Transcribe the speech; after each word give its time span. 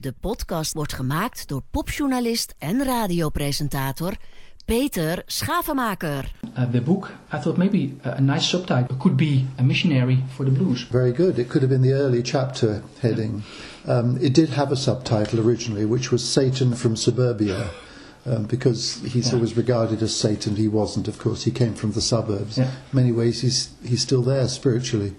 De 0.00 0.14
podcast 0.20 0.72
wordt 0.72 0.92
gemaakt 0.92 1.48
door 1.48 1.62
popjournalist 1.70 2.54
en 2.58 2.84
radiopresentator 2.84 4.16
Peter 4.64 5.22
Schavemaker. 5.26 6.32
Uh, 6.58 6.70
the 6.70 6.80
book, 6.80 7.10
I 7.34 7.38
thought 7.38 7.56
maybe 7.56 7.90
a 8.02 8.20
nice 8.20 8.48
subtitle 8.48 8.96
could 8.96 9.16
be 9.16 9.44
A 9.56 9.62
Missionary 9.62 10.24
for 10.34 10.44
the 10.44 10.50
Blues. 10.50 10.86
Very 10.90 11.12
good. 11.12 11.38
It 11.38 11.48
could 11.48 11.62
have 11.62 11.68
been 11.68 11.82
the 11.90 11.92
early 11.96 12.22
chapter 12.22 12.82
heading. 13.00 13.42
Um, 13.86 14.16
it 14.20 14.34
did 14.34 14.48
have 14.48 14.72
a 14.72 14.76
subtitle 14.76 15.40
originally, 15.40 15.84
which 15.84 16.10
was 16.12 16.32
Satan 16.32 16.74
from 16.76 16.96
Suburbia. 16.96 17.70
Um, 18.26 18.46
because 18.46 19.00
he's 19.12 19.26
Yeah. 19.26 19.34
always 19.34 19.56
regarded 19.56 20.02
as 20.02 20.14
Satan. 20.16 20.56
He 20.56 20.68
wasn't, 20.68 21.08
of 21.08 21.16
course. 21.18 21.44
He 21.44 21.50
came 21.52 21.74
from 21.74 21.92
the 21.92 22.00
suburbs. 22.00 22.56
Yeah. 22.56 22.64
In 22.66 22.70
many 22.92 23.12
ways, 23.12 23.40
he's 23.42 23.68
he's 23.82 24.00
still 24.00 24.22
there 24.22 24.48
spiritually. 24.48 25.12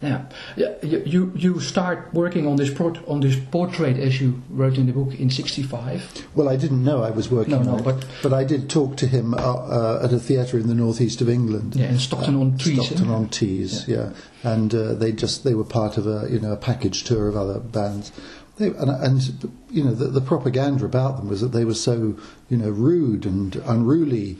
Yeah, 0.00 0.26
yeah. 0.56 0.76
You 0.82 1.32
you, 1.34 1.58
start 1.60 2.14
working 2.14 2.46
on 2.46 2.54
this 2.56 2.72
port, 2.72 2.98
on 3.08 3.18
this 3.20 3.36
portrait 3.50 3.96
as 3.96 4.20
you 4.20 4.40
wrote 4.48 4.78
in 4.78 4.86
the 4.86 4.92
book 4.92 5.18
in 5.18 5.28
'65. 5.28 6.28
Well, 6.36 6.48
I 6.48 6.54
didn't 6.56 6.84
know 6.84 7.02
I 7.02 7.10
was 7.10 7.30
working 7.30 7.54
No, 7.54 7.62
no, 7.62 7.72
on 7.72 7.78
it, 7.80 7.84
but- 7.84 8.06
but 8.22 8.32
I 8.32 8.44
did 8.44 8.70
talk 8.70 8.96
to 8.98 9.08
him 9.08 9.34
uh, 9.34 9.38
uh, 9.38 10.00
at 10.04 10.12
a 10.12 10.20
theatre 10.20 10.56
in 10.56 10.68
the 10.68 10.74
northeast 10.74 11.20
of 11.20 11.28
England. 11.28 11.74
Yeah, 11.74 11.90
in 11.90 11.98
Stockton 11.98 12.36
on 12.36 12.56
Tees. 12.58 12.86
Stockton 12.86 13.10
eh? 13.10 13.14
on 13.14 13.28
Tees, 13.28 13.88
yeah. 13.88 14.12
And 14.44 14.72
uh, 14.72 14.94
they 14.94 15.10
just 15.10 15.42
they 15.42 15.54
were 15.54 15.64
part 15.64 15.96
of 15.98 16.06
a 16.06 16.28
you 16.30 16.38
know 16.38 16.52
a 16.52 16.56
package 16.56 17.02
tour 17.02 17.26
of 17.28 17.36
other 17.36 17.58
bands. 17.58 18.12
They, 18.58 18.68
and, 18.68 18.90
and 18.90 19.52
you 19.70 19.82
know 19.82 19.94
the, 19.94 20.06
the 20.06 20.20
propaganda 20.20 20.84
about 20.84 21.16
them 21.16 21.28
was 21.28 21.40
that 21.40 21.48
they 21.52 21.64
were 21.64 21.74
so 21.74 22.16
you 22.48 22.56
know 22.56 22.70
rude 22.70 23.26
and 23.26 23.56
unruly, 23.66 24.36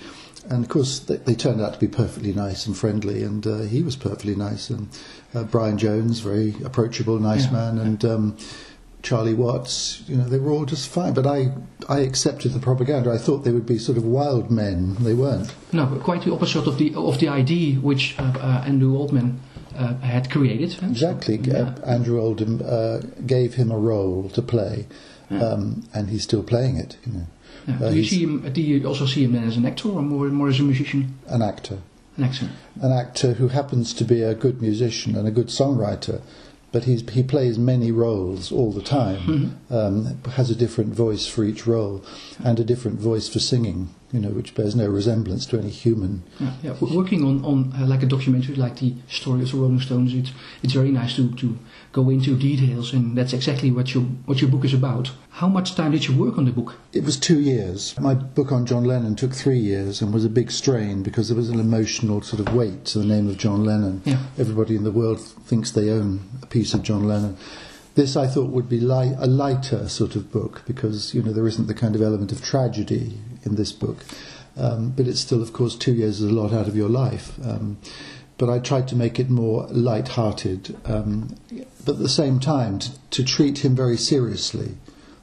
and 0.51 0.65
of 0.65 0.70
course 0.70 0.98
they, 1.01 1.16
they 1.16 1.34
turned 1.34 1.61
out 1.61 1.75
to 1.75 1.79
be 1.79 1.88
perfectly 1.88 2.33
nice 2.33 2.66
and 2.66 2.77
friendly, 2.77 3.23
and 3.23 3.47
uh, 3.47 3.59
he 3.61 3.83
was 3.83 3.97
perfectly 3.97 4.34
nice. 4.37 4.71
And 4.71 4.88
uh, 5.34 5.45
Brian 5.45 5.79
Jones, 5.79 6.21
very 6.21 6.55
approachable, 6.65 7.19
nice 7.19 7.45
Yeah. 7.47 7.52
man, 7.52 7.79
and. 7.79 8.05
Um, 8.05 8.37
Charlie 9.01 9.33
Watts, 9.33 10.02
you 10.09 10.16
know, 10.16 10.24
they 10.24 10.41
were 10.41 10.51
all 10.51 10.65
just 10.66 10.88
fine. 10.88 11.15
But 11.15 11.24
I, 11.24 11.52
I 11.88 12.01
accepted 12.01 12.52
the 12.52 12.59
propaganda. 12.59 13.12
I 13.12 13.16
thought 13.16 13.45
they 13.45 13.52
would 13.52 13.65
be 13.65 13.79
sort 13.79 13.96
of 13.96 14.05
wild 14.05 14.51
men. 14.51 14.96
They 14.99 15.15
weren't. 15.15 15.55
No, 15.73 15.87
but 15.87 16.02
quite 16.02 16.24
the 16.24 16.32
opposite 16.32 16.66
of 16.66 16.79
the 16.79 16.93
of 16.96 17.21
the 17.21 17.29
idea 17.29 17.77
which 17.79 18.16
uh, 18.18 18.23
uh, 18.24 18.65
Andrew 18.66 18.96
Oldham 18.96 19.40
uh, 19.77 19.95
had 19.99 20.29
created. 20.33 20.77
Exactly. 20.83 21.37
Yeah. 21.37 21.59
Uh, 21.59 21.80
Andrew 21.87 22.21
Oldham 22.21 22.60
uh, 22.65 22.99
gave 23.24 23.55
him 23.55 23.71
a 23.71 23.79
role 23.79 24.29
to 24.30 24.43
play, 24.43 24.88
um, 25.30 25.88
and 25.95 26.10
he's 26.10 26.24
still 26.24 26.43
playing 26.43 26.77
it. 26.77 26.96
You 27.07 27.12
know, 27.12 27.27
Yeah. 27.69 27.77
Uh, 27.87 27.91
do 27.91 27.97
you 27.97 28.05
see 28.05 28.23
him? 28.23 28.51
Do 28.52 28.61
you 28.63 28.87
also 28.88 29.07
see 29.07 29.23
him 29.24 29.33
then 29.33 29.45
as 29.45 29.57
an 29.57 29.66
actor 29.66 29.88
or 29.91 30.02
more 30.02 30.27
more 30.29 30.49
as 30.49 30.59
a 30.59 30.63
musician? 30.63 31.19
an 31.27 31.43
actor, 31.43 31.79
An 32.16 32.24
actor. 32.24 32.49
an 32.80 32.93
actor 32.93 33.33
who 33.35 33.49
happens 33.49 33.93
to 33.95 34.05
be 34.05 34.23
a 34.23 34.35
good 34.35 34.63
musician 34.63 35.15
and 35.16 35.29
a 35.29 35.30
good 35.30 35.49
songwriter, 35.49 36.23
but 36.73 36.85
he's, 36.85 37.09
he 37.11 37.23
plays 37.23 37.59
many 37.59 37.93
roles 37.93 38.51
all 38.51 38.73
the 38.73 38.83
time. 38.83 39.59
Um, 39.71 40.19
has 40.37 40.51
a 40.51 40.55
different 40.55 40.95
voice 40.95 41.27
for 41.27 41.45
each 41.45 41.66
role, 41.66 42.02
and 42.43 42.59
a 42.59 42.65
different 42.65 42.99
voice 43.01 43.29
for 43.29 43.39
singing. 43.39 43.91
You 44.12 44.20
know, 44.20 44.30
which 44.30 44.54
bears 44.54 44.74
no 44.74 44.88
resemblance 44.88 45.45
to 45.46 45.59
any 45.59 45.68
human. 45.68 46.23
Yeah, 46.40 46.52
yeah. 46.62 46.74
Working 46.80 47.24
on, 47.24 47.45
on 47.45 47.74
uh, 47.78 47.87
like 47.87 48.02
a 48.02 48.06
documentary 48.06 48.54
like 48.54 48.78
the 48.78 48.95
story 49.09 49.42
of 49.42 49.52
the 49.52 49.59
Rolling 49.59 49.80
Stones, 49.80 50.15
it's 50.15 50.32
it's 50.62 50.73
very 50.73 50.90
nice 50.90 51.16
to, 51.16 51.34
to 51.37 51.59
go 51.92 52.09
into 52.09 52.37
details, 52.37 52.95
and 52.95 53.16
that's 53.18 53.34
exactly 53.34 53.70
what 53.70 53.92
your 53.95 54.04
what 54.24 54.40
your 54.40 54.50
book 54.50 54.65
is 54.65 54.73
about. 54.73 55.10
How 55.30 55.46
much 55.46 55.74
time 55.74 55.92
did 55.92 56.09
you 56.09 56.16
work 56.16 56.37
on 56.37 56.46
the 56.46 56.50
book? 56.50 56.76
It 56.92 57.04
was 57.04 57.16
two 57.16 57.38
years. 57.38 57.98
My 58.00 58.15
book 58.15 58.50
on 58.50 58.66
John 58.66 58.84
Lennon 58.84 59.15
took 59.15 59.32
three 59.32 59.59
years 59.59 60.02
and 60.02 60.12
was 60.12 60.24
a 60.24 60.30
big 60.30 60.50
strain 60.50 61.02
because 61.02 61.28
there 61.28 61.37
was 61.37 61.50
an 61.50 61.60
emotional 61.60 62.22
sort 62.22 62.40
of 62.40 62.54
weight 62.54 62.87
to 62.87 62.98
the 62.98 63.04
name 63.04 63.28
of 63.28 63.37
John 63.37 63.65
Lennon. 63.65 64.03
Yeah. 64.04 64.22
Everybody 64.37 64.75
in 64.75 64.84
the 64.84 64.91
world 64.91 65.20
thinks 65.20 65.70
they 65.70 65.91
own 65.91 66.28
a 66.43 66.47
piece 66.47 66.75
of 66.75 66.82
John 66.82 67.06
Lennon. 67.06 67.37
This 67.94 68.16
I 68.16 68.26
thought 68.26 68.50
would 68.50 68.69
be 68.69 68.78
a 68.78 69.26
lighter 69.26 69.88
sort 69.88 70.16
of 70.16 70.32
book 70.32 70.62
because 70.66 71.15
you 71.15 71.22
know 71.22 71.32
there 71.32 71.47
isn't 71.47 71.66
the 71.66 71.75
kind 71.75 71.94
of 71.94 72.03
element 72.03 72.32
of 72.32 72.43
tragedy 72.43 73.19
in 73.49 73.56
this 73.56 73.72
book, 73.72 74.04
um, 74.56 74.91
but 74.91 75.06
it's 75.06 75.21
still, 75.21 75.43
of 75.43 75.53
course, 75.53 75.77
two 75.77 75.93
years 75.93 76.21
is 76.21 76.31
a 76.31 76.34
lot 76.34 76.53
out 76.53 76.69
of 76.69 76.77
your 76.77 76.88
life. 76.88 77.32
Um, 77.44 77.78
but 78.39 78.49
I 78.49 78.61
tried 78.61 78.87
to 78.89 78.97
make 78.97 79.19
it 79.19 79.28
more 79.28 79.67
light-hearted, 79.67 80.77
um, 80.84 81.34
but 81.84 81.97
at 81.97 81.99
the 81.99 82.09
same 82.09 82.39
time 82.39 82.78
to, 82.78 82.91
to 83.11 83.25
treat 83.25 83.65
him 83.65 83.75
very 83.75 83.97
seriously. 83.97 84.77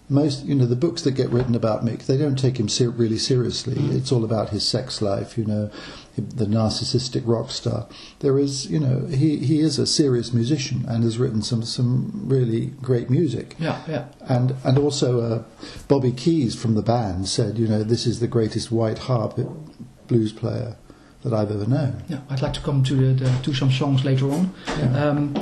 Most 0.07 0.45
you 0.45 0.53
know 0.53 0.67
the 0.67 0.75
books 0.75 1.01
that 1.01 1.13
get 1.13 1.29
written 1.29 1.55
about 1.55 1.83
Mick 1.83 2.05
they 2.05 2.17
don't 2.17 2.35
take 2.35 2.59
him 2.59 2.69
ser- 2.69 2.91
really 2.91 3.17
seriously. 3.17 3.75
It's 3.95 4.11
all 4.11 4.23
about 4.23 4.49
his 4.49 4.67
sex 4.67 5.01
life 5.01 5.35
you 5.35 5.45
know 5.45 5.71
the 6.15 6.45
narcissistic 6.45 7.23
rock 7.25 7.51
star 7.51 7.87
there 8.19 8.39
is 8.39 8.69
you 8.71 8.79
know 8.79 9.05
he, 9.07 9.37
he 9.37 9.59
is 9.59 9.77
a 9.79 9.85
serious 9.85 10.33
musician 10.33 10.85
and 10.87 11.03
has 11.03 11.17
written 11.17 11.41
some 11.41 11.63
some 11.63 12.11
really 12.25 12.67
great 12.81 13.09
music 13.09 13.55
Yeah, 13.59 13.81
yeah. 13.87 14.05
and 14.21 14.55
and 14.63 14.77
also 14.77 15.19
uh, 15.21 15.43
Bobby 15.87 16.11
Keys 16.11 16.55
from 16.59 16.75
the 16.75 16.81
band 16.81 17.27
said 17.27 17.57
you 17.57 17.67
know 17.67 17.83
this 17.83 18.05
is 18.07 18.19
the 18.19 18.27
greatest 18.27 18.71
white 18.71 18.99
harp 18.99 19.37
blues 20.07 20.31
player 20.31 20.77
that 21.23 21.33
I've 21.33 21.51
ever 21.51 21.65
known 21.65 22.03
Yeah, 22.07 22.19
I'd 22.29 22.41
like 22.41 22.53
to 22.53 22.61
come 22.61 22.83
to 22.83 22.95
the, 22.95 23.23
the 23.25 23.29
to 23.43 23.53
some 23.53 23.71
songs 23.71 24.05
later 24.05 24.29
on. 24.31 24.53
Um, 24.93 25.33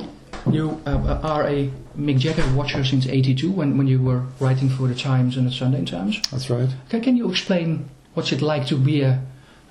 you 0.52 0.82
uh, 0.86 1.20
are 1.24 1.48
a 1.48 1.70
Mick 1.98 2.20
Jagger 2.20 2.46
watcher 2.56 2.84
since 2.84 3.06
'82 3.08 3.52
when, 3.52 3.78
when 3.78 3.88
you 3.88 4.02
were 4.02 4.24
writing 4.40 4.70
for 4.70 4.88
the 4.88 4.96
Times 4.96 5.38
and 5.38 5.48
the 5.48 5.52
Sunday 5.52 5.86
Times. 5.86 6.20
that's 6.32 6.50
right 6.50 6.70
Can, 6.90 7.02
can 7.02 7.16
you 7.16 7.30
explain 7.30 7.90
what's 8.14 8.32
it 8.32 8.42
like 8.42 8.66
to 8.68 8.76
be 8.76 9.02
a 9.02 9.22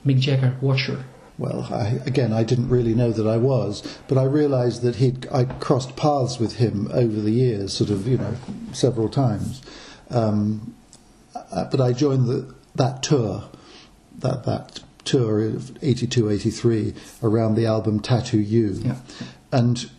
Mick 0.04 0.18
Jagger 0.20 0.56
watcher? 0.60 1.04
Well, 1.38 1.66
I, 1.72 2.00
again, 2.06 2.32
I 2.32 2.44
didn't 2.44 2.68
really 2.68 2.94
know 2.94 3.10
that 3.10 3.26
I 3.26 3.36
was, 3.36 3.98
but 4.06 4.18
I 4.18 4.24
realised 4.24 4.82
that 4.82 4.96
he'd 4.96 5.26
I 5.32 5.44
crossed 5.44 5.96
paths 5.96 6.38
with 6.38 6.56
him 6.56 6.88
over 6.92 7.20
the 7.20 7.30
years, 7.30 7.72
sort 7.72 7.90
of, 7.90 8.06
you 8.06 8.18
know, 8.18 8.34
several 8.72 9.08
times. 9.08 9.62
Um, 10.10 10.74
uh, 11.34 11.64
but 11.70 11.80
I 11.80 11.92
joined 11.94 12.26
the, 12.26 12.54
that 12.74 13.02
tour, 13.02 13.44
that 14.18 14.44
that 14.44 14.80
tour 15.04 15.40
of 15.40 15.82
82, 15.82 16.30
83, 16.30 16.94
around 17.22 17.54
the 17.54 17.66
album 17.66 17.98
Tattoo 18.00 18.38
You, 18.38 18.80
Yeah. 18.84 18.96
and 19.50 19.90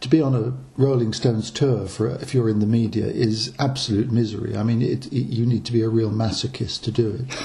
to 0.00 0.08
be 0.08 0.20
on 0.20 0.34
a 0.34 0.52
Rolling 0.80 1.12
Stones 1.14 1.50
tour 1.50 1.86
for 1.86 2.08
if 2.16 2.32
you're 2.34 2.48
in 2.48 2.60
the 2.60 2.66
media 2.66 3.06
is 3.06 3.52
absolute 3.58 4.12
misery. 4.12 4.56
I 4.56 4.62
mean, 4.62 4.82
it, 4.82 5.06
it, 5.06 5.26
you 5.26 5.46
need 5.46 5.64
to 5.66 5.72
be 5.72 5.82
a 5.82 5.88
real 5.88 6.10
masochist 6.10 6.82
to 6.82 6.90
do 6.92 7.10
it. 7.10 7.38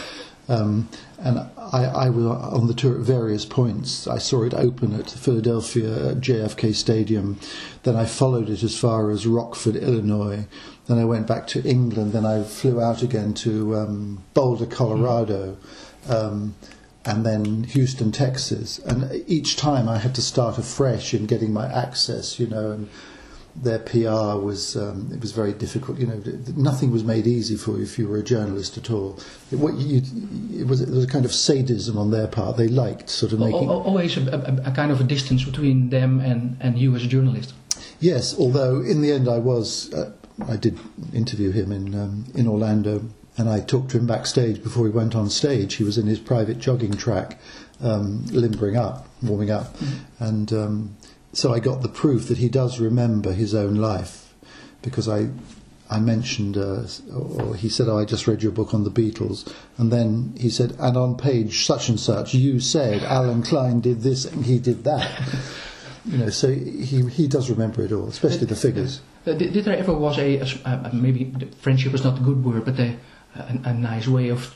Um, 0.50 0.90
and 1.17 1.40
I, 1.72 1.86
I 1.86 2.09
was 2.09 2.26
on 2.26 2.68
the 2.68 2.74
tour 2.74 2.96
at 2.96 3.02
various 3.02 3.46
points. 3.46 4.08
I 4.08 4.18
saw 4.18 4.44
it 4.44 4.54
open 4.54 4.94
at 4.94 5.09
Philadelphia 5.09 6.12
at 6.12 6.18
JFK 6.18 6.76
Stadium. 6.76 7.40
Then 7.84 7.96
I 7.96 8.06
followed 8.06 8.50
it 8.50 8.64
as 8.64 8.78
far 8.78 9.09
as 9.09 9.26
Rockford, 9.26 9.78
Illinois. 9.78 10.48
Then 10.88 11.00
I 11.00 11.06
went 11.06 11.28
back 11.28 11.48
to 11.48 11.64
England. 11.64 12.12
Then 12.12 12.26
I 12.26 12.44
flew 12.44 12.82
out 12.82 13.02
again 13.02 13.34
to 13.36 13.78
um, 13.78 14.24
Boulder, 14.34 14.66
Colorado. 14.66 15.58
Um, 16.09 16.56
and 17.06 17.26
then 17.26 17.64
Houston, 17.64 18.12
Texas. 18.12 18.80
And 18.80 19.24
each 19.28 19.56
time 19.56 19.90
I 19.90 19.98
had 19.98 20.14
to 20.16 20.22
start 20.22 20.58
afresh 20.58 21.14
in 21.14 21.26
getting 21.26 21.52
my 21.52 21.72
access, 21.72 22.40
you 22.40 22.48
know, 22.48 22.72
and 22.72 22.90
their 23.56 23.79
PR 23.79 24.39
was 24.39 24.75
um, 24.78 25.09
it 25.13 25.19
was 25.19 25.31
very 25.31 25.53
difficult. 25.53 26.00
You 26.00 26.07
know, 26.07 26.22
nothing 26.56 26.91
was 26.91 27.03
made 27.03 27.28
easy 27.28 27.56
for 27.56 27.78
you 27.78 27.84
if 27.84 28.00
you 28.00 28.07
were 28.07 28.17
a 28.17 28.23
journalist 28.23 28.78
at 28.78 28.89
all. 28.89 29.19
It, 29.51 29.57
what 29.57 29.75
you, 29.75 30.01
it 30.53 30.67
was 30.67 30.85
there 30.85 30.95
was 30.95 31.03
a 31.03 31.07
kind 31.07 31.25
of 31.25 31.34
sadism 31.34 31.97
on 31.97 32.11
their 32.11 32.28
part. 32.28 32.57
They 32.57 32.67
liked 32.67 33.09
sort 33.09 33.34
of 33.34 33.40
making. 33.40 33.67
al- 33.69 33.81
always 33.81 34.17
a, 34.17 34.22
a, 34.66 34.69
a 34.69 34.72
kind 34.72 34.91
of 34.91 35.01
a 35.01 35.03
distance 35.03 35.44
between 35.44 35.90
them 35.90 36.19
and, 36.19 36.57
and 36.61 36.78
you 36.78 36.95
as 36.95 37.03
a 37.03 37.07
journalist. 37.07 37.53
Yes, 38.00 38.38
although 38.38 38.81
in 38.81 39.01
the 39.01 39.11
end 39.11 39.28
I 39.28 39.38
was, 39.38 39.94
uh, 39.94 40.11
I 40.47 40.57
did 40.57 40.79
interview 41.13 41.51
him 41.51 41.72
in 41.72 41.94
um, 41.94 42.25
in 42.34 42.47
Orlando, 42.47 43.03
and 43.38 43.50
I 43.50 43.59
talked 43.59 43.91
to 43.91 43.97
him 43.97 44.07
backstage 44.07 44.63
before 44.63 44.85
he 44.85 44.91
went 44.91 45.16
on 45.16 45.29
stage. 45.29 45.75
He 45.75 45.84
was 45.84 45.97
in 45.97 46.07
his 46.07 46.19
private 46.19 46.57
jogging 46.59 46.94
track, 46.94 47.40
um, 47.81 48.25
limbering 48.28 48.78
up, 48.78 49.07
warming 49.22 49.51
up, 49.51 49.75
and 50.19 50.51
um, 50.53 50.95
so 51.34 51.53
I 51.53 51.59
got 51.59 51.81
the 51.81 51.90
proof 51.90 52.28
that 52.28 52.38
he 52.38 52.50
does 52.50 52.80
remember 52.80 53.34
his 53.34 53.53
own 53.56 53.75
life, 53.75 54.34
because 54.81 55.08
I. 55.08 55.30
I 55.94 56.00
mentioned, 56.00 56.56
uh, 56.56 56.86
or 57.14 57.53
he 57.53 57.67
said, 57.67 57.90
"Oh, 57.90 57.97
I 57.97 58.05
just 58.05 58.26
read 58.26 58.41
your 58.41 58.53
book 58.53 58.73
on 58.73 58.85
the 58.85 58.90
Beatles," 58.90 59.53
and 59.78 59.91
then 59.91 60.34
he 60.40 60.50
said, 60.50 60.73
"And 60.79 60.96
on 60.96 61.17
page 61.17 61.66
such 61.66 61.90
and 61.90 62.00
such, 62.00 62.34
you 62.34 62.61
said 62.61 63.03
Allen 63.03 63.44
Klein 63.44 63.82
did 63.82 64.02
this 64.02 64.23
and 64.23 64.46
he 64.46 64.58
did 64.58 64.85
that." 64.85 65.11
you 66.05 66.17
know, 66.17 66.29
so 66.29 66.50
he 66.50 67.05
he 67.09 67.28
does 67.28 67.50
remember 67.50 67.84
it 67.84 67.91
all, 67.91 68.08
especially 68.08 68.46
the 68.46 68.55
figures. 68.55 69.02
Uh, 69.26 69.34
did, 69.34 69.53
did 69.53 69.66
there 69.66 69.78
ever 69.78 69.94
was 69.94 70.17
a 70.17 70.40
uh, 70.66 70.90
maybe 70.94 71.26
the 71.26 71.46
friendship 71.58 71.94
is 71.94 72.03
not 72.03 72.17
a 72.17 72.22
good 72.22 72.44
word, 72.44 72.66
but 72.66 72.79
a, 72.79 72.97
a, 73.35 73.69
a 73.69 73.73
nice 73.73 74.07
way 74.07 74.29
of 74.29 74.55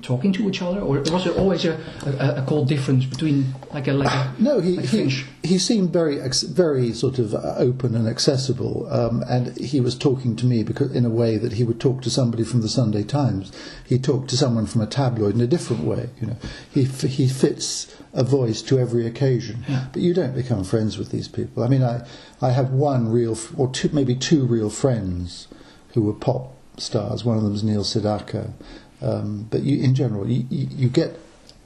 talking 0.00 0.32
to 0.32 0.48
each 0.48 0.62
other, 0.62 0.80
or 0.80 1.00
was 1.00 1.24
there 1.24 1.34
always 1.34 1.64
a, 1.64 1.78
a, 2.06 2.42
a 2.42 2.44
cold 2.46 2.68
difference 2.68 3.04
between 3.04 3.52
like 3.72 3.88
a 3.88 3.92
like 3.92 4.12
a 4.12 4.34
No, 4.38 4.60
he 4.60 4.76
like 4.76 4.86
he, 4.86 5.24
he 5.42 5.58
seemed 5.58 5.92
very 5.92 6.20
very 6.50 6.92
sort 6.92 7.18
of 7.18 7.34
uh, 7.34 7.54
open 7.56 7.94
and 7.94 8.06
accessible, 8.06 8.86
um, 8.92 9.24
and 9.28 9.56
he 9.58 9.80
was 9.80 9.98
talking 9.98 10.36
to 10.36 10.46
me 10.46 10.62
because 10.62 10.94
in 10.94 11.04
a 11.04 11.10
way 11.10 11.36
that 11.36 11.54
he 11.54 11.64
would 11.64 11.80
talk 11.80 12.02
to 12.02 12.10
somebody 12.10 12.44
from 12.44 12.60
the 12.60 12.68
Sunday 12.68 13.02
Times. 13.02 13.50
He 13.84 13.98
talked 13.98 14.30
to 14.30 14.36
someone 14.36 14.66
from 14.66 14.80
a 14.80 14.86
tabloid 14.86 15.34
in 15.34 15.40
a 15.40 15.46
different 15.46 15.84
way. 15.84 16.10
You 16.20 16.28
know, 16.28 16.36
he 16.72 16.84
he 16.84 17.28
fits 17.28 17.94
a 18.12 18.22
voice 18.22 18.62
to 18.62 18.78
every 18.78 19.06
occasion. 19.06 19.64
Yeah. 19.68 19.86
But 19.92 20.02
you 20.02 20.14
don't 20.14 20.34
become 20.34 20.64
friends 20.64 20.96
with 20.96 21.10
these 21.10 21.28
people. 21.28 21.64
I 21.64 21.68
mean, 21.68 21.82
I 21.82 22.06
I 22.40 22.50
have 22.50 22.70
one 22.70 23.10
real 23.10 23.36
or 23.56 23.68
two 23.68 23.90
maybe 23.92 24.14
two 24.14 24.46
real 24.46 24.70
friends 24.70 25.48
who 25.94 26.02
were 26.02 26.14
pop 26.14 26.54
stars. 26.76 27.24
One 27.24 27.36
of 27.36 27.42
them 27.42 27.54
is 27.54 27.64
Neil 27.64 27.84
Sedaka. 27.84 28.52
Um, 29.00 29.48
but 29.50 29.62
you, 29.62 29.82
in 29.82 29.94
general, 29.94 30.28
you, 30.28 30.46
you, 30.48 30.88
get 30.88 31.18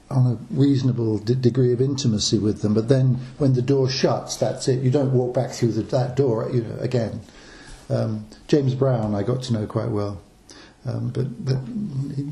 on 0.09 0.25
a 0.25 0.37
reasonable 0.53 1.19
d- 1.19 1.35
degree 1.35 1.71
of 1.71 1.79
intimacy 1.79 2.39
with 2.39 2.61
them. 2.61 2.73
But 2.73 2.89
then 2.89 3.19
when 3.37 3.53
the 3.53 3.61
door 3.61 3.89
shuts, 3.89 4.37
that's 4.37 4.67
it. 4.67 4.81
You 4.81 4.89
don't 4.89 5.13
walk 5.13 5.35
back 5.35 5.51
through 5.51 5.73
the, 5.73 5.83
that 5.83 6.15
door, 6.15 6.49
you 6.51 6.63
know, 6.63 6.77
again. 6.79 7.21
Um, 7.89 8.25
James 8.47 8.73
Brown, 8.73 9.13
I 9.13 9.23
got 9.23 9.43
to 9.43 9.53
know 9.53 9.67
quite 9.67 9.89
well. 9.89 10.19
Um, 10.85 11.09
but, 11.09 11.43
but 11.43 11.57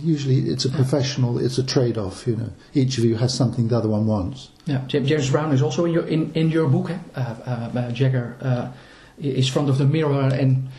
usually 0.02 0.50
it's 0.50 0.64
a 0.64 0.70
professional, 0.70 1.38
it's 1.38 1.58
a 1.58 1.64
trade-off. 1.64 2.26
You 2.26 2.38
know, 2.38 2.50
each 2.74 2.98
of 2.98 3.04
you 3.04 3.16
has 3.18 3.34
something 3.34 3.68
the 3.68 3.78
other 3.78 3.90
one 3.90 4.08
wants. 4.08 4.50
Yeah, 4.66 4.84
James 4.88 5.30
Brown 5.30 5.54
is 5.54 5.62
also 5.62 5.86
in 5.86 5.92
your 5.92 6.08
in, 6.08 6.32
in 6.34 6.50
your 6.50 6.70
book. 6.70 6.90
Uh, 7.16 7.20
uh, 7.20 7.92
Jagger 7.92 8.38
uh, 8.42 8.72
is 9.20 9.50
front 9.50 9.70
of 9.70 9.78
the 9.78 9.86
mirror 9.86 10.30
and 10.34 10.70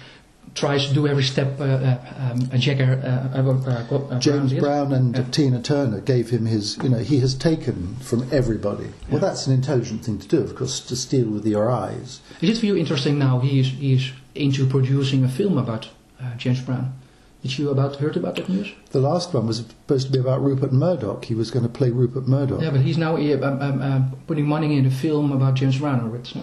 tries 0.55 0.87
to 0.89 0.95
do 0.95 1.07
every 1.07 1.23
step 1.23 1.61
uh, 1.61 1.65
uh, 1.65 1.99
um, 2.19 2.59
Jagger 2.59 3.01
uh, 3.05 4.19
James 4.19 4.55
Brown, 4.55 4.93
and. 4.93 5.33
Tina 5.33 5.61
Turner 5.61 6.01
gave 6.01 6.31
him 6.31 6.47
his. 6.47 6.79
You 6.83 6.89
know, 6.89 6.99
he 6.99 7.21
has 7.21 7.35
taken 7.35 7.97
from 7.97 8.29
everybody. 8.33 8.93
Well, 9.11 9.21
that's 9.21 9.47
an 9.47 9.53
intelligent 9.53 10.05
thing 10.05 10.19
to 10.19 10.29
do, 10.29 10.41
of 10.41 10.55
course, 10.55 10.81
to 10.81 10.97
steal 10.97 11.29
with 11.29 11.47
your 11.47 11.71
eyes. 11.71 12.21
Is 12.41 12.51
it 12.51 12.61
for 12.61 12.67
you 12.67 12.77
interesting 12.77 13.19
now? 13.19 13.41
He 13.41 13.61
is 13.61 13.69
he 13.69 13.95
is 13.95 14.13
into 14.35 14.67
producing 14.67 15.25
a 15.25 15.29
film 15.29 15.59
about 15.59 15.89
James 16.39 16.61
Brown. 16.61 16.95
Did 17.47 17.59
you 17.59 17.71
about 17.71 17.97
heard 17.97 18.17
about 18.17 18.35
that 18.37 18.49
news? 18.49 18.73
The 18.91 19.01
last 19.01 19.33
one 19.33 19.47
was 19.47 19.59
supposed 19.59 20.07
to 20.09 20.13
be 20.13 20.19
about 20.19 20.43
Rupert 20.43 20.73
Murdoch. 20.73 21.27
He 21.27 21.35
was 21.35 21.53
going 21.53 21.63
to 21.65 21.69
play 21.69 21.91
Rupert 21.91 22.27
Murdoch. 22.27 22.61
Yeah, 22.61 22.71
but 22.71 22.81
he's 22.81 22.99
now 22.99 23.17
uh, 23.17 23.37
um, 23.37 23.63
um, 23.63 23.83
uh, 23.83 24.03
putting 24.27 24.47
money 24.47 24.77
in 24.77 24.85
a 24.85 24.91
film 24.91 25.31
about 25.31 25.55
James 25.55 25.79
Brown. 25.79 26.11
Or 26.11 26.17
it's, 26.17 26.35
uh, 26.35 26.43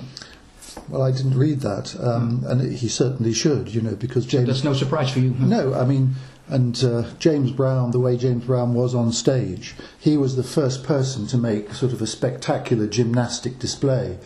Well, 0.90 1.02
I 1.02 1.12
didn't 1.12 1.38
read 1.38 1.62
that, 1.62 1.96
um, 2.00 2.44
and 2.48 2.76
he 2.76 2.88
certainly 2.88 3.34
should, 3.34 3.74
you 3.74 3.82
know, 3.82 3.96
because 3.96 4.26
James. 4.26 4.48
that's 4.48 4.64
no 4.64 4.74
surprise 4.74 5.12
for 5.12 5.20
you. 5.20 5.32
No, 5.40 5.74
I 5.74 5.86
mean, 5.86 6.16
and 6.48 6.84
uh, 6.84 7.04
James 7.20 7.52
Brown, 7.52 7.92
the 7.92 8.00
way 8.00 8.18
James 8.18 8.46
Brown 8.46 8.74
was 8.74 8.94
on 8.94 9.12
stage, 9.12 9.76
he 10.00 10.18
was 10.18 10.36
the 10.36 10.44
first 10.44 10.84
person 10.84 11.26
to 11.28 11.38
make 11.38 11.74
sort 11.74 11.94
of 11.94 12.02
a 12.02 12.08
spectacular 12.08 12.88
gymnastic 12.88 13.60
display 13.60 14.18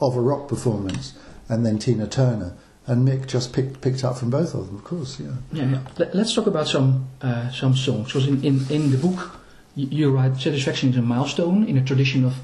of 0.00 0.16
a 0.16 0.20
rock 0.20 0.48
performance, 0.48 1.14
and 1.48 1.66
then 1.66 1.78
Tina 1.78 2.06
Turner. 2.06 2.54
And 2.88 3.06
Mick 3.06 3.26
just 3.26 3.52
picked 3.52 3.80
picked 3.80 4.04
up 4.04 4.16
from 4.18 4.30
both 4.30 4.54
of 4.54 4.68
them, 4.68 4.76
of 4.76 4.84
course, 4.84 5.18
yeah. 5.18 5.32
Yeah, 5.52 5.70
yeah. 5.70 5.80
Let, 5.98 6.14
let's 6.14 6.32
talk 6.32 6.46
about 6.46 6.68
some 6.68 7.08
uh, 7.20 7.50
some 7.50 7.74
songs. 7.74 8.06
Because 8.06 8.28
in, 8.28 8.44
in, 8.44 8.64
in 8.70 8.90
the 8.92 8.98
book, 8.98 9.40
you, 9.74 9.88
you 9.88 10.10
write 10.10 10.36
Satisfaction 10.36 10.90
is 10.90 10.96
a 10.96 11.02
milestone 11.02 11.64
in 11.64 11.76
a 11.76 11.84
tradition 11.84 12.24
of 12.24 12.34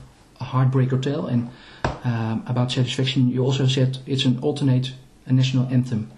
a 0.41 0.45
heartbreaker 0.45 1.01
tale. 1.01 1.27
And 1.27 1.49
um, 1.85 2.45
about 2.47 2.73
Satisfaction, 2.73 3.29
you 3.29 3.45
also 3.45 3.67
said 3.67 3.99
it's 4.07 4.25
an 4.25 4.39
alternate 4.41 4.93
a 5.27 5.33
national 5.33 5.67
anthem. 5.73 6.11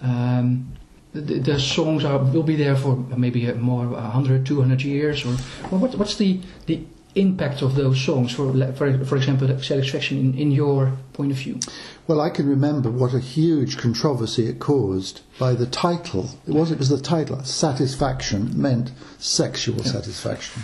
Um, 0.00 0.72
the, 1.12 1.38
the 1.38 1.60
songs 1.60 2.04
are 2.04 2.18
will 2.18 2.42
be 2.42 2.56
there 2.56 2.76
for 2.76 2.96
maybe 2.96 3.46
a 3.46 3.54
more 3.54 3.86
100, 3.86 4.46
200 4.46 4.82
years. 4.82 5.24
Or 5.24 5.36
well, 5.70 5.80
what, 5.80 5.94
what's 5.96 6.16
the, 6.16 6.40
the 6.66 6.80
impact 7.14 7.60
of 7.60 7.74
those 7.74 8.00
songs, 8.00 8.32
for, 8.32 8.52
for, 8.72 9.04
for 9.04 9.16
example, 9.16 9.46
Satisfaction 9.60 10.18
in, 10.18 10.38
in 10.38 10.50
your 10.50 10.92
point 11.12 11.30
of 11.30 11.36
view? 11.36 11.60
Well, 12.06 12.20
I 12.20 12.30
can 12.30 12.48
remember 12.48 12.90
what 12.90 13.14
a 13.14 13.20
huge 13.20 13.76
controversy 13.76 14.46
it 14.46 14.58
caused 14.58 15.20
by 15.38 15.54
the 15.54 15.66
title. 15.66 16.30
It 16.46 16.54
was 16.54 16.72
it 16.72 16.78
was 16.78 16.88
the 16.88 17.00
title. 17.00 17.44
Satisfaction 17.44 18.60
meant 18.60 18.90
sexual 19.18 19.84
satisfaction. 19.84 20.62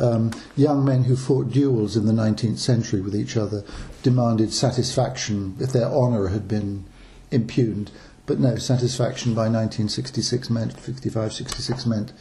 Um, 0.00 0.32
young 0.56 0.84
men 0.84 1.04
who 1.04 1.16
fought 1.16 1.52
duels 1.52 1.96
in 1.96 2.06
the 2.06 2.12
19th 2.12 2.58
century 2.58 3.00
with 3.00 3.14
each 3.14 3.36
other 3.36 3.64
demanded 4.02 4.52
satisfaction 4.52 5.56
if 5.60 5.72
their 5.72 5.86
honour 5.86 6.28
had 6.28 6.48
been 6.48 6.84
impugned. 7.30 7.90
But 8.26 8.40
no, 8.40 8.56
satisfaction 8.56 9.34
by 9.34 9.48
1966 9.48 10.50
meant 10.50 10.78
55, 10.78 11.32
66 11.32 11.86
meant 11.86 12.12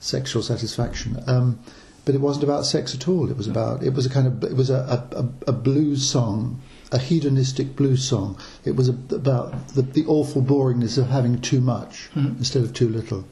sexual 0.00 0.42
satisfaction. 0.42 1.22
Um, 1.26 1.60
but 2.04 2.14
it 2.14 2.20
wasn't 2.20 2.44
about 2.44 2.64
sex 2.64 2.94
at 2.94 3.08
all. 3.08 3.30
It 3.30 3.36
was 3.36 3.48
about 3.48 3.82
it 3.82 3.92
was 3.92 4.06
a 4.06 4.10
kind 4.10 4.26
of 4.26 4.42
it 4.44 4.56
was 4.56 4.70
a, 4.70 5.04
a, 5.12 5.50
a, 5.50 5.52
blues 5.52 6.08
song, 6.08 6.62
a 6.92 6.98
hedonistic 6.98 7.74
blues 7.74 8.04
song. 8.08 8.38
It 8.64 8.76
was 8.76 8.88
about 8.88 9.68
the, 9.68 9.82
the 9.82 10.06
awful 10.06 10.40
boringness 10.40 10.98
of 10.98 11.08
having 11.08 11.40
too 11.40 11.60
much 11.60 12.08
instead 12.14 12.62
of 12.62 12.72
too 12.72 12.88
little. 12.88 13.24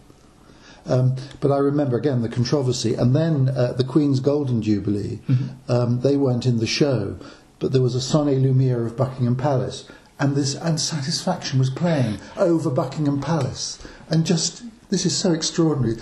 Um, 0.87 1.17
but 1.41 1.51
I 1.51 1.59
remember 1.59 1.97
again 1.97 2.23
the 2.23 2.29
controversy, 2.29 2.95
and 2.95 3.15
then 3.17 3.49
uh, 3.49 3.73
the 3.73 3.85
Queen's 3.85 4.21
Golden 4.21 4.61
Jubilee. 4.61 5.21
Um, 5.69 6.01
they 6.01 6.17
weren't 6.17 6.47
in 6.47 6.59
the 6.59 6.67
show, 6.67 7.17
but 7.59 7.73
there 7.73 7.83
was 7.83 7.95
a 7.95 8.01
Son 8.01 8.29
et 8.29 8.37
Lumière 8.37 8.85
of 8.85 8.97
Buckingham 8.97 9.37
Palace, 9.37 9.89
and 10.19 10.37
this 10.37 10.55
and 10.55 10.79
Satisfaction 10.79 11.59
was 11.59 11.71
playing 11.71 12.19
over 12.37 12.71
Buckingham 12.71 13.21
Palace, 13.21 13.79
and 14.11 14.27
just 14.27 14.63
this 14.91 15.07
is 15.07 15.17
so 15.17 15.33
extraordinary. 15.33 15.97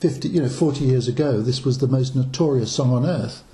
Fifty, 0.00 0.28
you 0.28 0.40
know, 0.40 0.48
forty 0.48 0.86
years 0.86 1.08
ago, 1.08 1.40
this 1.42 1.64
was 1.64 1.78
the 1.78 1.86
most 1.86 2.16
notorious 2.16 2.72
song 2.72 2.90
on 2.92 3.04
earth. 3.04 3.44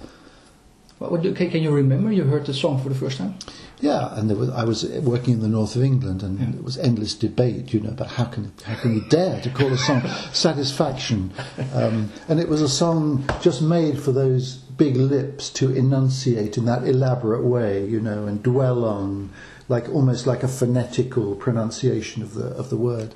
What, 0.99 1.11
what 1.11 1.23
do, 1.23 1.35
can, 1.35 1.51
can 1.51 1.63
you 1.63 1.71
remember? 1.71 2.11
You 2.13 2.25
heard 2.25 2.47
the 2.47 2.55
song 2.55 2.81
for 2.81 2.89
the 2.89 2.95
first 2.95 3.19
time? 3.19 3.35
Yeah, 3.81 4.19
and 4.19 4.31
was, 4.39 4.49
I 4.51 4.65
was 4.65 4.85
working 5.01 5.35
in 5.35 5.41
the 5.41 5.49
north 5.49 5.77
of 5.77 5.83
England, 5.83 6.23
and 6.23 6.39
Yeah. 6.39 6.47
there 6.53 6.63
was 6.63 6.79
endless 6.79 7.15
debate, 7.15 7.75
you 7.75 7.81
know, 7.81 7.91
about 7.91 8.09
how 8.09 8.25
can 8.25 8.53
how 8.65 8.75
can 8.77 8.95
you 8.95 9.03
dare 9.11 9.41
to 9.43 9.51
call 9.51 9.71
a 9.73 9.77
song 9.79 10.03
"Satisfaction," 10.33 11.31
um, 11.75 12.11
and 12.29 12.41
it 12.41 12.49
was 12.49 12.63
a 12.63 12.69
song 12.69 13.25
just 13.43 13.61
made 13.61 13.99
for 13.99 14.13
those 14.13 14.55
big 14.79 14.97
lips 14.97 15.51
to 15.51 15.75
enunciate 15.75 16.57
in 16.59 16.65
that 16.67 16.87
elaborate 16.87 17.45
way, 17.45 17.87
you 17.87 18.01
know, 18.01 18.27
and 18.27 18.43
dwell 18.43 18.85
on, 18.85 19.31
like 19.69 19.89
almost 19.91 20.27
like 20.27 20.43
a 20.43 20.49
phonetical 20.49 21.35
pronunciation 21.35 22.23
of 22.23 22.33
the 22.35 22.47
of 22.47 22.71
the 22.71 22.77
word. 22.77 23.15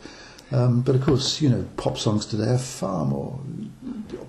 Um, 0.52 0.81
but 0.81 0.94
of 0.97 1.02
course, 1.02 1.41
you 1.41 1.49
know, 1.49 1.64
pop 1.76 1.97
songs 1.97 2.26
today 2.26 2.50
are 2.50 2.58
far 2.58 3.05
more 3.05 3.38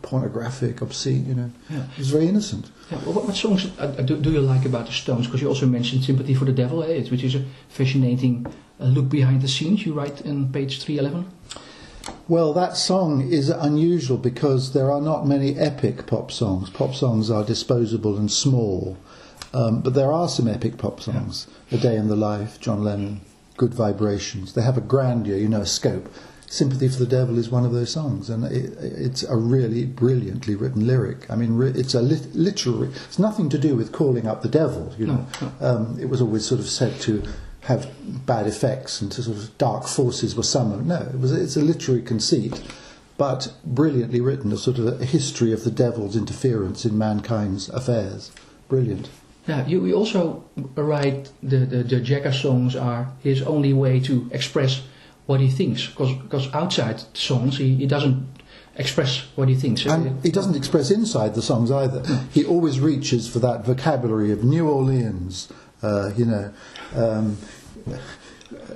pornographic, 0.02 0.82
obscene. 0.82 1.26
You 1.28 1.36
know, 1.36 1.52
Yeah. 1.70 1.84
it 1.94 1.98
was 1.98 2.10
very 2.12 2.28
innocent. 2.28 2.70
Yeah, 2.92 3.00
well, 3.06 3.14
what, 3.14 3.26
what 3.26 3.36
songs 3.36 3.68
uh, 3.80 3.88
do, 3.88 4.18
do 4.18 4.32
you 4.32 4.42
like 4.42 4.66
about 4.66 4.86
the 4.86 4.92
Stones? 4.92 5.26
Because 5.26 5.42
you 5.42 5.48
also 5.48 5.66
mentioned 5.66 6.04
Sympathy 6.04 6.34
for 6.34 6.46
the 6.46 6.52
Devil, 6.52 6.84
eh, 6.84 7.04
which 7.10 7.24
is 7.24 7.36
a 7.36 7.44
fascinating 7.70 8.46
uh, 8.80 8.86
look 8.86 9.10
behind 9.10 9.42
the 9.42 9.48
scenes. 9.48 9.86
You 9.86 9.94
write 9.94 10.22
in 10.22 10.52
page 10.52 10.82
311. 10.84 11.26
Well, 12.28 12.54
that 12.54 12.78
song 12.78 13.22
is 13.32 13.50
unusual 13.50 14.18
because 14.18 14.74
there 14.74 14.92
are 14.92 15.02
not 15.02 15.28
many 15.28 15.58
epic 15.58 16.08
pop 16.08 16.32
songs. 16.32 16.70
Pop 16.70 16.94
songs 16.96 17.30
are 17.30 17.44
disposable 17.44 18.18
and 18.18 18.32
small, 18.32 18.98
um, 19.54 19.82
but 19.82 19.94
there 19.94 20.12
are 20.12 20.28
some 20.30 20.48
epic 20.48 20.78
pop 20.78 21.02
songs. 21.02 21.48
A 21.72 21.78
Day 21.78 21.96
in 21.98 22.08
the 22.08 22.16
Life, 22.16 22.60
John 22.60 22.84
Lennon, 22.84 23.22
Good 23.62 23.76
Vibrations. 23.76 24.54
They 24.54 24.64
have 24.64 24.76
a 24.76 24.82
grandeur, 24.82 25.38
you 25.38 25.48
know, 25.48 25.62
a 25.62 25.68
scope. 25.68 26.12
Sympathy 26.48 26.88
for 26.88 26.98
the 26.98 27.06
Devil 27.06 27.38
is 27.38 27.52
one 27.52 27.64
of 27.64 27.72
those 27.72 27.92
songs, 27.92 28.28
and 28.28 28.44
it, 28.44 28.74
it's 28.82 29.22
a 29.22 29.36
really 29.38 29.86
brilliantly 29.86 30.56
written 30.56 30.88
lyric. 30.88 31.30
I 31.30 31.36
mean, 31.36 31.62
it's 31.62 31.94
a 31.94 32.02
lit- 32.02 32.34
literary. 32.34 32.88
It's 32.88 33.20
nothing 33.20 33.50
to 33.50 33.60
do 33.60 33.76
with 33.76 33.92
calling 33.92 34.26
up 34.26 34.42
the 34.42 34.50
devil, 34.50 34.96
you 34.98 35.06
know. 35.06 35.28
Um, 35.60 36.00
it 36.02 36.10
was 36.10 36.22
always 36.22 36.44
sort 36.44 36.60
of 36.60 36.68
said 36.68 37.00
to 37.02 37.22
have 37.62 37.88
bad 38.26 38.48
effects 38.48 39.00
and 39.00 39.12
to 39.12 39.22
sort 39.22 39.38
of 39.38 39.56
dark 39.60 39.86
forces 39.86 40.36
were 40.36 40.42
summoned. 40.42 40.88
No, 40.88 41.04
it 41.14 41.20
was 41.20 41.32
it's 41.32 41.56
a 41.56 41.62
literary 41.62 42.02
conceit, 42.02 42.60
but 43.20 43.54
brilliantly 43.64 44.22
written, 44.22 44.52
a 44.52 44.58
sort 44.58 44.80
of 44.80 45.00
a 45.00 45.06
history 45.06 45.54
of 45.54 45.64
the 45.64 45.70
devil's 45.70 46.16
interference 46.16 46.84
in 46.84 46.98
mankind's 46.98 47.70
affairs. 47.70 48.32
Brilliant. 48.68 49.08
Yeah, 49.48 49.66
you, 49.66 49.86
you 49.86 49.96
also 49.96 50.44
write 50.76 51.32
the, 51.42 51.58
the, 51.58 51.84
the 51.84 52.00
Jagger 52.00 52.32
songs 52.32 52.76
are 52.76 53.12
his 53.22 53.42
only 53.42 53.74
way 53.74 54.00
to 54.02 54.30
express 54.32 54.84
what 55.26 55.40
he 55.40 55.50
thinks. 55.50 55.88
Because 55.88 56.54
outside 56.54 57.02
songs, 57.18 57.58
he, 57.58 57.76
he 57.76 57.88
doesn't 57.88 58.28
express 58.76 59.26
what 59.36 59.50
he 59.50 59.56
thinks. 59.56 59.86
And 59.86 60.24
he 60.24 60.32
doesn't 60.32 60.56
express 60.56 60.92
inside 60.92 61.36
the 61.36 61.42
songs 61.42 61.72
either. 61.72 62.04
He 62.32 62.46
always 62.46 62.80
reaches 62.80 63.28
for 63.28 63.40
that 63.40 63.66
vocabulary 63.66 64.32
of 64.32 64.44
New 64.44 64.70
Orleans, 64.70 65.52
uh, 65.82 66.12
you 66.16 66.26
know, 66.26 66.54
um, 66.96 67.38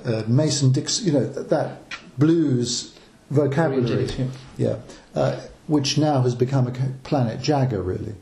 uh, 0.04 0.22
Mason 0.26 0.72
Dixon, 0.72 1.06
you 1.06 1.12
know, 1.12 1.26
that 1.26 1.82
blues 2.18 2.94
vocabulary. 3.30 4.06
Yeah. 4.06 4.26
Yeah, 4.56 4.76
uh, 5.14 5.40
which 5.66 5.98
now 5.98 6.22
has 6.22 6.34
become 6.34 6.66
a 6.66 6.72
Planet 7.02 7.40
Jagger, 7.40 7.82
really. 7.82 8.14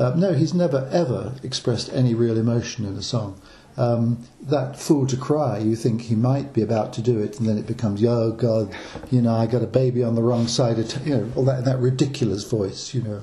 Uh, 0.00 0.14
no, 0.16 0.32
he's 0.32 0.54
never 0.54 0.88
ever 0.90 1.34
expressed 1.42 1.92
any 1.92 2.14
real 2.14 2.38
emotion 2.38 2.86
in 2.86 2.96
a 2.96 3.02
song. 3.02 3.38
Um, 3.76 4.26
that 4.40 4.78
fool 4.78 5.06
to 5.06 5.16
cry, 5.16 5.58
you 5.58 5.76
think 5.76 6.00
he 6.02 6.14
might 6.14 6.54
be 6.54 6.62
about 6.62 6.94
to 6.94 7.02
do 7.02 7.20
it, 7.20 7.38
and 7.38 7.46
then 7.46 7.58
it 7.58 7.66
becomes, 7.66 8.02
"Oh 8.02 8.32
God, 8.32 8.74
you 9.10 9.20
know, 9.20 9.34
I 9.34 9.46
got 9.46 9.62
a 9.62 9.66
baby 9.66 10.02
on 10.02 10.14
the 10.14 10.22
wrong 10.22 10.46
side 10.48 10.78
of, 10.78 10.88
t-, 10.88 11.10
you 11.10 11.16
know, 11.16 11.32
all 11.36 11.44
that 11.44 11.66
that 11.66 11.78
ridiculous 11.78 12.44
voice, 12.44 12.94
you 12.94 13.02
know, 13.02 13.20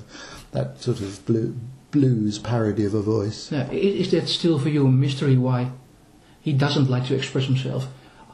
that 0.52 0.80
sort 0.80 1.02
of 1.02 1.26
blue, 1.26 1.56
blues 1.90 2.38
parody 2.38 2.86
of 2.86 2.94
a 2.94 3.02
voice." 3.02 3.52
Yeah, 3.52 3.68
is 3.72 4.12
that 4.12 4.28
still 4.28 4.60
for 4.60 4.70
you 4.70 4.86
a 4.86 4.92
mystery 4.92 5.36
why 5.36 5.72
he 6.42 6.54
doesn't 6.54 6.92
like 6.92 7.08
to 7.08 7.16
express 7.16 7.46
himself? 7.46 7.88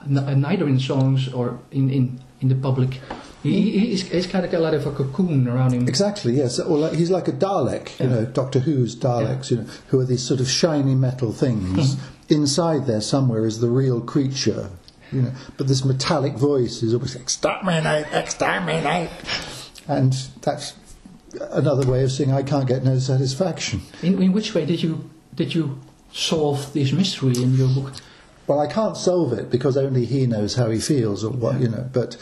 Neither 0.05 0.67
in 0.67 0.81
songs 0.81 1.31
or 1.33 1.59
in, 1.71 1.89
in, 1.89 2.19
in 2.41 2.49
the 2.49 2.55
public. 2.55 2.99
He, 3.43 3.61
he- 3.71 3.79
he's, 3.89 4.01
he's 4.09 4.25
kind 4.27 4.45
of 4.45 4.51
got 4.51 4.59
a 4.59 4.63
lot 4.63 4.73
of 4.73 4.87
a 4.87 4.91
cocoon 4.91 5.47
around 5.47 5.73
him. 5.73 5.87
Exactly, 5.87 6.33
yes. 6.33 6.59
Or 6.59 6.77
like, 6.77 6.93
he's 6.93 7.11
like 7.11 7.27
a 7.27 7.33
Dalek, 7.33 7.99
you 7.99 8.07
Yeah. 8.09 8.15
know, 8.15 8.25
Doctor 8.25 8.59
Who's 8.59 8.95
Daleks, 8.95 9.51
you 9.51 9.57
know, 9.57 9.65
who 9.89 9.99
are 9.99 10.05
these 10.05 10.23
sort 10.23 10.39
of 10.39 10.47
shiny 10.49 10.95
metal 10.95 11.31
things. 11.33 11.95
Hmm. 11.95 11.99
Inside 12.29 12.85
there 12.87 13.01
somewhere 13.01 13.45
is 13.45 13.59
the 13.59 13.69
real 13.69 13.99
creature, 13.99 14.69
you 15.11 15.23
know. 15.23 15.31
But 15.57 15.67
this 15.67 15.83
metallic 15.83 16.33
voice 16.33 16.81
is 16.81 16.93
always 16.93 17.15
exterminate, 17.15 18.05
exterminate, 18.13 19.09
and 19.89 20.13
that's 20.41 20.73
another 21.51 21.85
way 21.89 22.03
of 22.03 22.11
saying 22.13 22.31
I 22.31 22.43
can't 22.43 22.67
get 22.67 22.83
no 22.83 22.97
satisfaction. 22.99 23.81
In, 24.01 24.21
in 24.23 24.31
which 24.31 24.55
way 24.55 24.65
did 24.65 24.81
you 24.81 25.09
did 25.35 25.53
you 25.53 25.79
solve 26.13 26.71
this 26.73 26.91
mystery 26.93 27.35
in 27.35 27.55
your 27.55 27.67
book? 27.69 27.91
Well, 28.47 28.59
I 28.59 28.67
can't 28.67 28.95
solve 28.97 29.33
it 29.33 29.49
because 29.49 29.75
only 29.77 30.05
he 30.05 30.25
knows 30.27 30.55
how 30.55 30.69
he 30.69 30.79
feels 30.79 31.23
or 31.23 31.31
what 31.31 31.59
you 31.59 31.67
know. 31.67 31.89
But 31.91 32.17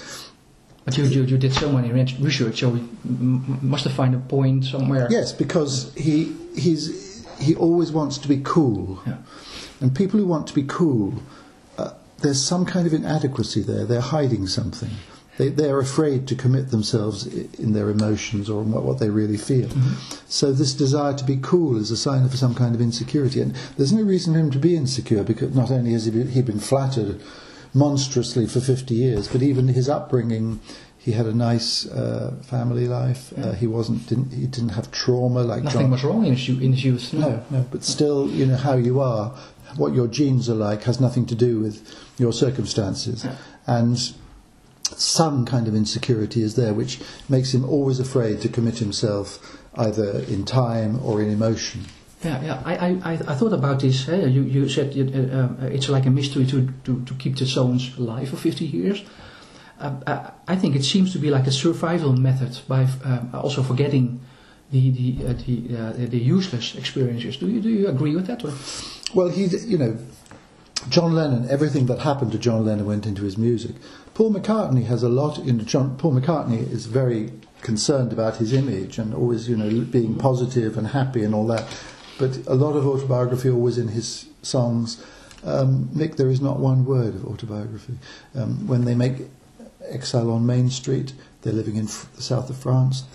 you, 0.93 1.03
you, 1.05 1.23
you 1.23 1.37
did 1.37 1.53
so 1.53 1.71
many 1.71 1.91
re- 1.91 2.17
research, 2.19 2.59
so 2.59 2.73
you 2.73 2.89
must 3.03 3.83
have 3.83 3.93
found 3.93 4.15
a 4.15 4.19
point 4.19 4.65
somewhere. 4.65 5.07
yes, 5.09 5.31
because 5.31 5.93
he 5.95 6.35
he's 6.55 7.25
he 7.39 7.55
always 7.55 7.91
wants 7.91 8.17
to 8.19 8.27
be 8.27 8.41
cool. 8.43 9.01
Yeah. 9.05 9.17
And 9.79 9.95
people 9.95 10.19
who 10.19 10.27
want 10.27 10.47
to 10.47 10.53
be 10.53 10.63
cool, 10.63 11.23
uh, 11.77 11.91
there's 12.19 12.43
some 12.43 12.65
kind 12.65 12.85
of 12.85 12.93
inadequacy 12.93 13.61
there. 13.61 13.85
They're 13.85 14.01
hiding 14.01 14.47
something. 14.47 14.91
They, 15.37 15.49
they're 15.49 15.79
afraid 15.79 16.27
to 16.27 16.35
commit 16.35 16.69
themselves 16.69 17.25
in 17.25 17.73
their 17.73 17.89
emotions 17.89 18.47
or 18.49 18.61
in 18.61 18.71
what, 18.71 18.83
what 18.83 18.99
they 18.99 19.09
really 19.09 19.37
feel. 19.37 19.69
So 20.27 20.51
this 20.51 20.73
desire 20.73 21.13
to 21.13 21.23
be 21.23 21.39
cool 21.41 21.77
is 21.77 21.89
a 21.89 21.97
sign 21.97 22.25
of 22.25 22.35
some 22.35 22.53
kind 22.53 22.75
of 22.75 22.81
insecurity. 22.81 23.41
And 23.41 23.55
there's 23.77 23.93
no 23.93 24.03
reason 24.03 24.33
for 24.33 24.39
him 24.39 24.51
to 24.51 24.59
be 24.59 24.75
insecure 24.75 25.23
because 25.23 25.55
not 25.55 25.71
only 25.71 25.93
has 25.93 26.05
he 26.05 26.11
been, 26.11 26.27
he 26.27 26.41
been 26.43 26.59
flattered 26.59 27.21
monstrously 27.73 28.45
for 28.47 28.59
50 28.59 28.93
years, 28.93 29.27
but 29.27 29.41
even 29.41 29.67
his 29.69 29.87
upbringing, 29.89 30.59
he 30.97 31.13
had 31.13 31.25
a 31.25 31.33
nice 31.33 31.87
uh, 31.87 32.35
family 32.43 32.87
life. 32.87 33.33
Uh, 33.37 33.53
he 33.53 33.65
wasn't 33.65 34.07
didn't 34.07 34.31
he 34.33 34.45
didn't 34.45 34.69
have 34.69 34.91
trauma 34.91 35.41
like 35.41 35.63
Nothing 35.63 35.81
John. 35.81 35.91
was 35.91 36.03
wrong 36.03 36.25
in 36.25 36.35
his, 36.35 36.49
in 36.49 36.73
his 36.73 36.83
youth. 36.83 37.13
No, 37.13 37.43
no, 37.49 37.65
but 37.71 37.83
still, 37.83 38.29
you 38.29 38.45
know, 38.45 38.57
how 38.57 38.75
you 38.75 38.99
are, 38.99 39.35
what 39.77 39.93
your 39.93 40.07
genes 40.07 40.49
are 40.49 40.55
like, 40.55 40.83
has 40.83 40.99
nothing 40.99 41.25
to 41.27 41.35
do 41.35 41.59
with 41.59 41.81
your 42.17 42.33
circumstances. 42.33 43.25
And 43.65 43.97
some 44.95 45.45
kind 45.45 45.67
of 45.67 45.73
insecurity 45.73 46.43
is 46.43 46.55
there, 46.55 46.73
which 46.73 46.99
makes 47.29 47.53
him 47.53 47.63
always 47.65 47.99
afraid 47.99 48.41
to 48.41 48.49
commit 48.49 48.77
himself 48.79 49.57
either 49.75 50.19
in 50.27 50.43
time 50.43 51.03
or 51.03 51.21
in 51.21 51.29
emotion. 51.29 51.85
Yeah, 52.23 52.43
yeah. 52.43 52.61
I, 52.63 52.99
I, 53.03 53.11
I 53.13 53.35
thought 53.35 53.53
about 53.53 53.79
this. 53.79 54.07
eh, 54.07 54.25
you, 54.25 54.43
you 54.43 54.69
said 54.69 54.95
it, 54.95 55.33
uh, 55.33 55.37
uh, 55.37 55.65
it's 55.65 55.89
like 55.89 56.05
a 56.05 56.11
mystery 56.11 56.45
to, 56.47 56.71
to, 56.83 57.03
to 57.05 57.13
keep 57.15 57.35
the 57.37 57.45
zones 57.45 57.97
alive 57.97 58.29
for 58.29 58.35
50 58.35 58.65
years. 58.65 59.03
Uh, 59.79 59.95
I, 60.05 60.53
I 60.53 60.55
think 60.55 60.75
it 60.75 60.83
seems 60.83 61.11
to 61.13 61.19
be 61.19 61.31
like 61.31 61.47
a 61.47 61.51
survival 61.51 62.13
method 62.13 62.59
by 62.67 62.87
um, 63.03 63.31
also 63.33 63.63
forgetting 63.63 64.21
the 64.71 64.91
the 64.91 65.27
uh, 65.27 65.33
the, 65.33 65.77
uh, 65.77 66.09
the 66.09 66.19
useless 66.19 66.75
experiences. 66.75 67.37
Do 67.37 67.49
you 67.49 67.59
do 67.59 67.69
you 67.69 67.87
agree 67.87 68.15
with 68.15 68.27
that? 68.27 68.45
Or? 68.45 68.53
Well, 69.13 69.29
he, 69.29 69.45
you 69.45 69.77
know, 69.77 69.97
John 70.89 71.13
Lennon, 71.13 71.49
everything 71.49 71.85
that 71.87 71.99
happened 71.99 72.31
to 72.31 72.39
John 72.39 72.65
Lennon 72.65 72.85
went 72.85 73.05
into 73.05 73.23
his 73.23 73.37
music. 73.37 73.75
Paul 74.13 74.33
McCartney 74.33 74.85
has 74.85 75.03
a 75.03 75.09
lot, 75.09 75.43
know, 75.53 75.63
John, 75.63 75.97
Paul 75.97 76.13
McCartney 76.13 76.69
is 76.71 76.85
very 76.85 77.31
concerned 77.61 78.11
about 78.11 78.37
his 78.37 78.53
image 78.53 78.97
and 78.97 79.13
always, 79.13 79.47
you 79.47 79.55
know, 79.55 79.85
being 79.85 80.17
positive 80.17 80.77
and 80.77 80.87
happy 80.87 81.23
and 81.23 81.35
all 81.35 81.47
that. 81.47 81.67
But 82.21 82.45
a 82.45 82.53
lot 82.53 82.75
of 82.75 82.85
autobiography 82.85 83.49
always 83.49 83.79
in 83.79 83.87
his 83.87 84.27
songs. 84.43 85.03
Um, 85.43 85.89
Mick, 85.95 86.17
there 86.17 86.29
is 86.29 86.39
not 86.39 86.59
one 86.59 86.85
word 86.85 87.15
of 87.15 87.25
autobiography. 87.25 87.97
Um, 88.35 88.67
when 88.67 88.85
they 88.85 88.93
make 88.93 89.23
Exile 89.89 90.29
on 90.29 90.45
Main 90.45 90.69
Street, 90.69 91.13
they're 91.41 91.51
living 91.51 91.77
in 91.77 91.87
the 91.87 92.21
south 92.21 92.51
of 92.51 92.57
France. 92.57 93.05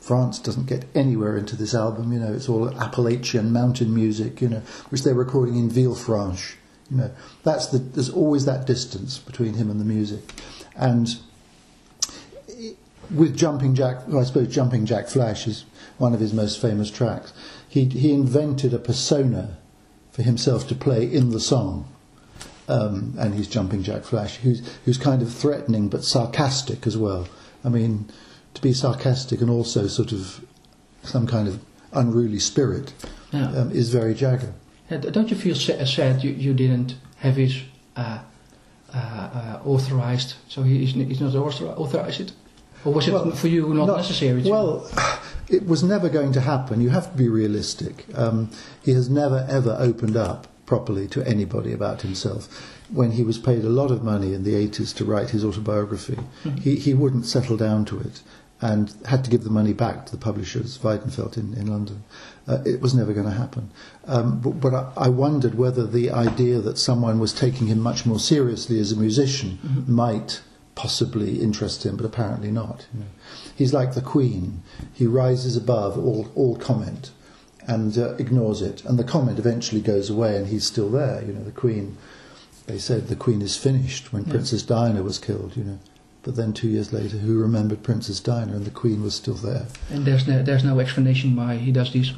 France 0.00 0.38
doesn't 0.38 0.66
get 0.66 0.84
anywhere 0.94 1.36
into 1.36 1.56
this 1.56 1.74
album, 1.74 2.12
you 2.12 2.20
know, 2.20 2.32
it's 2.32 2.48
all 2.48 2.68
Appalachian 2.80 3.52
mountain 3.52 3.92
music, 3.92 4.40
you 4.40 4.48
know, 4.48 4.62
which 4.90 5.02
they're 5.02 5.14
recording 5.14 5.56
in 5.56 5.68
Villefranche, 5.68 6.54
you 6.90 6.98
know. 6.98 7.10
That's 7.42 7.66
the, 7.66 7.78
there's 7.78 8.10
always 8.10 8.44
that 8.44 8.66
distance 8.66 9.18
between 9.18 9.54
him 9.54 9.68
and 9.68 9.80
the 9.80 9.84
music. 9.84 10.22
And 10.76 11.08
with 13.10 13.36
Jumping 13.36 13.74
Jack, 13.74 14.06
well, 14.06 14.20
I 14.20 14.24
suppose 14.24 14.54
Jumping 14.54 14.86
Jack 14.86 15.08
Flash 15.08 15.46
is 15.46 15.64
one 15.98 16.14
of 16.14 16.20
his 16.20 16.32
most 16.32 16.60
famous 16.60 16.90
tracks. 16.90 17.32
He, 17.74 17.86
he 17.86 18.12
invented 18.12 18.72
a 18.72 18.78
persona 18.78 19.58
for 20.12 20.22
himself 20.22 20.68
to 20.68 20.76
play 20.76 21.12
in 21.12 21.30
the 21.30 21.40
song. 21.40 21.88
Um, 22.68 23.14
and 23.18 23.34
he's 23.34 23.48
Jumping 23.48 23.82
Jack 23.82 24.04
Flash, 24.04 24.36
who's, 24.36 24.62
who's 24.84 24.96
kind 24.96 25.22
of 25.22 25.32
threatening 25.34 25.88
but 25.88 26.04
sarcastic 26.04 26.86
as 26.86 26.96
well. 26.96 27.26
I 27.64 27.68
mean, 27.70 28.08
to 28.54 28.62
be 28.62 28.72
sarcastic 28.72 29.40
and 29.40 29.50
also 29.50 29.88
sort 29.88 30.12
of 30.12 30.44
some 31.02 31.26
kind 31.26 31.48
of 31.48 31.58
unruly 31.92 32.38
spirit 32.38 32.94
Yeah. 33.32 33.50
um, 33.50 33.72
is 33.72 33.90
very 33.90 34.14
Jagger. 34.14 34.52
Yeah, 34.88 34.98
don't 34.98 35.28
you 35.32 35.36
feel 35.36 35.56
sa- 35.56 35.84
sad 35.84 36.22
you, 36.22 36.30
you 36.30 36.54
didn't 36.54 36.94
have 37.16 37.34
his 37.34 37.60
uh, 37.96 38.20
uh, 38.94 38.96
uh, 38.96 39.60
authorized? 39.66 40.34
So 40.48 40.62
he 40.62 40.84
is, 40.84 40.92
he's 40.92 41.20
not 41.20 41.34
author- 41.34 41.66
authorized. 41.66 42.32
Or 42.84 42.92
was 42.94 43.08
it 43.08 43.12
Well, 43.12 43.32
for 43.32 43.48
you 43.48 43.74
not, 43.74 43.86
not- 43.88 43.96
necessary? 43.96 44.42
To, 44.44 44.50
Well, 44.50 44.88
it 45.48 45.66
was 45.66 45.82
never 45.82 46.08
going 46.08 46.32
to 46.32 46.40
happen. 46.40 46.80
You 46.80 46.90
have 46.90 47.10
to 47.12 47.18
be 47.18 47.28
realistic. 47.28 48.06
Um, 48.14 48.50
he 48.82 48.92
has 48.92 49.08
never 49.10 49.46
ever 49.48 49.76
opened 49.78 50.16
up 50.16 50.46
properly 50.66 51.06
to 51.08 51.26
anybody 51.26 51.72
about 51.72 52.02
himself. 52.02 52.48
When 52.90 53.12
he 53.12 53.22
was 53.22 53.38
paid 53.38 53.64
a 53.64 53.68
lot 53.68 53.90
of 53.90 54.02
money 54.02 54.34
in 54.34 54.44
the 54.44 54.54
80s 54.54 54.94
to 54.96 55.04
write 55.04 55.30
his 55.30 55.44
autobiography, 55.44 56.18
he, 56.60 56.76
he 56.76 56.94
wouldn't 56.94 57.26
settle 57.26 57.56
down 57.56 57.84
to 57.86 57.98
it 58.00 58.22
and 58.60 58.94
had 59.06 59.24
to 59.24 59.30
give 59.30 59.44
the 59.44 59.50
money 59.50 59.72
back 59.72 60.06
to 60.06 60.12
the 60.12 60.18
publishers, 60.18 60.78
Weidenfeld 60.78 61.36
in, 61.36 61.52
in 61.54 61.66
London. 61.66 62.04
Uh, 62.46 62.58
it 62.64 62.80
was 62.80 62.94
never 62.94 63.12
going 63.12 63.26
to 63.26 63.32
happen. 63.32 63.70
Um, 64.06 64.40
but 64.40 64.60
but 64.60 64.74
I, 64.74 64.92
I 64.96 65.08
wondered 65.08 65.56
whether 65.56 65.86
the 65.86 66.10
idea 66.10 66.60
that 66.60 66.78
someone 66.78 67.18
was 67.18 67.32
taking 67.32 67.66
him 67.66 67.80
much 67.80 68.06
more 68.06 68.18
seriously 68.18 68.78
as 68.78 68.92
a 68.92 68.96
musician 68.96 69.58
might 69.86 70.40
possibly 70.74 71.40
interest 71.40 71.84
him, 71.84 71.96
but 71.96 72.06
apparently 72.06 72.50
not. 72.50 72.86
You 72.92 73.00
know. 73.00 73.06
He's 73.54 73.72
like 73.72 73.94
the 73.94 74.00
Queen. 74.00 74.62
He 74.92 75.06
rises 75.06 75.56
above 75.56 75.96
all, 75.98 76.28
all 76.34 76.56
comment 76.56 77.10
and 77.66 77.96
uh, 77.96 78.14
ignores 78.16 78.60
it, 78.60 78.84
and 78.84 78.98
the 78.98 79.04
comment 79.04 79.38
eventually 79.38 79.80
goes 79.80 80.10
away, 80.10 80.36
and 80.36 80.48
he's 80.48 80.66
still 80.66 80.90
there. 80.90 81.22
You 81.24 81.32
know, 81.32 81.44
the 81.44 81.50
Queen. 81.52 81.96
They 82.66 82.78
said 82.78 83.08
the 83.08 83.16
Queen 83.16 83.40
is 83.42 83.56
finished 83.56 84.12
when 84.12 84.24
Yeah. 84.24 84.32
Princess 84.32 84.62
Diana 84.62 85.02
was 85.02 85.18
killed. 85.18 85.56
You 85.56 85.64
know, 85.64 85.78
but 86.22 86.36
then 86.36 86.52
two 86.52 86.68
years 86.68 86.92
later, 86.92 87.16
who 87.18 87.38
remembered 87.38 87.82
Princess 87.82 88.20
Diana, 88.20 88.52
and 88.52 88.64
the 88.66 88.70
Queen 88.70 89.02
was 89.02 89.14
still 89.14 89.34
there. 89.34 89.66
and 89.90 90.04
there's 90.04 90.26
no, 90.28 90.42
there's 90.42 90.64
no 90.64 90.78
explanation 90.80 91.36
why 91.36 91.56
he 91.56 91.72
does 91.72 91.92
this. 91.92 92.12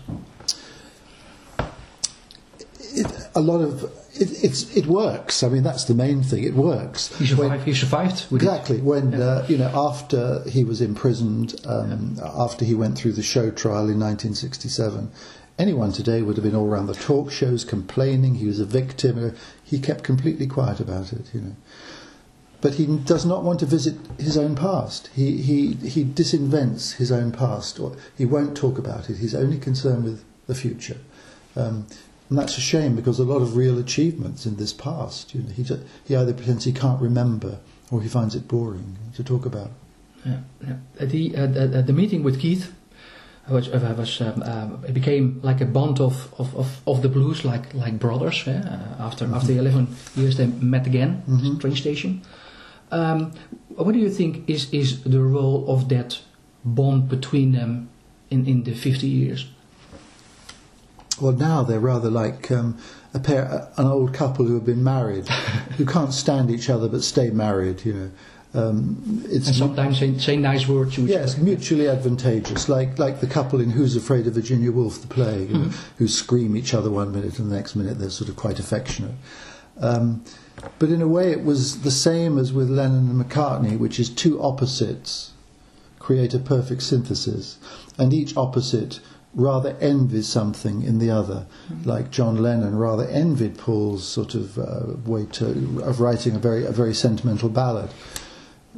It, 2.80 3.25
a 3.36 3.40
lot 3.40 3.60
of 3.60 3.84
it, 4.14 4.76
it 4.76 4.86
works. 4.86 5.42
I 5.42 5.48
mean, 5.48 5.62
that's 5.62 5.84
the 5.84 5.94
main 5.94 6.22
thing. 6.22 6.42
It 6.42 6.54
works. 6.54 7.08
He 7.18 7.24
When- 7.26 7.50
survived. 7.50 7.64
he 7.66 7.74
survived 7.74 8.24
with 8.30 8.42
it. 8.42 8.46
Exactly. 8.46 8.78
When 8.80 9.12
Yeah. 9.12 9.18
uh, 9.20 9.46
you 9.48 9.58
know, 9.58 9.70
after 9.74 10.42
he 10.48 10.64
was 10.64 10.80
imprisoned, 10.80 11.54
um, 11.66 12.18
after 12.24 12.64
he 12.64 12.74
went 12.74 12.96
through 12.96 13.12
the 13.12 13.22
show 13.22 13.50
trial 13.50 13.88
in 13.90 13.98
1967, 13.98 15.10
anyone 15.58 15.92
today 15.92 16.22
would 16.22 16.36
have 16.36 16.44
been 16.44 16.54
all 16.56 16.66
around 16.66 16.86
the 16.86 16.94
talk 16.94 17.30
shows 17.30 17.62
complaining 17.64 18.36
he 18.36 18.46
was 18.46 18.58
a 18.58 18.64
victim. 18.64 19.32
He 19.62 19.78
kept 19.78 20.02
completely 20.02 20.46
quiet 20.46 20.80
about 20.80 21.12
it. 21.12 21.26
You 21.34 21.40
know, 21.42 21.56
but 22.62 22.74
he 22.74 22.86
does 22.86 23.26
not 23.26 23.44
want 23.44 23.60
to 23.60 23.66
visit 23.66 23.96
his 24.18 24.38
own 24.38 24.54
past. 24.54 25.10
He 25.14 25.36
he 25.42 25.74
he 25.74 26.04
disinvents 26.04 26.94
his 26.94 27.12
own 27.12 27.32
past, 27.32 27.78
or 27.78 27.92
he 28.16 28.24
won't 28.24 28.56
talk 28.56 28.78
about 28.78 29.10
it. 29.10 29.18
He's 29.18 29.34
only 29.34 29.58
concerned 29.58 30.04
with 30.04 30.24
the 30.46 30.54
future. 30.54 30.96
Um, 31.54 31.86
and 32.28 32.38
that's 32.38 32.58
a 32.58 32.60
shame 32.60 32.96
because 32.96 33.18
a 33.18 33.24
lot 33.24 33.42
of 33.42 33.56
real 33.56 33.78
achievements 33.78 34.46
in 34.46 34.56
this 34.56 34.72
past, 34.72 35.34
you 35.34 35.42
know, 35.42 35.50
he, 35.50 35.62
he 36.08 36.16
either 36.16 36.32
pretends 36.34 36.64
he 36.64 36.72
can't 36.72 37.00
remember 37.00 37.58
or 37.90 38.02
he 38.02 38.08
finds 38.08 38.34
it 38.34 38.48
boring 38.48 38.96
to 39.14 39.22
talk 39.22 39.46
about. 39.46 39.70
Yeah, 40.24 40.40
yeah. 40.66 40.76
Uh, 41.00 41.06
The, 41.06 41.28
the 41.46 41.82
the 41.82 41.92
meeting 41.92 42.24
with 42.24 42.40
Keith 42.40 42.72
was 43.48 43.68
uh, 43.68 43.94
was 43.96 44.20
um, 44.20 44.42
um, 44.42 44.84
it 44.88 44.92
became 44.94 45.40
like 45.42 45.60
a 45.60 45.66
bond 45.66 46.00
of, 46.00 46.34
of, 46.38 46.54
of, 46.56 46.80
of 46.86 47.00
the 47.02 47.08
blues, 47.08 47.44
like 47.44 47.72
like 47.74 47.98
brothers. 47.98 48.42
Yeah? 48.46 48.62
Uh, 48.98 49.06
after 49.06 49.24
after 49.34 49.52
eleven 49.52 49.86
years, 50.16 50.36
they 50.36 50.46
met 50.46 50.86
again 50.86 51.10
at 51.28 51.42
the 51.42 51.50
Mhm. 51.50 51.60
train 51.60 51.76
station. 51.76 52.20
Um, 52.90 53.30
what 53.76 53.92
do 53.92 53.98
you 54.00 54.10
think 54.10 54.48
is 54.50 54.68
is 54.72 55.02
the 55.02 55.20
role 55.20 55.64
of 55.68 55.88
that 55.88 56.18
bond 56.64 57.08
between 57.08 57.52
them 57.52 57.88
in 58.30 58.46
in 58.46 58.62
the 58.64 58.74
fifty 58.74 59.06
years? 59.06 59.46
Well, 61.20 61.32
now 61.32 61.62
they're 61.62 61.80
rather 61.80 62.10
like 62.10 62.50
um, 62.50 62.78
a 63.14 63.18
pair, 63.18 63.68
an 63.76 63.86
old 63.86 64.12
couple 64.12 64.46
who 64.46 64.54
have 64.54 64.66
been 64.66 64.84
married, 64.84 65.28
who 65.76 65.86
can't 65.96 66.12
stand 66.12 66.50
each 66.50 66.68
other 66.68 66.88
but 66.88 67.02
stay 67.02 67.30
married. 67.30 67.84
You 67.84 67.92
know, 67.94 68.10
um, 68.54 69.22
it's 69.26 69.48
And 69.48 69.56
sometimes 69.56 69.98
say, 69.98 70.16
say 70.18 70.36
nice 70.36 70.68
words 70.68 70.94
to 70.94 71.02
each 71.04 71.10
Yes, 71.10 71.34
other. 71.34 71.44
mutually 71.44 71.88
advantageous, 71.88 72.68
like 72.68 72.98
like 72.98 73.20
the 73.20 73.26
couple 73.26 73.60
in 73.60 73.70
Who's 73.70 73.96
Afraid 73.96 74.26
of 74.26 74.34
Virginia 74.34 74.72
Woolf, 74.72 75.00
the 75.00 75.06
play, 75.08 75.44
you 75.44 75.58
know, 75.58 75.70
who 75.98 76.08
scream 76.08 76.56
each 76.56 76.74
other 76.74 76.90
one 76.90 77.12
minute 77.12 77.38
and 77.38 77.50
the 77.50 77.56
next 77.56 77.76
minute 77.76 77.98
they're 77.98 78.10
sort 78.10 78.28
of 78.28 78.36
quite 78.36 78.58
affectionate. 78.58 79.14
Um, 79.80 80.24
but 80.78 80.88
in 80.88 81.02
a 81.02 81.08
way, 81.08 81.32
it 81.32 81.44
was 81.44 81.82
the 81.82 81.90
same 81.90 82.38
as 82.38 82.50
with 82.52 82.70
Lennon 82.70 83.10
and 83.10 83.22
McCartney, 83.22 83.78
which 83.78 84.00
is 84.00 84.08
two 84.08 84.40
opposites 84.42 85.32
create 85.98 86.32
a 86.34 86.38
perfect 86.38 86.82
synthesis, 86.84 87.58
and 87.98 88.14
each 88.14 88.36
opposite 88.36 89.00
rather 89.36 89.76
envies 89.80 90.26
something 90.26 90.82
in 90.82 90.98
the 90.98 91.10
other, 91.10 91.46
like 91.84 92.10
John 92.10 92.42
Lennon 92.42 92.76
rather 92.76 93.06
envied 93.06 93.58
Paul's 93.58 94.08
sort 94.08 94.34
of 94.34 94.58
uh, 94.58 94.96
way 95.04 95.26
to, 95.32 95.82
of 95.84 96.00
writing 96.00 96.34
a 96.34 96.38
very 96.38 96.64
a 96.64 96.72
very 96.72 96.94
sentimental 96.94 97.48
ballad. 97.48 97.90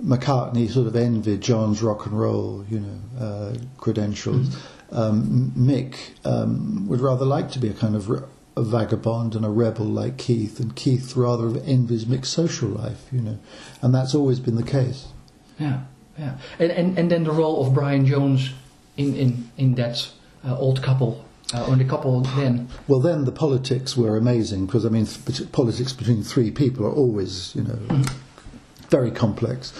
McCartney 0.02 0.68
sort 0.68 0.86
of 0.86 0.94
envied 0.94 1.40
John's 1.40 1.82
rock 1.82 2.06
and 2.06 2.18
roll, 2.18 2.64
you 2.68 2.80
know, 2.80 3.24
uh, 3.24 3.54
credentials. 3.78 4.56
Um, 4.90 5.52
Mick 5.56 5.96
um, 6.24 6.86
would 6.88 7.00
rather 7.00 7.24
like 7.24 7.50
to 7.52 7.58
be 7.58 7.68
a 7.68 7.74
kind 7.74 7.94
of 7.96 8.08
re- 8.08 8.22
a 8.56 8.62
vagabond 8.62 9.34
and 9.36 9.44
a 9.44 9.48
rebel 9.48 9.86
like 9.86 10.16
Keith, 10.18 10.58
and 10.58 10.74
Keith 10.74 11.16
rather 11.16 11.46
envies 11.60 12.04
Mick's 12.04 12.28
social 12.28 12.68
life, 12.68 13.06
you 13.12 13.20
know, 13.20 13.38
and 13.80 13.94
that's 13.94 14.14
always 14.14 14.40
been 14.40 14.56
the 14.56 14.62
case. 14.62 15.06
Yeah, 15.58 15.82
yeah. 16.18 16.38
And, 16.58 16.72
and, 16.72 16.98
and 16.98 17.10
then 17.10 17.24
the 17.24 17.30
role 17.32 17.64
of 17.64 17.74
Brian 17.74 18.06
Jones 18.06 18.50
in, 18.96 19.14
in, 19.14 19.50
in 19.56 19.74
that 19.76 20.10
old 20.44 20.82
couple, 20.82 21.24
uh, 21.52 21.74
the 21.74 21.84
couple 21.84 22.20
then. 22.20 22.68
Well, 22.86 23.00
then 23.00 23.24
the 23.24 23.32
politics 23.32 23.96
were 23.96 24.16
amazing 24.16 24.66
because 24.66 24.84
I 24.84 24.88
mean, 24.88 25.06
th- 25.06 25.50
politics 25.52 25.92
between 25.92 26.22
three 26.22 26.50
people 26.50 26.86
are 26.86 26.92
always, 26.92 27.54
you 27.54 27.62
know, 27.62 27.78
very 28.90 29.10
complex. 29.10 29.72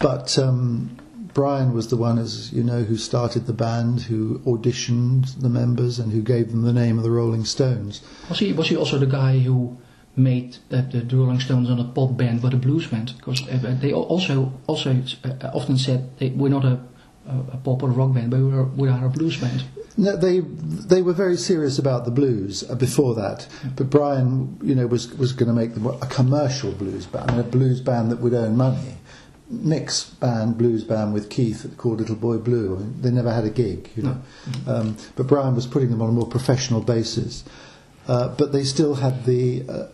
But 0.00 0.38
um, 0.38 0.96
Brian 1.34 1.72
was 1.72 1.88
the 1.88 1.96
one, 1.96 2.18
as 2.18 2.52
you 2.52 2.62
know, 2.62 2.82
who 2.82 2.96
started 2.96 3.46
the 3.46 3.52
band, 3.52 4.02
who 4.02 4.38
auditioned 4.40 5.40
the 5.40 5.48
members, 5.48 5.98
and 5.98 6.12
who 6.12 6.22
gave 6.22 6.50
them 6.50 6.62
the 6.62 6.72
name 6.72 6.96
of 6.98 7.04
the 7.04 7.10
Rolling 7.10 7.44
Stones. 7.44 8.00
Was 8.28 8.38
he, 8.38 8.52
was 8.52 8.68
he 8.68 8.76
also 8.76 8.98
the 8.98 9.06
guy 9.06 9.38
who 9.38 9.78
made 10.16 10.56
that 10.70 10.90
the 10.90 11.16
Rolling 11.16 11.40
Stones 11.40 11.68
not 11.68 11.78
a 11.78 11.84
pop 11.84 12.16
band 12.16 12.42
but 12.42 12.54
a 12.54 12.56
blues 12.56 12.86
band? 12.86 13.14
Because 13.16 13.46
uh, 13.48 13.76
they 13.80 13.92
also 13.92 14.52
also 14.66 15.02
uh, 15.24 15.50
often 15.54 15.78
said 15.78 16.18
they, 16.18 16.30
we're 16.30 16.48
not 16.48 16.64
a, 16.64 16.80
a, 17.26 17.56
pop 17.58 17.82
or 17.82 17.90
a 17.90 17.92
rock 17.92 18.14
band, 18.14 18.30
but 18.30 18.38
we 18.38 18.48
were, 18.48 18.64
we 18.64 18.88
are 18.88 19.06
a 19.06 19.08
blues 19.08 19.36
band. 19.36 19.64
No, 19.96 20.16
they 20.16 20.40
they 20.40 21.02
were 21.02 21.12
very 21.12 21.36
serious 21.36 21.78
about 21.78 22.04
the 22.04 22.10
blues 22.10 22.68
uh, 22.70 22.74
before 22.74 23.14
that, 23.16 23.46
but 23.76 23.90
Brian, 23.90 24.58
you 24.62 24.74
know, 24.74 24.86
was 24.86 25.12
was 25.14 25.32
going 25.32 25.48
to 25.48 25.54
make 25.54 25.74
them 25.74 25.86
a 25.86 26.06
commercial 26.06 26.72
blues 26.72 27.06
band, 27.06 27.38
a 27.38 27.42
blues 27.42 27.80
band 27.80 28.10
that 28.10 28.20
would 28.20 28.32
earn 28.32 28.56
money. 28.56 28.96
Mick's 29.50 30.04
band, 30.04 30.56
blues 30.56 30.84
band 30.84 31.12
with 31.12 31.28
Keith, 31.28 31.74
called 31.76 31.98
Little 31.98 32.14
Boy 32.14 32.38
Blue, 32.38 32.76
I 32.76 32.78
mean, 32.78 33.02
they 33.02 33.10
never 33.10 33.32
had 33.32 33.44
a 33.44 33.50
gig, 33.50 33.90
you 33.96 34.04
know. 34.04 34.22
Um, 34.64 34.96
but 35.16 35.26
Brian 35.26 35.56
was 35.56 35.66
putting 35.66 35.90
them 35.90 36.00
on 36.00 36.08
a 36.08 36.12
more 36.12 36.28
professional 36.28 36.80
basis. 36.80 37.42
Uh, 38.06 38.28
but 38.28 38.52
they 38.52 38.64
still 38.64 38.94
had 38.94 39.24
the 39.24 39.64
uh, 39.68 39.86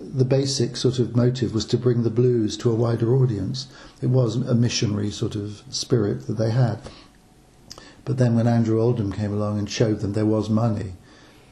the 0.00 0.24
basic 0.24 0.76
sort 0.76 0.98
of 0.98 1.16
motive 1.16 1.52
was 1.52 1.64
to 1.66 1.76
bring 1.76 2.02
the 2.02 2.10
blues 2.10 2.56
to 2.58 2.70
a 2.70 2.74
wider 2.74 3.14
audience. 3.14 3.66
It 4.00 4.06
was 4.08 4.36
a 4.36 4.54
missionary 4.54 5.10
sort 5.10 5.34
of 5.34 5.62
spirit 5.70 6.26
that 6.26 6.34
they 6.34 6.50
had. 6.50 6.78
But 8.04 8.16
then 8.16 8.36
when 8.36 8.46
Andrew 8.46 8.80
Oldham 8.80 9.12
came 9.12 9.32
along 9.32 9.58
and 9.58 9.68
showed 9.68 10.00
them 10.00 10.12
there 10.12 10.24
was 10.24 10.48
money, 10.48 10.92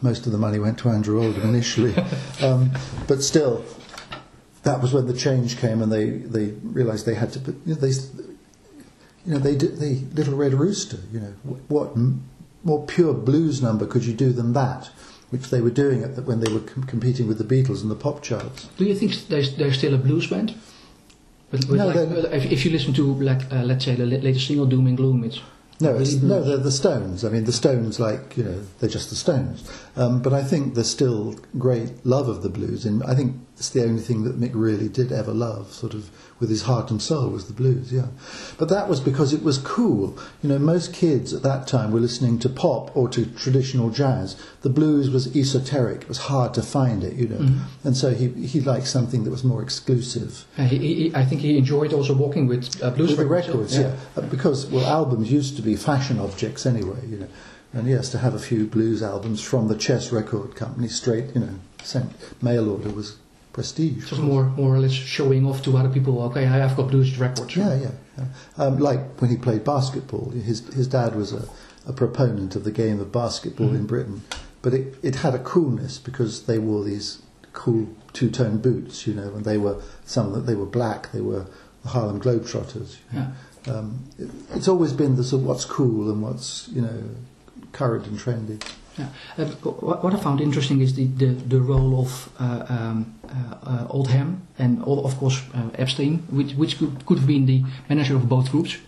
most 0.00 0.26
of 0.26 0.32
the 0.32 0.38
money 0.38 0.58
went 0.58 0.78
to 0.78 0.88
Andrew 0.88 1.22
Oldham 1.22 1.48
initially. 1.48 1.94
um, 2.40 2.70
but 3.08 3.22
still, 3.22 3.64
that 4.62 4.80
was 4.80 4.92
when 4.92 5.06
the 5.06 5.12
change 5.12 5.58
came 5.58 5.82
and 5.82 5.92
they, 5.92 6.10
they 6.10 6.52
realised 6.62 7.04
they 7.04 7.14
had 7.14 7.32
to 7.32 7.40
put, 7.40 7.56
you 7.66 7.74
know, 7.74 7.80
they, 7.80 7.90
you 7.90 9.32
know, 9.34 9.38
they 9.38 9.56
did 9.56 9.78
the 9.78 10.04
Little 10.14 10.36
Red 10.36 10.54
Rooster, 10.54 10.98
you 11.12 11.20
know, 11.20 11.32
what 11.68 11.90
m- 11.90 12.22
more 12.62 12.84
pure 12.86 13.12
blues 13.12 13.60
number 13.60 13.86
could 13.86 14.04
you 14.04 14.14
do 14.14 14.32
than 14.32 14.52
that? 14.52 14.90
Which 15.36 15.50
they 15.50 15.60
were 15.60 15.70
doing 15.70 16.00
the, 16.14 16.22
when 16.22 16.40
they 16.40 16.52
were 16.52 16.60
com- 16.60 16.84
competing 16.84 17.26
with 17.28 17.38
the 17.38 17.44
Beatles 17.44 17.82
in 17.82 17.88
the 17.88 17.94
pop 17.94 18.22
charts. 18.22 18.68
Do 18.78 18.84
you 18.84 18.94
think 18.94 19.28
they're, 19.28 19.42
they're 19.42 19.72
still 19.72 19.94
a 19.94 19.98
blues 19.98 20.26
band? 20.28 20.54
But, 21.50 21.68
but 21.68 21.76
No, 21.76 21.86
like, 21.86 22.32
if, 22.32 22.50
if 22.52 22.64
you 22.64 22.70
listen 22.72 22.92
to, 22.94 23.14
like, 23.14 23.52
uh, 23.52 23.62
let's 23.62 23.84
say, 23.84 23.94
the 23.94 24.06
la- 24.06 24.18
latest 24.18 24.46
single, 24.46 24.66
Doom 24.66 24.86
and 24.86 24.96
Gloom, 24.96 25.24
it's 25.24 25.40
No, 25.80 25.92
really 25.92 26.16
no, 26.20 26.42
they're 26.42 26.56
the 26.56 26.72
Stones. 26.72 27.24
I 27.24 27.28
mean, 27.28 27.44
the 27.44 27.52
Stones, 27.52 28.00
like 28.00 28.36
you 28.36 28.44
know, 28.44 28.62
they're 28.80 28.88
just 28.88 29.10
the 29.10 29.16
Stones. 29.16 29.70
Um, 29.96 30.20
but 30.20 30.34
I 30.34 30.44
think 30.44 30.74
there's 30.74 30.90
still 30.90 31.36
great 31.58 32.04
love 32.04 32.28
of 32.28 32.42
the 32.42 32.50
blues, 32.50 32.84
and 32.84 33.02
I 33.04 33.14
think 33.14 33.36
it's 33.56 33.70
the 33.70 33.82
only 33.82 34.02
thing 34.02 34.24
that 34.24 34.38
Mick 34.38 34.50
really 34.52 34.88
did 34.90 35.10
ever 35.10 35.32
love, 35.32 35.72
sort 35.72 35.94
of 35.94 36.10
with 36.38 36.50
his 36.50 36.62
heart 36.62 36.90
and 36.90 37.00
soul, 37.00 37.30
was 37.30 37.46
the 37.46 37.54
blues. 37.54 37.90
Yeah, 37.90 38.08
but 38.58 38.68
that 38.68 38.90
was 38.90 39.00
because 39.00 39.32
it 39.32 39.42
was 39.42 39.56
cool. 39.56 40.18
You 40.42 40.50
know, 40.50 40.58
most 40.58 40.92
kids 40.92 41.32
at 41.32 41.42
that 41.44 41.66
time 41.66 41.92
were 41.92 42.00
listening 42.00 42.38
to 42.40 42.50
pop 42.50 42.94
or 42.94 43.08
to 43.08 43.24
traditional 43.24 43.88
jazz. 43.88 44.36
The 44.60 44.68
blues 44.68 45.08
was 45.08 45.34
esoteric; 45.34 46.02
it 46.02 46.08
was 46.08 46.18
hard 46.18 46.52
to 46.54 46.62
find 46.62 47.02
it. 47.02 47.14
You 47.14 47.28
know, 47.28 47.36
Mm-hmm. 47.36 47.86
and 47.88 47.96
so 47.96 48.10
he 48.12 48.28
he 48.46 48.60
liked 48.60 48.88
something 48.88 49.24
that 49.24 49.30
was 49.30 49.44
more 49.44 49.62
exclusive. 49.62 50.44
Uh, 50.58 50.64
he, 50.64 50.76
he, 50.78 51.14
I 51.14 51.24
think 51.24 51.40
he 51.40 51.56
enjoyed 51.56 51.94
also 51.94 52.12
walking 52.14 52.46
with 52.46 52.82
uh, 52.82 52.90
blues 52.90 53.16
With 53.16 53.28
records. 53.28 53.78
records, 53.78 53.78
yeah. 53.78 53.96
Uh, 54.22 54.26
Because, 54.28 54.66
well, 54.66 54.84
albums 54.84 55.32
used 55.32 55.56
to 55.56 55.62
be 55.62 55.74
fashion 55.74 56.18
objects 56.20 56.66
anyway, 56.66 57.00
you 57.08 57.16
know. 57.20 57.28
And 57.76 57.86
yes, 57.86 58.08
to 58.10 58.18
have 58.18 58.34
a 58.34 58.38
few 58.38 58.66
blues 58.66 59.02
albums 59.02 59.42
from 59.42 59.68
the 59.68 59.76
Chess 59.76 60.10
Record 60.10 60.56
Company 60.56 60.88
straight, 60.88 61.34
you 61.34 61.42
know, 61.42 61.54
sent 61.82 62.10
mail 62.42 62.70
order 62.70 62.88
was 62.88 63.18
prestige. 63.52 64.10
Was 64.10 64.18
more, 64.18 64.44
more 64.44 64.74
or 64.74 64.78
less 64.78 64.92
showing 64.92 65.46
off 65.46 65.62
to 65.64 65.76
other 65.76 65.90
people. 65.90 66.22
Okay, 66.22 66.46
I 66.46 66.56
have 66.56 66.74
got 66.74 66.88
blues 66.88 67.18
records. 67.18 67.54
Yeah, 67.54 67.74
yeah. 67.78 67.90
yeah. 68.16 68.24
Um, 68.56 68.78
like 68.78 69.20
when 69.20 69.30
he 69.30 69.36
played 69.36 69.62
basketball, 69.62 70.30
his 70.30 70.66
his 70.74 70.88
dad 70.88 71.14
was 71.14 71.34
a, 71.34 71.46
a 71.86 71.92
proponent 71.92 72.56
of 72.56 72.64
the 72.64 72.72
game 72.72 72.98
of 72.98 73.12
basketball 73.12 73.74
in 73.74 73.86
Britain, 73.86 74.22
but 74.62 74.72
it, 74.72 74.96
it 75.02 75.16
had 75.16 75.34
a 75.34 75.38
coolness 75.38 75.98
because 75.98 76.46
they 76.46 76.58
wore 76.58 76.82
these 76.82 77.20
cool 77.52 77.88
two 78.14 78.30
tone 78.30 78.56
boots, 78.56 79.06
you 79.06 79.12
know, 79.12 79.34
and 79.34 79.44
they 79.44 79.58
were 79.58 79.82
some 80.06 80.32
that 80.32 80.46
they 80.46 80.54
were 80.54 80.64
black, 80.64 81.12
they 81.12 81.20
were 81.20 81.46
the 81.82 81.90
Harlem 81.90 82.20
Globetrotters. 82.20 82.96
Yeah. 83.12 83.32
Um, 83.68 84.04
it, 84.18 84.30
it's 84.54 84.68
always 84.68 84.94
been 84.94 85.16
the 85.16 85.24
sort 85.24 85.42
of 85.42 85.46
what's 85.46 85.66
cool 85.66 86.10
and 86.10 86.22
what's 86.22 86.68
you 86.68 86.80
know 86.80 87.02
current 87.76 88.06
and 88.06 88.18
trendy. 88.18 88.58
Yeah. 88.98 89.08
Uh, 89.36 89.44
what, 89.44 90.14
I 90.14 90.16
found 90.16 90.40
interesting 90.40 90.80
is 90.80 90.94
the, 90.94 91.06
the, 91.06 91.26
the 91.26 91.60
role 91.60 92.00
of 92.00 92.32
uh, 92.40 92.64
um, 92.68 93.14
uh, 93.28 93.56
uh, 93.62 93.86
Oldham 93.90 94.46
and 94.58 94.82
of 94.84 95.16
course 95.18 95.42
uh, 95.54 95.68
Epstein, 95.74 96.18
which, 96.30 96.54
which 96.54 96.78
could, 96.78 97.04
could 97.04 97.18
have 97.18 97.26
been 97.26 97.44
the 97.44 97.62
manager 97.90 98.16
of 98.16 98.28
both 98.28 98.50
groups. 98.50 98.78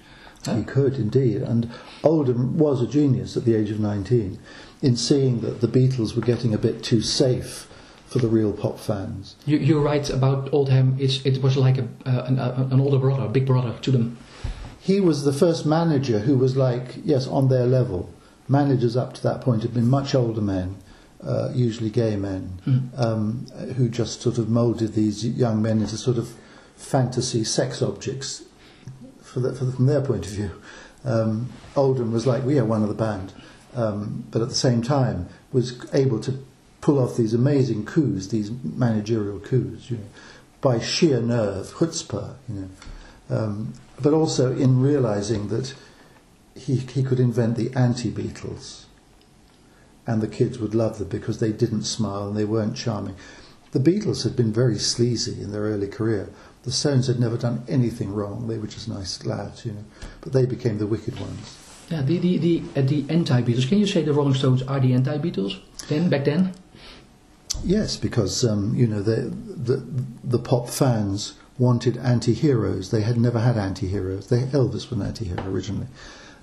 Huh? 0.46 0.56
He 0.56 0.64
could 0.64 0.94
indeed, 0.94 1.42
and 1.42 1.70
Oldham 2.02 2.56
was 2.56 2.80
a 2.80 2.86
genius 2.86 3.36
at 3.36 3.44
the 3.44 3.54
age 3.54 3.70
of 3.70 3.80
19 3.80 4.38
in 4.80 4.96
seeing 4.96 5.40
that 5.40 5.60
the 5.60 5.68
Beatles 5.68 6.14
were 6.14 6.22
getting 6.22 6.54
a 6.54 6.58
bit 6.58 6.82
too 6.82 7.02
safe 7.02 7.68
for 8.06 8.20
the 8.20 8.28
real 8.28 8.54
pop 8.54 8.78
fans. 8.78 9.36
You, 9.44 9.58
you're 9.58 9.82
right 9.82 10.08
about 10.08 10.54
Oldham. 10.54 10.96
It's, 10.98 11.26
it 11.26 11.42
was 11.42 11.58
like 11.58 11.76
a, 11.76 11.86
uh, 12.06 12.24
an, 12.26 12.38
an 12.38 12.80
older 12.80 12.98
brother, 12.98 13.24
a 13.24 13.28
big 13.28 13.44
brother 13.44 13.74
to 13.82 13.90
them. 13.90 14.16
He 14.80 15.00
was 15.00 15.24
the 15.24 15.32
first 15.34 15.66
manager 15.66 16.20
who 16.20 16.38
was 16.38 16.56
like, 16.56 16.94
yes, 17.04 17.26
on 17.26 17.48
their 17.48 17.66
level. 17.66 18.08
Managers 18.48 18.96
up 18.96 19.12
to 19.14 19.22
that 19.22 19.40
point 19.40 19.62
had 19.62 19.74
been 19.74 19.88
much 19.88 20.14
older 20.14 20.40
men, 20.40 20.76
uh, 21.22 21.50
usually 21.54 21.90
gay 21.90 22.16
men, 22.16 22.60
Mm. 22.66 22.98
um, 22.98 23.46
who 23.76 23.88
just 23.88 24.20
sort 24.22 24.38
of 24.38 24.48
moulded 24.48 24.94
these 24.94 25.24
young 25.26 25.60
men 25.60 25.80
into 25.80 25.96
sort 25.96 26.16
of 26.16 26.32
fantasy 26.76 27.44
sex 27.44 27.82
objects 27.82 28.42
for 29.20 29.40
the, 29.40 29.52
for 29.52 29.64
the, 29.64 29.72
from 29.72 29.86
their 29.86 30.00
point 30.00 30.26
of 30.26 30.32
view. 30.32 30.50
Um, 31.04 31.50
Oldham 31.76 32.12
was 32.12 32.26
like, 32.26 32.44
we 32.44 32.58
are 32.58 32.64
one 32.64 32.82
of 32.82 32.88
the 32.88 32.94
band, 32.94 33.32
um, 33.74 34.24
but 34.30 34.42
at 34.42 34.48
the 34.48 34.54
same 34.54 34.82
time 34.82 35.28
was 35.52 35.84
able 35.92 36.20
to 36.20 36.44
pull 36.80 36.98
off 36.98 37.16
these 37.16 37.34
amazing 37.34 37.84
coups, 37.84 38.28
these 38.28 38.50
managerial 38.62 39.40
coups, 39.40 39.90
you 39.90 39.98
know, 39.98 40.04
by 40.60 40.78
sheer 40.78 41.20
nerve, 41.20 41.66
chutzpah, 41.74 42.34
you 42.48 42.54
know. 42.54 42.68
Um, 43.30 43.74
but 44.00 44.12
also 44.14 44.56
in 44.56 44.80
realizing 44.80 45.48
that 45.48 45.74
he, 46.58 46.76
he 46.76 47.02
could 47.02 47.20
invent 47.20 47.56
the 47.56 47.72
anti-Beatles 47.74 48.84
and 50.06 50.22
the 50.22 50.28
kids 50.28 50.58
would 50.58 50.74
love 50.74 50.98
them 50.98 51.08
because 51.08 51.38
they 51.38 51.52
didn't 51.52 51.82
smile 51.82 52.28
and 52.28 52.36
they 52.36 52.44
weren't 52.44 52.76
charming. 52.76 53.14
The 53.72 53.78
Beatles 53.78 54.24
had 54.24 54.34
been 54.34 54.52
very 54.52 54.78
sleazy 54.78 55.42
in 55.42 55.52
their 55.52 55.62
early 55.62 55.88
career. 55.88 56.30
The 56.62 56.72
Stones 56.72 57.06
had 57.06 57.20
never 57.20 57.36
done 57.36 57.64
anything 57.68 58.14
wrong. 58.14 58.48
They 58.48 58.56
were 58.58 58.66
just 58.66 58.88
nice 58.88 59.24
lads, 59.26 59.66
you 59.66 59.72
know. 59.72 59.84
But 60.22 60.32
they 60.32 60.46
became 60.46 60.78
the 60.78 60.86
wicked 60.86 61.20
ones. 61.20 61.58
Yeah, 61.90 62.02
the, 62.02 62.18
the, 62.18 62.38
the, 62.38 62.62
uh, 62.76 62.82
the 62.82 63.04
anti-Beatles. 63.10 63.68
Can 63.68 63.78
you 63.78 63.86
say 63.86 64.02
the 64.02 64.12
Rolling 64.12 64.34
Stones 64.34 64.62
are 64.62 64.80
the 64.80 64.94
anti-Beatles 64.94 65.60
then, 65.88 66.08
back 66.08 66.24
then? 66.24 66.54
Yes, 67.64 67.96
because 67.96 68.44
um, 68.44 68.74
you 68.74 68.86
know 68.86 69.02
the, 69.02 69.22
the 69.22 69.84
the 70.22 70.38
pop 70.38 70.68
fans 70.68 71.34
wanted 71.58 71.96
anti-heroes. 71.96 72.90
They 72.90 73.00
had 73.00 73.18
never 73.18 73.40
had 73.40 73.56
anti-heroes. 73.56 74.28
They, 74.28 74.42
Elvis 74.42 74.90
was 74.90 74.92
an 74.92 75.02
anti-hero 75.02 75.42
originally, 75.44 75.88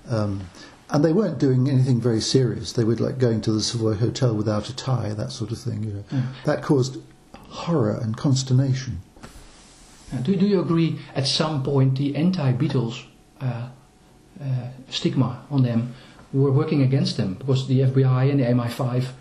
um, 0.08 0.48
and 0.90 1.04
they 1.04 1.12
weren't 1.12 1.38
doing 1.38 1.68
anything 1.68 2.00
very 2.00 2.20
serious. 2.20 2.72
They 2.72 2.84
were 2.84 2.94
like 2.96 3.18
going 3.18 3.40
to 3.42 3.52
the 3.52 3.60
Savoy 3.60 3.94
Hotel 3.94 4.34
without 4.34 4.68
a 4.68 4.76
tie, 4.76 5.12
that 5.14 5.32
sort 5.32 5.50
of 5.50 5.58
thing. 5.58 5.82
You 5.84 5.92
know, 5.94 6.04
Mm. 6.12 6.22
that 6.44 6.62
caused 6.62 6.98
horror 7.34 7.98
and 8.02 8.16
consternation. 8.16 9.00
Uh, 10.12 10.18
do, 10.18 10.36
do 10.36 10.46
you 10.46 10.60
agree 10.60 10.98
at 11.16 11.26
some 11.26 11.62
point 11.64 11.98
the 11.98 12.14
anti-Beatles 12.14 13.04
uh, 13.40 13.68
uh, 14.40 14.44
stigma 14.88 15.42
on 15.50 15.62
them 15.62 15.94
were 16.32 16.52
working 16.52 16.82
against 16.82 17.16
them 17.16 17.34
because 17.34 17.66
the 17.66 17.80
FBI 17.80 18.30
and 18.30 18.38
the 18.40 18.44
MI5 18.44 19.04
uh, 19.04 19.12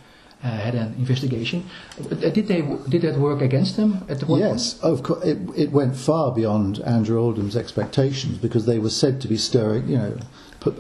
had 0.50 0.76
an 0.76 0.94
investigation. 0.98 1.68
Uh, 2.00 2.16
did 2.16 2.48
they 2.48 2.62
did 2.90 3.02
that 3.02 3.18
work 3.18 3.42
against 3.42 3.76
them 3.78 4.06
at 4.10 4.20
the 4.20 4.26
point? 4.26 4.42
Yes, 4.42 4.80
oh, 4.84 4.94
of 4.94 5.04
course. 5.04 5.24
It, 5.26 5.38
it 5.56 5.72
went 5.72 5.96
far 5.96 6.32
beyond 6.32 6.80
Andrew 6.80 7.20
Oldham's 7.20 7.56
expectations 7.56 8.38
because 8.38 8.66
they 8.66 8.80
were 8.80 8.90
said 8.90 9.22
to 9.22 9.28
be 9.28 9.38
stirring, 9.38 9.88
you 9.88 9.98
know, 9.98 10.18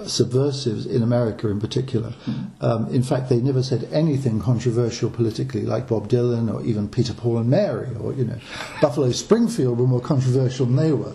subversives 0.05 0.85
in 0.85 1.03
America 1.03 1.47
in 1.49 1.59
particular. 1.59 2.13
Mm. 2.25 2.49
Um, 2.61 2.93
in 2.93 3.03
fact, 3.03 3.29
they 3.29 3.37
never 3.37 3.61
said 3.63 3.87
anything 3.91 4.39
controversial 4.39 5.09
politically, 5.09 5.61
like 5.61 5.87
Bob 5.87 6.09
Dylan 6.09 6.53
or 6.53 6.63
even 6.63 6.87
Peter, 6.87 7.13
Paul, 7.13 7.37
and 7.37 7.49
Mary, 7.49 7.89
or 7.99 8.13
you 8.13 8.25
know, 8.25 8.37
Buffalo 8.81 9.11
Springfield 9.11 9.79
were 9.79 9.87
more 9.87 10.01
controversial 10.01 10.65
than 10.65 10.75
they 10.75 10.91
were. 10.91 11.13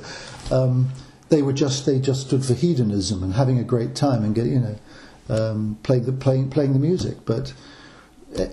Um, 0.51 0.91
they 1.29 1.43
were 1.43 1.53
just 1.53 1.87
they 1.87 2.01
just 2.01 2.27
stood 2.27 2.45
for 2.45 2.55
hedonism 2.55 3.23
and 3.23 3.35
having 3.35 3.59
a 3.59 3.65
great 3.65 3.95
time 3.95 4.25
and 4.25 4.35
get 4.35 4.47
you 4.47 4.61
know 4.61 4.77
um, 5.29 5.79
playing 5.83 6.05
the 6.05 6.13
playing 6.13 6.51
playing 6.51 6.73
the 6.73 6.81
music, 6.81 7.19
but. 7.25 7.53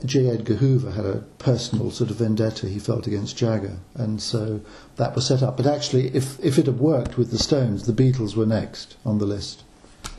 J. 0.06 0.30
Edgar 0.30 0.56
Hoover 0.56 0.92
had 0.92 1.06
a 1.06 1.24
personal 1.38 1.92
sort 1.92 2.10
of 2.10 2.18
vendetta 2.18 2.68
he 2.68 2.80
felt 2.80 3.06
against 3.06 3.38
Jagger, 3.38 3.78
and 3.96 4.22
so 4.22 4.62
that 4.96 5.16
was 5.16 5.28
set 5.28 5.44
up. 5.44 5.58
But 5.58 5.68
actually, 5.68 6.08
if, 6.16 6.40
if 6.44 6.58
it 6.58 6.66
had 6.66 6.80
worked 6.80 7.18
with 7.18 7.32
the 7.32 7.38
Stones, 7.38 7.86
the 7.86 7.94
Beatles 7.94 8.36
were 8.36 8.46
next 8.46 8.98
on 9.06 9.20
the 9.20 9.26
list. 9.26 9.64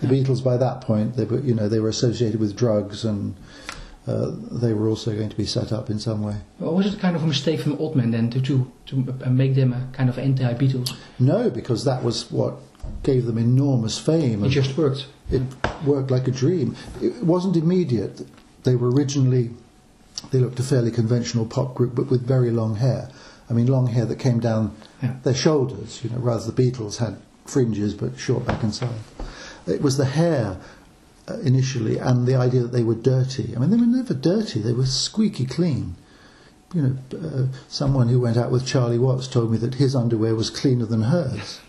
The 0.00 0.06
Beatles, 0.06 0.44
by 0.44 0.56
that 0.56 0.80
point, 0.80 1.16
they 1.16 1.24
were, 1.24 1.40
you 1.40 1.54
know, 1.54 1.68
they 1.68 1.80
were 1.80 1.88
associated 1.88 2.38
with 2.38 2.56
drugs 2.56 3.04
and 3.04 3.36
uh, 4.06 4.30
they 4.32 4.72
were 4.72 4.88
also 4.88 5.14
going 5.14 5.28
to 5.28 5.36
be 5.36 5.44
set 5.44 5.72
up 5.72 5.90
in 5.90 5.98
some 5.98 6.22
way. 6.22 6.36
Well, 6.60 6.74
was 6.74 6.92
it 6.92 7.00
kind 7.00 7.16
of 7.16 7.24
a 7.24 7.26
mistake 7.26 7.60
from 7.60 7.76
Oldham 7.78 8.10
then 8.10 8.30
to, 8.30 8.40
to, 8.40 8.72
to 8.86 8.96
make 9.28 9.54
them 9.54 9.72
a 9.72 9.88
kind 9.92 10.08
of 10.08 10.18
anti-Beatles? 10.18 10.96
No, 11.18 11.50
because 11.50 11.84
that 11.84 12.02
was 12.04 12.30
what 12.30 12.54
gave 13.02 13.26
them 13.26 13.38
enormous 13.38 13.98
fame. 13.98 14.44
It 14.44 14.50
just 14.50 14.78
worked. 14.78 15.08
It 15.30 15.42
worked 15.84 16.10
like 16.10 16.28
a 16.28 16.30
dream. 16.30 16.76
It 17.02 17.22
wasn't 17.22 17.56
immediate. 17.56 18.26
They 18.68 18.76
were 18.76 18.90
originally, 18.90 19.48
they 20.30 20.40
looked 20.40 20.60
a 20.60 20.62
fairly 20.62 20.90
conventional 20.90 21.46
pop 21.46 21.74
group, 21.74 21.94
but 21.94 22.10
with 22.10 22.26
very 22.26 22.50
long 22.50 22.76
hair. 22.76 23.08
I 23.48 23.54
mean, 23.54 23.66
long 23.66 23.86
hair 23.86 24.04
that 24.04 24.18
came 24.18 24.40
down 24.40 24.76
yeah. 25.02 25.16
their 25.22 25.32
shoulders, 25.32 26.04
you 26.04 26.10
know, 26.10 26.18
rather 26.18 26.50
the 26.50 26.62
Beatles 26.62 26.98
had 26.98 27.16
fringes 27.46 27.94
but 27.94 28.18
short 28.18 28.44
back 28.44 28.62
and 28.62 28.74
side. 28.74 29.00
It 29.66 29.80
was 29.80 29.96
the 29.96 30.04
hair 30.04 30.60
uh, 31.26 31.38
initially 31.38 31.96
and 31.96 32.26
the 32.26 32.34
idea 32.34 32.60
that 32.60 32.72
they 32.72 32.82
were 32.82 32.94
dirty. 32.94 33.56
I 33.56 33.58
mean, 33.58 33.70
they 33.70 33.78
were 33.78 33.86
never 33.86 34.12
dirty, 34.12 34.60
they 34.60 34.74
were 34.74 34.84
squeaky 34.84 35.46
clean. 35.46 35.96
You 36.74 36.82
know, 36.82 36.98
uh, 37.18 37.46
someone 37.68 38.08
who 38.08 38.20
went 38.20 38.36
out 38.36 38.50
with 38.50 38.66
Charlie 38.66 38.98
Watts 38.98 39.28
told 39.28 39.50
me 39.50 39.56
that 39.56 39.76
his 39.76 39.96
underwear 39.96 40.34
was 40.34 40.50
cleaner 40.50 40.84
than 40.84 41.04
hers. 41.04 41.60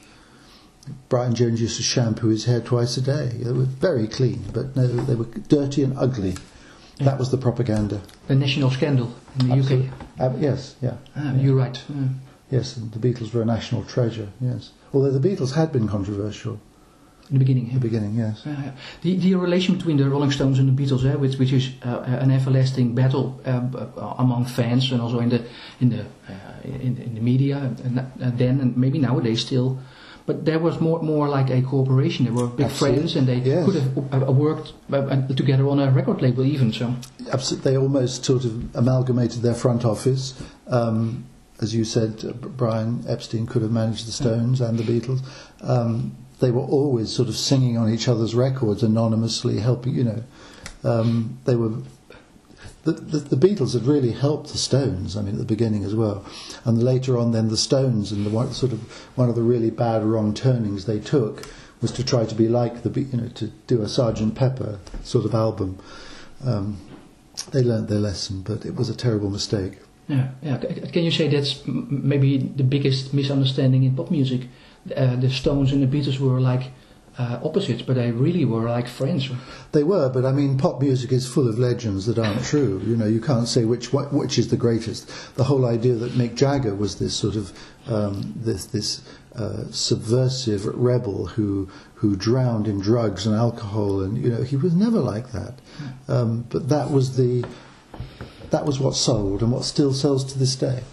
Brian 1.08 1.34
Jones 1.34 1.62
used 1.62 1.78
to 1.78 1.84
shampoo 1.84 2.28
his 2.28 2.44
hair 2.44 2.60
twice 2.60 2.98
a 2.98 3.02
day. 3.02 3.40
They 3.42 3.54
were 3.54 3.64
very 3.64 4.06
clean, 4.06 4.44
but 4.54 4.76
no, 4.76 4.86
they 4.86 5.16
were 5.16 5.32
dirty 5.48 5.82
and 5.82 5.98
ugly. 5.98 6.36
Yeah. 7.00 7.06
That 7.06 7.20
was 7.20 7.32
the 7.32 7.38
propaganda. 7.38 8.02
The 8.28 8.36
national 8.36 8.72
scandal 8.72 9.14
in 9.40 9.48
the 9.48 9.56
Absolutely. 9.56 9.88
UK. 9.88 9.94
Uh, 10.20 10.38
yes, 10.38 10.76
yeah. 10.82 10.98
Ah, 11.16 11.34
you're 11.34 11.56
right. 11.56 11.82
Yeah. 11.88 12.08
Yes, 12.52 12.76
and 12.78 12.92
the 12.92 13.00
Beatles 13.00 13.34
were 13.34 13.42
a 13.42 13.46
national 13.46 13.86
treasure. 13.86 14.30
Yes, 14.42 14.72
although 14.94 15.12
the 15.12 15.30
Beatles 15.30 15.54
had 15.54 15.72
been 15.72 15.88
controversial. 15.88 16.60
In 17.30 17.38
the 17.38 17.46
beginning. 17.46 17.68
Yeah. 17.68 17.74
The 17.76 17.80
beginning, 17.80 18.16
yes. 18.16 18.46
Uh, 18.46 18.72
the, 19.04 19.16
the 19.18 19.36
relation 19.36 19.76
between 19.76 19.98
the 19.98 20.10
Rolling 20.10 20.32
Stones 20.32 20.58
and 20.58 20.68
the 20.68 20.84
Beatles, 20.84 21.06
eh, 21.06 21.14
which, 21.14 21.38
which 21.38 21.54
is 21.54 21.70
uh, 21.86 22.00
an 22.00 22.32
everlasting 22.32 22.96
battle 22.96 23.40
um, 23.46 23.76
uh, 23.76 24.16
among 24.18 24.46
fans 24.46 24.92
and 24.92 25.00
also 25.00 25.20
in 25.20 25.30
the 25.30 25.46
in 25.80 25.90
the 25.90 26.02
uh, 26.02 26.34
in, 26.64 26.98
in, 26.98 27.14
the 27.14 27.22
media, 27.22 27.58
and, 27.58 28.10
and, 28.20 28.38
then 28.38 28.60
and 28.60 28.76
maybe 28.76 28.98
nowadays 28.98 29.42
still. 29.46 29.78
But 30.30 30.46
there 30.46 30.60
was 30.60 30.80
more 30.80 31.02
more 31.02 31.28
like 31.28 31.50
a 31.50 31.60
cooperation. 31.64 32.26
They 32.26 32.32
were 32.32 32.46
big 32.46 32.68
Absolutely. 32.68 32.98
friends, 32.98 33.16
and 33.16 33.28
they 33.28 33.40
yes. 33.40 33.66
could 33.66 33.78
have 33.82 34.30
uh, 34.30 34.32
worked 34.32 34.74
uh, 34.94 35.28
together 35.30 35.68
on 35.68 35.80
a 35.80 35.90
record 35.90 36.22
label 36.22 36.46
even. 36.46 36.72
So. 36.72 36.94
Absolutely, 37.34 37.72
they 37.72 37.78
almost 37.78 38.26
sort 38.26 38.46
of 38.46 38.76
amalgamated 38.76 39.42
their 39.42 39.56
front 39.56 39.86
office. 39.86 40.40
Um, 40.68 41.26
as 41.62 41.74
you 41.74 41.84
said, 41.84 42.14
Brian 42.56 43.04
Epstein 43.08 43.48
could 43.48 43.64
have 43.64 43.72
managed 43.72 44.06
the 44.08 44.12
Stones 44.12 44.62
and 44.62 44.78
the 44.78 44.84
Beatles. 44.84 45.22
Um, 45.62 46.16
they 46.40 46.52
were 46.52 46.68
always 46.78 47.12
sort 47.12 47.28
of 47.28 47.36
singing 47.36 47.76
on 47.80 47.92
each 47.92 48.08
other's 48.08 48.36
records 48.36 48.84
anonymously, 48.84 49.58
helping, 49.58 49.96
you 49.96 50.04
know. 50.04 50.24
Um, 50.84 51.40
they 51.46 51.56
were. 51.56 51.72
The, 52.92 53.20
the, 53.20 53.36
the, 53.36 53.48
Beatles 53.48 53.74
had 53.74 53.84
really 53.84 54.12
helped 54.12 54.52
the 54.52 54.58
Stones, 54.58 55.16
I 55.16 55.22
mean, 55.22 55.34
at 55.34 55.40
the 55.40 55.46
beginning 55.46 55.84
as 55.84 55.96
well. 55.96 56.26
And 56.66 56.82
later 56.82 57.18
on, 57.18 57.32
then 57.32 57.50
the 57.50 57.58
Stones, 57.58 58.12
and 58.12 58.26
the 58.26 58.30
one, 58.30 58.52
sort 58.54 58.72
of 58.72 58.80
one 59.16 59.30
of 59.30 59.36
the 59.36 59.42
really 59.42 59.70
bad 59.70 60.04
wrong 60.04 60.34
turnings 60.34 60.86
they 60.86 61.00
took 61.00 61.48
was 61.82 61.92
to 61.94 62.04
try 62.04 62.26
to 62.26 62.36
be 62.36 62.48
like 62.48 62.84
the, 62.84 63.02
you 63.02 63.18
know, 63.18 63.30
to 63.30 63.48
do 63.68 63.82
a 63.82 63.88
Sergeant 63.88 64.36
Pepper 64.36 64.80
sort 65.04 65.26
of 65.26 65.34
album. 65.34 65.80
Um, 66.44 66.78
they 67.52 67.62
learned 67.62 67.88
their 67.88 68.00
lesson, 68.00 68.42
but 68.42 68.66
it 68.66 68.76
was 68.76 68.90
a 68.90 68.96
terrible 68.96 69.30
mistake. 69.30 69.74
Yeah, 70.08 70.30
yeah. 70.42 70.58
Can 70.58 71.04
you 71.04 71.12
say 71.12 71.28
that's 71.28 71.62
maybe 71.68 72.38
the 72.38 72.64
biggest 72.64 73.14
misunderstanding 73.14 73.84
in 73.84 73.96
pop 73.96 74.10
music? 74.12 74.48
uh, 74.96 75.16
the 75.16 75.30
Stones 75.30 75.72
and 75.72 75.82
the 75.82 75.88
Beatles 75.88 76.20
were 76.20 76.40
like 76.40 76.72
uh, 77.20 77.38
opposites, 77.44 77.82
but 77.82 77.96
they 77.98 78.12
really 78.12 78.46
were 78.46 78.70
like 78.70 78.88
friends. 78.88 79.30
They 79.74 79.84
were, 79.84 80.08
but 80.10 80.26
I 80.26 80.32
mean, 80.32 80.58
pop 80.58 80.82
music 80.82 81.12
is 81.12 81.28
full 81.28 81.50
of 81.50 81.60
legends 81.60 82.06
that 82.06 82.18
aren't 82.18 82.44
true. 82.46 82.82
You 82.86 82.96
know, 82.96 83.06
you 83.06 83.20
can't 83.20 83.48
say 83.48 83.66
which 83.66 83.92
which 83.92 84.40
is 84.40 84.48
the 84.48 84.58
greatest. 84.58 85.36
The 85.36 85.44
whole 85.44 85.66
idea 85.66 85.96
that 85.96 86.14
Mick 86.14 86.36
Jagger 86.36 86.74
was 86.74 86.98
this 86.98 87.14
sort 87.14 87.36
of 87.36 87.52
um, 87.88 88.34
this 88.38 88.66
this 88.68 89.02
uh, 89.36 89.66
subversive 89.70 90.66
rebel 90.66 91.26
who 91.26 91.70
who 91.96 92.16
drowned 92.16 92.70
in 92.70 92.80
drugs 92.80 93.28
and 93.28 93.36
alcohol, 93.36 94.02
and 94.02 94.18
you 94.18 94.30
know, 94.30 94.44
he 94.44 94.56
was 94.56 94.74
never 94.74 95.00
like 95.00 95.34
that. 95.34 95.56
Um, 96.08 96.46
but 96.50 96.70
that 96.70 96.90
was 96.90 97.18
the 97.18 97.46
that 98.52 98.66
was 98.66 98.80
what 98.80 98.96
sold, 98.96 99.44
and 99.44 99.52
what 99.52 99.66
still 99.66 99.94
sells 99.94 100.24
to 100.32 100.40
this 100.40 100.56
day. 100.56 100.84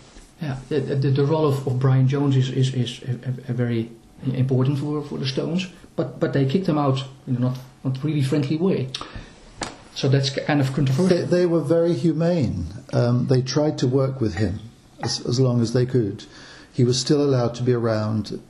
Yeah, 0.42 0.58
the, 0.68 0.80
the, 0.80 1.10
the 1.10 1.24
role 1.24 1.46
of, 1.46 1.66
of 1.66 1.78
Brian 1.78 2.08
Jones 2.08 2.36
is, 2.36 2.50
is, 2.50 2.74
is 2.74 3.00
a, 3.08 3.50
a 3.50 3.54
very 3.54 3.90
important 4.34 4.78
for, 4.78 5.02
for 5.02 5.16
the 5.16 5.26
Stones, 5.26 5.68
but, 5.96 6.20
but 6.20 6.32
they 6.32 6.44
kicked 6.44 6.68
him 6.68 6.78
out 6.78 7.04
in 7.26 7.36
a 7.36 7.40
not, 7.40 7.58
not 7.84 8.02
really 8.04 8.22
friendly 8.22 8.56
way. 8.56 8.88
So 9.94 10.08
that's 10.08 10.30
kind 10.30 10.60
of 10.60 10.72
controversial. 10.74 11.06
They, 11.06 11.24
they 11.24 11.46
were 11.46 11.62
very 11.62 11.94
humane. 11.94 12.66
Um, 12.92 13.26
they 13.28 13.40
tried 13.40 13.78
to 13.78 13.86
work 13.86 14.20
with 14.20 14.34
him 14.34 14.60
as, 15.02 15.24
as 15.24 15.40
long 15.40 15.60
as 15.60 15.72
they 15.72 15.86
could. 15.86 16.24
He 16.72 16.84
was 16.84 17.00
still 17.00 17.22
allowed 17.22 17.54
to 17.56 17.62
be 17.62 17.72
around 17.72 18.40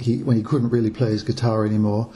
he, 0.00 0.22
when 0.22 0.36
he 0.36 0.42
couldn't 0.42 0.70
really 0.70 0.90
play 0.90 1.10
his 1.10 1.24
guitar 1.24 1.66
anymore. 1.66 2.12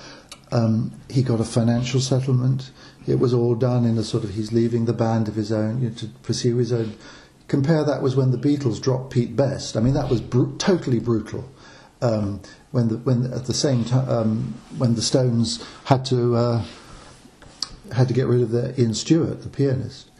Um, 0.52 0.92
he 1.10 1.22
got 1.22 1.40
a 1.40 1.44
financial 1.44 2.00
settlement. 2.00 2.70
It 3.08 3.18
was 3.18 3.34
all 3.34 3.56
done 3.56 3.84
in 3.84 3.98
a 3.98 4.04
sort 4.04 4.22
of 4.22 4.30
he's 4.34 4.52
leaving 4.52 4.84
the 4.84 4.92
band 4.92 5.26
of 5.26 5.34
his 5.34 5.50
own 5.50 5.82
you 5.82 5.88
know, 5.88 5.94
to 5.96 6.06
pursue 6.22 6.56
his 6.56 6.72
own 6.72 6.96
Compare 7.46 7.84
that 7.84 8.02
with 8.02 8.16
when 8.16 8.30
the 8.30 8.38
Beatles 8.38 8.80
dropped 8.80 9.12
Pete 9.12 9.36
Best. 9.36 9.76
I 9.76 9.80
mean, 9.80 9.94
that 9.94 10.08
was 10.08 10.20
br- 10.20 10.56
totally 10.56 10.98
brutal. 10.98 11.44
Um, 12.04 12.40
when 12.70 12.88
the 12.88 12.98
when 12.98 13.32
at 13.32 13.46
the 13.46 13.54
same 13.54 13.84
time 13.84 14.08
um, 14.08 14.54
when 14.76 14.94
the 14.94 15.00
Stones 15.00 15.64
had 15.84 16.04
to 16.06 16.36
uh, 16.36 16.64
had 17.92 18.08
to 18.08 18.14
get 18.14 18.26
rid 18.26 18.42
of 18.42 18.50
their 18.50 18.78
Ian 18.78 18.94
Stewart, 18.94 19.42
the 19.42 19.48
pianist, 19.48 20.10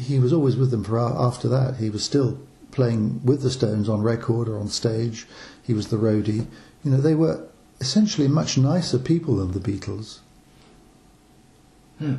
he 0.00 0.18
was 0.18 0.32
always 0.32 0.56
with 0.56 0.70
them 0.70 0.84
for 0.84 0.98
after 0.98 1.48
that. 1.48 1.76
He 1.76 1.90
was 1.90 2.02
still 2.02 2.38
playing 2.70 3.20
with 3.24 3.42
the 3.42 3.50
Stones 3.50 3.88
on 3.88 4.00
record 4.00 4.48
or 4.48 4.58
on 4.58 4.68
stage. 4.68 5.26
He 5.62 5.74
was 5.74 5.88
the 5.88 5.96
roadie. 5.96 6.46
You 6.82 6.90
know, 6.92 7.00
they 7.00 7.14
were 7.14 7.46
essentially 7.80 8.28
much 8.28 8.56
nicer 8.56 8.98
people 8.98 9.36
than 9.36 9.52
the 9.52 9.60
Beatles. 9.60 10.20
Hmm. 11.98 12.16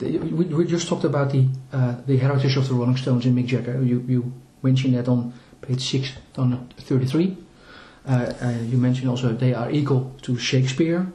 We, 0.00 0.44
we 0.44 0.64
just 0.64 0.88
talked 0.88 1.04
about 1.04 1.32
the 1.32 1.48
uh, 1.72 1.96
the 2.06 2.16
heritage 2.16 2.56
of 2.56 2.68
the 2.68 2.74
Rolling 2.74 2.96
Stones 2.96 3.26
and 3.26 3.36
Mick 3.36 3.46
Jagger. 3.46 3.82
You, 3.82 4.04
you 4.06 4.32
mentioned 4.62 4.94
that 4.94 5.08
on 5.08 5.32
page 5.60 5.90
6 5.90 6.12
on 6.38 6.68
33. 6.78 7.24
Uh, 7.24 7.30
uh, 7.30 7.36
you 8.08 8.78
mentioned 8.78 9.08
also 9.08 9.32
they 9.32 9.54
are 9.54 9.70
equal 9.70 10.14
to 10.22 10.36
Shakespeare. 10.38 11.12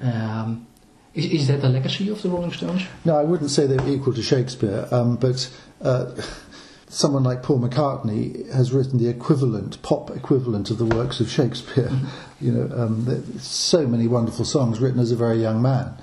Um, 0.00 0.66
is, 1.14 1.24
is 1.24 1.48
that 1.48 1.62
the 1.62 1.68
legacy 1.68 2.08
of 2.10 2.22
the 2.22 2.28
Rolling 2.28 2.52
Stones? 2.52 2.82
No, 3.04 3.16
I 3.16 3.24
wouldn't 3.24 3.50
say 3.50 3.66
they're 3.66 3.88
equal 3.88 4.12
to 4.14 4.22
Shakespeare, 4.22 4.86
um, 4.90 5.16
but 5.16 5.50
uh, 5.80 6.14
someone 6.88 7.24
like 7.24 7.42
Paul 7.42 7.60
McCartney 7.60 8.50
has 8.52 8.72
written 8.72 8.98
the 8.98 9.08
equivalent, 9.08 9.80
pop 9.82 10.10
equivalent 10.10 10.70
of 10.70 10.78
the 10.78 10.84
works 10.84 11.20
of 11.20 11.30
Shakespeare. 11.30 11.88
Mm-hmm. 11.88 12.06
you 12.44 12.52
know, 12.52 12.76
um, 12.76 13.38
so 13.38 13.86
many 13.86 14.06
wonderful 14.06 14.44
songs 14.44 14.78
written 14.78 15.00
as 15.00 15.10
a 15.10 15.16
very 15.16 15.40
young 15.40 15.62
man. 15.62 15.94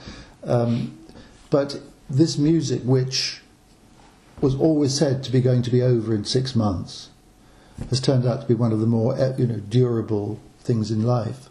Um, 0.44 0.98
but 1.52 1.80
this 2.10 2.38
music, 2.38 2.82
which 2.84 3.42
was 4.42 4.56
always 4.56 4.98
said 4.98 5.24
to 5.24 5.32
be 5.32 5.40
going 5.40 5.62
to 5.62 5.70
be 5.70 5.82
over 5.82 6.14
in 6.14 6.26
six 6.26 6.56
months, 6.56 7.10
has 7.90 8.00
turned 8.00 8.26
out 8.26 8.42
to 8.42 8.48
be 8.48 8.54
one 8.54 8.72
of 8.72 8.80
the 8.80 8.86
more 8.86 9.18
eh, 9.18 9.34
you 9.38 9.48
know 9.48 9.58
durable 9.58 10.40
things 10.60 10.92
in 10.92 11.04
life. 11.04 11.50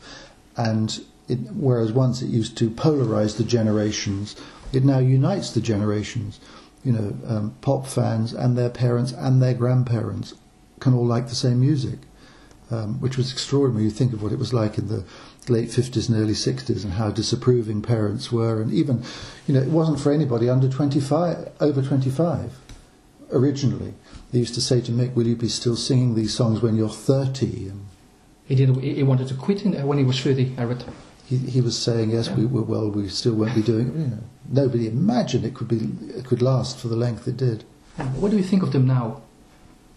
And 0.56 1.00
it, 1.28 1.38
whereas 1.52 1.92
once 1.92 2.22
it 2.22 2.28
used 2.28 2.56
to 2.58 2.70
polarize 2.70 3.36
the 3.36 3.44
generations, 3.44 4.36
it 4.72 4.84
now 4.84 4.98
unites 4.98 5.50
the 5.50 5.60
generations. 5.60 6.40
You 6.84 6.92
know, 6.92 7.16
um, 7.26 7.54
pop 7.60 7.86
fans 7.86 8.32
and 8.32 8.58
their 8.58 8.70
parents 8.70 9.12
and 9.12 9.40
their 9.40 9.54
grandparents 9.54 10.34
can 10.80 10.94
all 10.94 11.06
like 11.06 11.28
the 11.28 11.36
same 11.36 11.60
music, 11.60 12.00
um, 12.72 13.00
which 13.00 13.16
was 13.16 13.30
extraordinary. 13.30 13.84
You 13.84 13.90
think 13.90 14.12
of 14.12 14.22
what 14.22 14.32
it 14.32 14.38
was 14.38 14.52
like 14.52 14.78
in 14.78 14.88
the 14.88 15.04
late 15.48 15.68
50s 15.68 16.08
and 16.08 16.18
early 16.18 16.34
60s 16.34 16.84
and 16.84 16.94
how 16.94 17.10
disapproving 17.10 17.82
parents 17.82 18.30
were 18.30 18.62
and 18.62 18.72
even 18.72 19.02
you 19.48 19.54
know 19.54 19.60
it 19.60 19.68
wasn't 19.68 19.98
for 19.98 20.12
anybody 20.12 20.48
under 20.48 20.68
25 20.68 21.50
over 21.60 21.82
25 21.82 22.60
originally. 23.32 23.94
They 24.30 24.38
used 24.38 24.54
to 24.54 24.60
say 24.60 24.80
to 24.82 24.92
Mick, 24.92 25.14
"Will 25.14 25.26
you 25.26 25.36
be 25.36 25.48
still 25.48 25.76
singing 25.76 26.14
these 26.14 26.34
songs 26.34 26.62
when 26.62 26.76
you're 26.76 26.88
30?" 26.88 27.72
He 28.46 28.54
did. 28.54 28.76
He 28.76 29.02
wanted 29.02 29.28
to 29.28 29.34
quit 29.34 29.64
in, 29.64 29.86
when 29.86 29.98
he 29.98 30.04
was 30.04 30.20
30. 30.20 30.54
I 30.58 30.64
read. 30.64 30.84
he, 31.26 31.36
he 31.38 31.60
was 31.60 31.76
saying, 31.78 32.10
"Yes, 32.10 32.30
we 32.30 32.44
we- 32.46 32.60
well, 32.62 32.90
we 32.90 33.08
still 33.08 33.34
won't 33.34 33.54
be 33.54 33.62
doing 33.62 33.88
it." 33.88 33.94
You 33.96 34.06
know, 34.06 34.18
nobody 34.50 34.86
imagined 34.86 35.44
it 35.44 35.54
could 35.54 35.68
be 35.68 35.78
it 36.18 36.24
could 36.26 36.42
last 36.42 36.78
for 36.78 36.88
the 36.88 36.96
length 36.96 37.26
it 37.28 37.36
did. 37.36 37.64
What 38.20 38.30
do 38.30 38.36
you 38.36 38.42
think 38.44 38.62
of 38.62 38.72
them 38.72 38.86
now? 38.86 39.20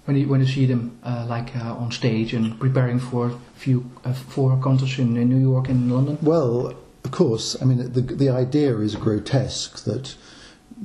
When 0.06 0.16
you 0.18 0.28
when 0.30 0.40
you 0.42 0.48
see 0.48 0.66
them 0.68 1.00
uh, 1.04 1.26
like 1.28 1.56
uh, 1.56 1.74
on 1.84 1.92
stage 1.92 2.34
and 2.34 2.60
preparing 2.60 3.00
for 3.00 3.28
a 3.28 3.36
few 3.56 3.90
uh, 4.06 4.14
four 4.14 4.56
concerts 4.62 5.00
in, 5.00 5.18
in 5.18 5.30
New 5.30 5.42
York 5.52 5.68
and 5.70 5.92
London? 5.92 6.18
Well, 6.22 6.76
of 7.04 7.12
course, 7.12 7.58
I 7.62 7.66
mean 7.66 7.80
the 7.92 8.02
the 8.02 8.30
idea 8.30 8.78
is 8.78 8.96
grotesque 8.96 9.84
that 9.86 10.16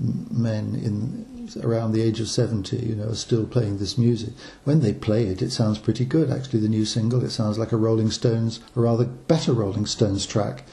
men 0.00 0.74
in 0.74 1.26
around 1.62 1.92
the 1.92 2.02
age 2.02 2.20
of 2.20 2.28
70, 2.28 2.76
you 2.76 2.94
know, 2.94 3.08
are 3.08 3.14
still 3.14 3.44
playing 3.44 3.78
this 3.78 3.98
music. 3.98 4.30
When 4.64 4.80
they 4.80 4.92
play 4.92 5.26
it, 5.26 5.42
it 5.42 5.50
sounds 5.50 5.78
pretty 5.78 6.04
good. 6.04 6.30
Actually, 6.30 6.60
the 6.60 6.68
new 6.68 6.84
single, 6.84 7.24
it 7.24 7.30
sounds 7.30 7.58
like 7.58 7.72
a 7.72 7.76
Rolling 7.76 8.10
Stones, 8.10 8.60
a 8.76 8.80
rather 8.80 9.04
better 9.04 9.52
Rolling 9.52 9.86
Stones 9.86 10.26
track. 10.26 10.64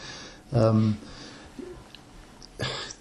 Um, 0.51 0.99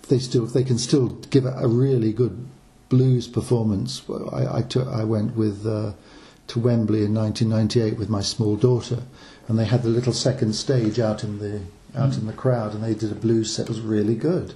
they 0.08 0.18
still, 0.18 0.46
they 0.46 0.64
can 0.64 0.78
still 0.78 1.08
give 1.30 1.44
a, 1.44 1.68
really 1.68 2.12
good 2.12 2.46
blues 2.88 3.28
performance. 3.28 4.02
I, 4.32 4.58
I, 4.58 4.62
took, 4.62 4.88
I 4.88 5.04
went 5.04 5.36
with 5.36 5.66
uh, 5.66 5.92
to 6.48 6.58
Wembley 6.58 7.04
in 7.04 7.14
1998 7.14 7.98
with 7.98 8.08
my 8.08 8.22
small 8.22 8.56
daughter, 8.56 9.02
and 9.48 9.58
they 9.58 9.64
had 9.64 9.82
the 9.82 9.88
little 9.88 10.12
second 10.12 10.54
stage 10.54 10.98
out 10.98 11.24
in 11.24 11.38
the 11.38 11.62
out 11.94 12.18
in 12.18 12.26
the 12.26 12.32
crowd, 12.32 12.74
and 12.74 12.84
they 12.84 12.92
did 12.94 13.10
a 13.10 13.14
blues 13.14 13.54
set. 13.54 13.66
It 13.66 13.68
was 13.70 13.80
really 13.80 14.16
good. 14.16 14.54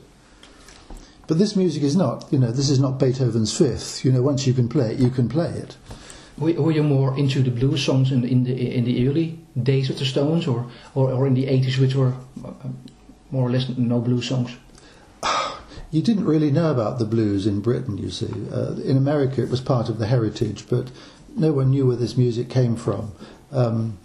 But 1.31 1.39
this 1.39 1.55
music 1.55 1.85
is 1.85 1.95
not, 1.95 2.27
you 2.33 2.41
know, 2.41 2.51
this 2.51 2.69
is 2.69 2.81
not 2.81 2.99
Beethoven's 2.99 3.57
Fifth. 3.57 4.05
You 4.05 4.11
know, 4.11 4.21
once 4.21 4.49
you 4.49 4.53
can 4.53 4.69
play 4.69 4.95
it, 4.95 4.99
you 4.99 5.11
can 5.11 5.29
play 5.29 5.51
it. 5.51 5.77
Were, 6.37 6.55
were 6.55 6.73
you 6.73 6.83
more 6.83 7.17
into 7.17 7.41
the 7.41 7.53
blues 7.53 7.85
songs 7.85 8.11
in, 8.11 8.25
in 8.25 8.43
the 8.43 8.77
in 8.77 8.85
the 8.85 9.09
early 9.09 9.39
days 9.63 9.91
of 9.91 10.01
the 10.01 10.05
Stones, 10.05 10.49
or 10.49 10.67
or, 10.97 11.13
or 11.13 11.29
in 11.29 11.35
the 11.35 11.47
80s, 11.47 11.79
which 11.79 11.95
were 11.95 12.15
uh, 12.45 12.51
more 13.31 13.47
or 13.47 13.51
less 13.53 13.69
no 13.79 14.01
blues 14.01 14.29
songs? 14.29 14.57
You 15.93 16.03
didn't 16.03 16.25
really 16.25 16.51
know 16.51 16.73
about 16.73 16.99
the 16.99 17.05
blues 17.05 17.47
in 17.47 17.61
Britain, 17.61 17.97
you 17.99 18.11
see. 18.11 18.33
Uh, 18.53 18.75
in 18.85 18.97
America, 18.97 19.41
it 19.41 19.51
was 19.51 19.61
part 19.61 19.89
of 19.89 19.99
the 19.99 20.07
heritage, 20.07 20.69
but 20.69 20.91
no 21.37 21.53
one 21.53 21.71
knew 21.71 21.87
where 21.87 21.97
this 21.97 22.17
music 22.17 22.49
came 22.49 22.75
from. 22.75 23.13
Um, 23.53 23.99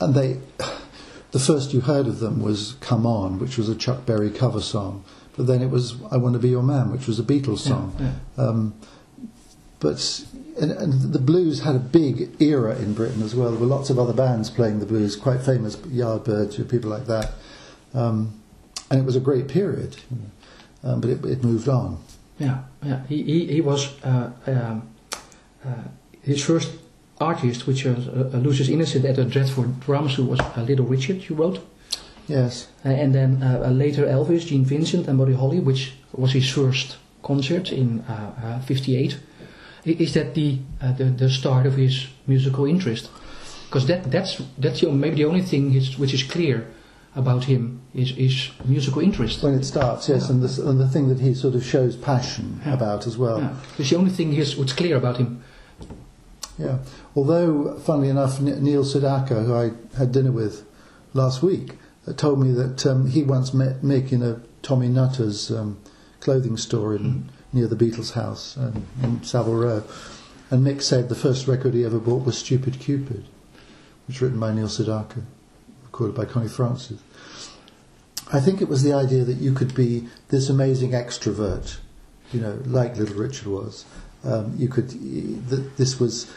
and 0.00 0.14
they, 0.14 0.40
the 1.32 1.38
first 1.38 1.74
you 1.74 1.82
heard 1.82 2.06
of 2.06 2.20
them 2.20 2.40
was 2.40 2.76
"Come 2.80 3.04
On," 3.04 3.38
which 3.38 3.58
was 3.58 3.68
a 3.68 3.76
Chuck 3.76 4.06
Berry 4.06 4.30
cover 4.30 4.62
song. 4.62 5.04
But 5.38 5.46
then 5.46 5.62
it 5.62 5.70
was 5.70 5.94
"I 6.10 6.16
Want 6.16 6.34
to 6.34 6.40
Be 6.40 6.50
Your 6.50 6.64
Man," 6.64 6.90
which 6.90 7.06
was 7.06 7.18
a 7.18 7.22
Beatles 7.22 7.60
song. 7.60 7.96
Yeah, 7.98 8.12
yeah. 8.36 8.44
Um, 8.44 8.74
but 9.78 10.24
and, 10.60 10.72
and 10.72 11.12
the 11.12 11.20
blues 11.20 11.60
had 11.60 11.76
a 11.76 11.78
big 11.78 12.42
era 12.42 12.76
in 12.76 12.92
Britain 12.92 13.22
as 13.22 13.36
well. 13.36 13.52
There 13.52 13.60
were 13.60 13.66
lots 13.66 13.88
of 13.88 13.98
other 14.00 14.12
bands 14.12 14.50
playing 14.50 14.80
the 14.80 14.86
blues, 14.86 15.14
quite 15.14 15.40
famous 15.40 15.76
Yardbirds, 15.76 16.68
people 16.68 16.90
like 16.90 17.06
that. 17.06 17.30
Um, 17.94 18.40
and 18.90 18.98
it 18.98 19.04
was 19.04 19.14
a 19.14 19.20
great 19.20 19.46
period, 19.46 19.96
um, 20.82 21.00
but 21.00 21.08
it, 21.10 21.24
it 21.24 21.44
moved 21.44 21.68
on. 21.68 22.02
Yeah, 22.38 22.64
yeah. 22.82 23.06
He 23.06 23.22
he, 23.22 23.46
he 23.46 23.60
was 23.60 23.94
uh, 24.02 24.32
um, 24.46 24.88
uh, 25.64 25.84
his 26.22 26.44
first 26.44 26.72
artist, 27.20 27.68
which 27.68 27.84
was 27.84 28.08
uh, 28.08 28.38
Lucius 28.38 28.68
Innocent 28.68 29.04
at 29.04 29.16
the 29.16 29.24
Dreadful 29.24 29.64
Drums, 29.86 30.16
who 30.16 30.24
was 30.24 30.40
uh, 30.40 30.64
Little 30.66 30.86
Richard. 30.86 31.28
You 31.28 31.36
wrote, 31.36 31.60
Yes, 32.28 32.68
uh, 32.84 32.90
and 32.90 33.14
then 33.14 33.42
uh, 33.42 33.62
uh, 33.66 33.70
later 33.70 34.04
Elvis, 34.06 34.46
Gene 34.46 34.64
Vincent, 34.64 35.08
and 35.08 35.18
Buddy 35.18 35.32
Holly, 35.34 35.60
which 35.60 35.94
was 36.12 36.32
his 36.32 36.48
first 36.50 36.96
concert 37.22 37.72
in 37.72 38.04
'58. 38.66 39.18
Is 39.84 40.12
that 40.14 40.34
the, 40.34 40.58
uh, 40.82 40.92
the 40.92 41.04
the 41.04 41.30
start 41.30 41.66
of 41.66 41.76
his 41.76 42.06
musical 42.26 42.66
interest? 42.66 43.08
Because 43.66 43.86
that 43.86 44.10
that's 44.10 44.42
that's 44.58 44.80
the, 44.80 44.92
maybe 44.92 45.16
the 45.16 45.24
only 45.24 45.42
thing 45.42 45.74
is, 45.74 45.98
which 45.98 46.12
is 46.12 46.22
clear 46.22 46.66
about 47.16 47.44
him 47.44 47.80
is 47.94 48.10
is 48.16 48.50
musical 48.66 49.00
interest. 49.02 49.42
when 49.42 49.54
it 49.54 49.64
starts, 49.64 50.08
yes, 50.08 50.24
Yeah. 50.24 50.30
and, 50.34 50.42
the, 50.42 50.68
and 50.70 50.78
the 50.80 50.88
thing 50.88 51.08
that 51.08 51.20
he 51.20 51.34
sort 51.34 51.54
of 51.54 51.64
shows 51.64 51.96
passion 51.96 52.60
Yeah. 52.66 52.74
about 52.74 53.06
as 53.06 53.16
well. 53.16 53.38
Yeah, 53.40 53.54
it's 53.78 53.88
the 53.90 53.96
only 53.96 54.10
thing 54.10 54.34
is 54.34 54.56
what's 54.56 54.74
clear 54.74 54.96
about 54.96 55.16
him. 55.16 55.40
Yeah. 56.58 56.78
Although, 57.14 57.78
funnily 57.78 58.08
enough, 58.10 58.38
N- 58.40 58.62
Neil 58.62 58.84
Sedaka, 58.84 59.44
who 59.46 59.54
I 59.54 59.70
had 59.96 60.12
dinner 60.12 60.32
with 60.32 60.64
last 61.14 61.42
week, 61.42 61.72
uh, 61.72 61.74
told 62.16 62.40
me 62.40 62.52
that 62.52 62.86
um, 62.86 63.08
he 63.10 63.22
once 63.22 63.52
met 63.54 63.82
Mick 63.82 64.12
in 64.12 64.22
a 64.22 64.40
Tommy 64.62 64.88
Nutter's 64.88 65.50
um, 65.50 65.78
clothing 66.20 66.56
store 66.56 66.94
in, 66.94 67.28
near 67.52 67.66
the 67.66 67.76
Beatles' 67.76 68.12
house 68.12 68.56
um, 68.56 68.86
in 69.02 69.22
Savile 69.22 69.54
Row. 69.54 69.82
And 70.50 70.66
Mick 70.66 70.82
said 70.82 71.08
the 71.08 71.14
first 71.14 71.46
record 71.46 71.74
he 71.74 71.84
ever 71.84 71.98
bought 71.98 72.24
was 72.24 72.38
Stupid 72.38 72.78
Cupid, 72.80 73.24
which 74.06 74.16
was 74.16 74.22
written 74.22 74.40
by 74.40 74.52
Neil 74.52 74.66
Sedaka, 74.68 75.22
recorded 75.84 76.14
by 76.16 76.24
Connie 76.24 76.48
Francis. 76.48 77.00
I 78.32 78.40
think 78.40 78.60
it 78.60 78.68
was 78.68 78.82
the 78.82 78.92
idea 78.92 79.24
that 79.24 79.38
you 79.38 79.52
could 79.52 79.74
be 79.74 80.06
this 80.28 80.48
amazing 80.50 80.90
extrovert, 80.90 81.78
you 82.32 82.40
know, 82.40 82.60
like 82.66 82.96
Little 82.96 83.16
Richard 83.16 83.46
was. 83.48 83.84
Um, 84.24 84.54
you 84.58 84.68
could, 84.68 84.90
that 85.48 85.76
this 85.76 85.98
was, 85.98 86.30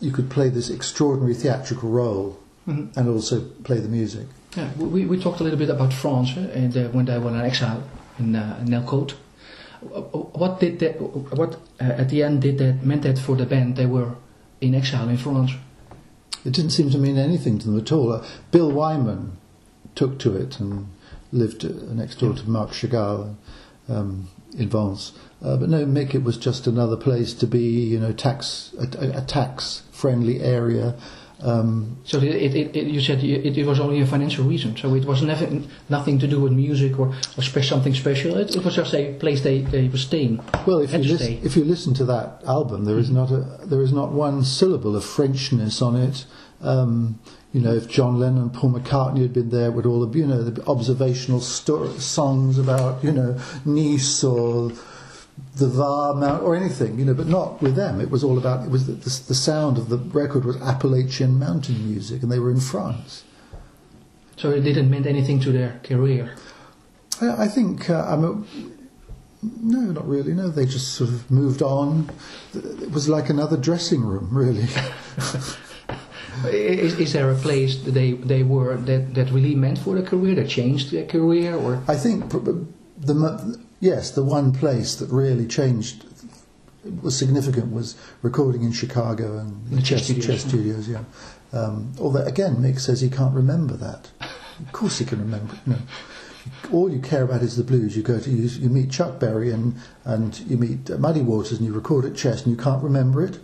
you 0.00 0.12
could 0.12 0.30
play 0.30 0.48
this 0.50 0.70
extraordinary 0.70 1.34
theatrical 1.34 1.88
role 1.88 2.38
Mhm. 2.68 2.96
and 2.96 3.08
also 3.08 3.40
play 3.64 3.80
the 3.80 3.88
music. 3.88 4.26
Yeah, 4.56 4.70
we, 4.74 5.06
we 5.06 5.18
talked 5.20 5.40
a 5.40 5.44
little 5.44 5.58
bit 5.58 5.70
about 5.70 5.92
France 5.92 6.30
eh, 6.36 6.40
and 6.52 6.76
uh, 6.76 6.88
when 6.88 7.06
they 7.06 7.18
were 7.18 7.30
in 7.30 7.40
exile 7.40 7.82
in 8.18 8.36
uh, 8.36 8.62
Nellcôte. 8.64 9.12
What 9.80 10.60
did 10.60 10.78
that? 10.80 11.00
What 11.00 11.54
uh, 11.80 11.84
at 11.84 12.08
the 12.10 12.22
end 12.22 12.42
did 12.42 12.58
that 12.58 12.84
meant 12.84 13.02
that 13.02 13.18
for 13.18 13.34
the 13.34 13.46
band 13.46 13.76
they 13.76 13.86
were 13.86 14.14
in 14.60 14.74
exile 14.74 15.08
in 15.08 15.16
France? 15.16 15.52
It 16.44 16.52
didn't 16.52 16.70
seem 16.70 16.90
to 16.90 16.98
mean 16.98 17.18
anything 17.18 17.58
to 17.60 17.66
them 17.66 17.78
at 17.78 17.90
all. 17.90 18.12
Uh, 18.12 18.24
Bill 18.50 18.70
Wyman 18.70 19.36
took 19.94 20.18
to 20.20 20.36
it 20.36 20.60
and 20.60 20.86
lived 21.32 21.64
uh, 21.64 21.68
next 21.92 22.16
door 22.20 22.34
to 22.34 22.48
Marc 22.48 22.70
Chagall 22.70 23.34
um, 23.88 24.28
in 24.56 24.68
Vence. 24.68 25.12
Uh, 25.42 25.56
but 25.56 25.68
no, 25.68 25.84
Mick, 25.84 26.14
it 26.14 26.22
was 26.22 26.36
just 26.36 26.66
another 26.68 26.96
place 26.96 27.34
to 27.34 27.46
be, 27.46 27.60
you 27.60 27.98
know, 27.98 28.12
tax 28.12 28.72
a, 28.78 28.84
a- 29.04 29.18
a 29.18 29.24
tax-friendly 29.24 30.40
area. 30.40 30.94
Um, 31.42 31.96
So 32.04 32.18
it, 32.18 32.54
it, 32.54 32.76
it, 32.76 32.86
you 32.86 33.00
said 33.00 33.22
it, 33.22 33.58
it 33.58 33.66
was 33.66 33.80
only 33.80 34.00
a 34.00 34.06
financial 34.06 34.44
reason. 34.44 34.76
So 34.76 34.94
it 34.94 35.04
was 35.04 35.22
never 35.22 35.48
nothing 35.88 36.18
to 36.20 36.28
do 36.28 36.40
with 36.40 36.52
music 36.52 36.98
or, 36.98 37.08
or 37.36 37.42
spe- 37.42 37.64
something 37.64 37.94
special. 37.94 38.36
It, 38.36 38.54
it 38.54 38.64
was 38.64 38.76
just 38.76 38.94
a 38.94 39.14
place 39.14 39.42
they, 39.42 39.62
they 39.62 39.88
were 39.88 39.98
staying. 39.98 40.40
Well, 40.66 40.78
if 40.78 40.92
you, 40.92 40.98
listen, 40.98 41.40
if 41.42 41.56
you 41.56 41.64
listen 41.64 41.94
to 41.94 42.04
that 42.04 42.42
album, 42.46 42.84
there 42.84 42.98
is 42.98 43.10
not 43.10 43.30
a 43.30 43.40
there 43.66 43.82
is 43.82 43.92
not 43.92 44.12
one 44.12 44.44
syllable 44.44 44.94
of 44.96 45.04
Frenchness 45.04 45.82
on 45.82 45.96
it. 45.96 46.26
Um, 46.60 47.18
you 47.52 47.60
know, 47.60 47.74
if 47.74 47.88
John 47.88 48.18
Lennon 48.18 48.42
and 48.42 48.54
Paul 48.54 48.72
McCartney 48.72 49.22
had 49.22 49.32
been 49.32 49.50
there 49.50 49.70
would 49.70 49.84
all 49.84 50.06
the 50.06 50.18
you 50.18 50.26
know 50.26 50.42
the 50.42 50.64
observational 50.66 51.40
songs 51.40 52.58
about 52.58 53.02
you 53.04 53.12
know 53.12 53.38
Nice 53.64 54.22
or 54.24 54.72
the 55.56 55.68
Var 55.68 56.14
Mount 56.14 56.42
or 56.42 56.56
anything, 56.56 56.98
you 56.98 57.04
know, 57.04 57.14
but 57.14 57.26
not 57.26 57.60
with 57.60 57.74
them. 57.74 58.00
It 58.00 58.10
was 58.10 58.24
all 58.24 58.38
about 58.38 58.64
it 58.64 58.70
was 58.70 58.86
the, 58.86 58.94
the, 58.94 59.22
the 59.28 59.34
sound 59.34 59.78
of 59.78 59.88
the 59.88 59.98
record 59.98 60.44
was 60.44 60.56
Appalachian 60.56 61.38
mountain 61.38 61.88
music, 61.88 62.22
and 62.22 62.32
they 62.32 62.38
were 62.38 62.50
in 62.50 62.60
France. 62.60 63.24
So 64.36 64.50
it 64.50 64.62
didn't 64.62 64.90
mean 64.90 65.06
anything 65.06 65.40
to 65.40 65.52
their 65.52 65.80
career. 65.84 66.34
I, 67.20 67.44
I 67.44 67.48
think 67.48 67.90
uh, 67.90 68.04
I'm 68.08 68.24
a, 68.24 68.44
no, 69.42 69.80
not 69.80 70.08
really. 70.08 70.32
No, 70.32 70.48
they 70.48 70.64
just 70.64 70.94
sort 70.94 71.10
of 71.10 71.30
moved 71.30 71.62
on. 71.62 72.10
It 72.54 72.90
was 72.90 73.08
like 73.08 73.28
another 73.28 73.56
dressing 73.56 74.02
room, 74.02 74.28
really. 74.30 74.66
Is, 76.46 76.98
is 76.98 77.12
there 77.12 77.30
a 77.30 77.36
place 77.36 77.76
that 77.84 77.92
they, 77.92 78.12
they 78.12 78.42
were 78.42 78.76
that, 78.76 79.14
that 79.14 79.30
really 79.30 79.54
meant 79.54 79.78
for 79.78 79.94
their 79.94 80.04
career, 80.04 80.34
that 80.36 80.48
changed 80.48 80.90
their 80.90 81.06
career? 81.06 81.54
Or 81.54 81.82
I 81.86 81.94
think 81.94 82.30
the 82.30 82.66
yes, 83.82 84.10
the 84.12 84.22
one 84.24 84.52
place 84.52 84.94
that 84.94 85.10
really 85.10 85.46
changed 85.46 86.04
was 87.02 87.16
significant 87.18 87.70
was 87.72 87.94
recording 88.22 88.62
in 88.62 88.72
Chicago 88.72 89.38
and 89.38 89.66
The 89.68 89.82
Chess 89.82 90.04
Studios, 90.04 90.26
Chess 90.26 90.42
yeah. 90.44 90.48
Studios. 90.48 90.88
Yeah. 90.88 91.04
Um, 91.52 91.92
although 92.00 92.24
again, 92.24 92.56
Mick 92.56 92.80
says 92.80 93.02
he 93.02 93.10
can't 93.10 93.34
remember 93.34 93.76
that. 93.76 94.10
Of 94.58 94.72
course, 94.72 94.98
he 94.98 95.04
can 95.04 95.18
remember. 95.20 95.54
No. 95.66 95.76
All 96.72 96.90
you 96.90 96.98
care 97.00 97.22
about 97.22 97.42
is 97.42 97.56
the 97.56 97.62
blues. 97.62 97.96
You 97.96 98.02
go 98.02 98.18
to 98.18 98.30
you, 98.30 98.48
you 98.48 98.68
meet 98.68 98.90
Chuck 98.90 99.20
Berry 99.20 99.50
and 99.52 99.76
and 100.04 100.38
you 100.40 100.56
meet 100.56 100.90
uh, 100.90 100.96
Muddy 100.98 101.20
Waters 101.20 101.58
and 101.58 101.66
you 101.66 101.72
record 101.72 102.04
at 102.04 102.16
Chess 102.16 102.42
and 102.44 102.56
you 102.56 102.60
can't 102.62 102.82
remember 102.82 103.22
it. 103.24 103.38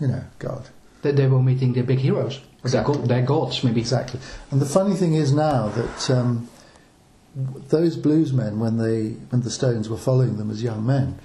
You 0.00 0.08
know, 0.08 0.24
God. 0.38 0.68
that 1.02 1.16
they 1.16 1.26
were 1.26 1.42
meeting 1.42 1.74
their 1.74 1.84
big 1.84 1.98
heroes, 1.98 2.40
Exactly. 2.64 2.94
go- 2.96 3.02
their 3.06 3.22
gods 3.22 3.62
maybe. 3.62 3.80
Exactly. 3.80 4.18
And 4.50 4.60
the 4.60 4.66
funny 4.66 4.96
thing 4.96 5.14
is 5.14 5.32
now 5.32 5.68
that 5.68 6.10
um, 6.10 6.48
those 7.34 7.96
bluesmen, 7.96 8.58
when 8.58 8.78
they 8.78 9.10
when 9.30 9.42
the 9.42 9.50
Stones 9.50 9.88
were 9.88 9.96
following 9.96 10.36
them 10.36 10.50
as 10.50 10.62
young 10.62 10.84
men, 10.84 11.18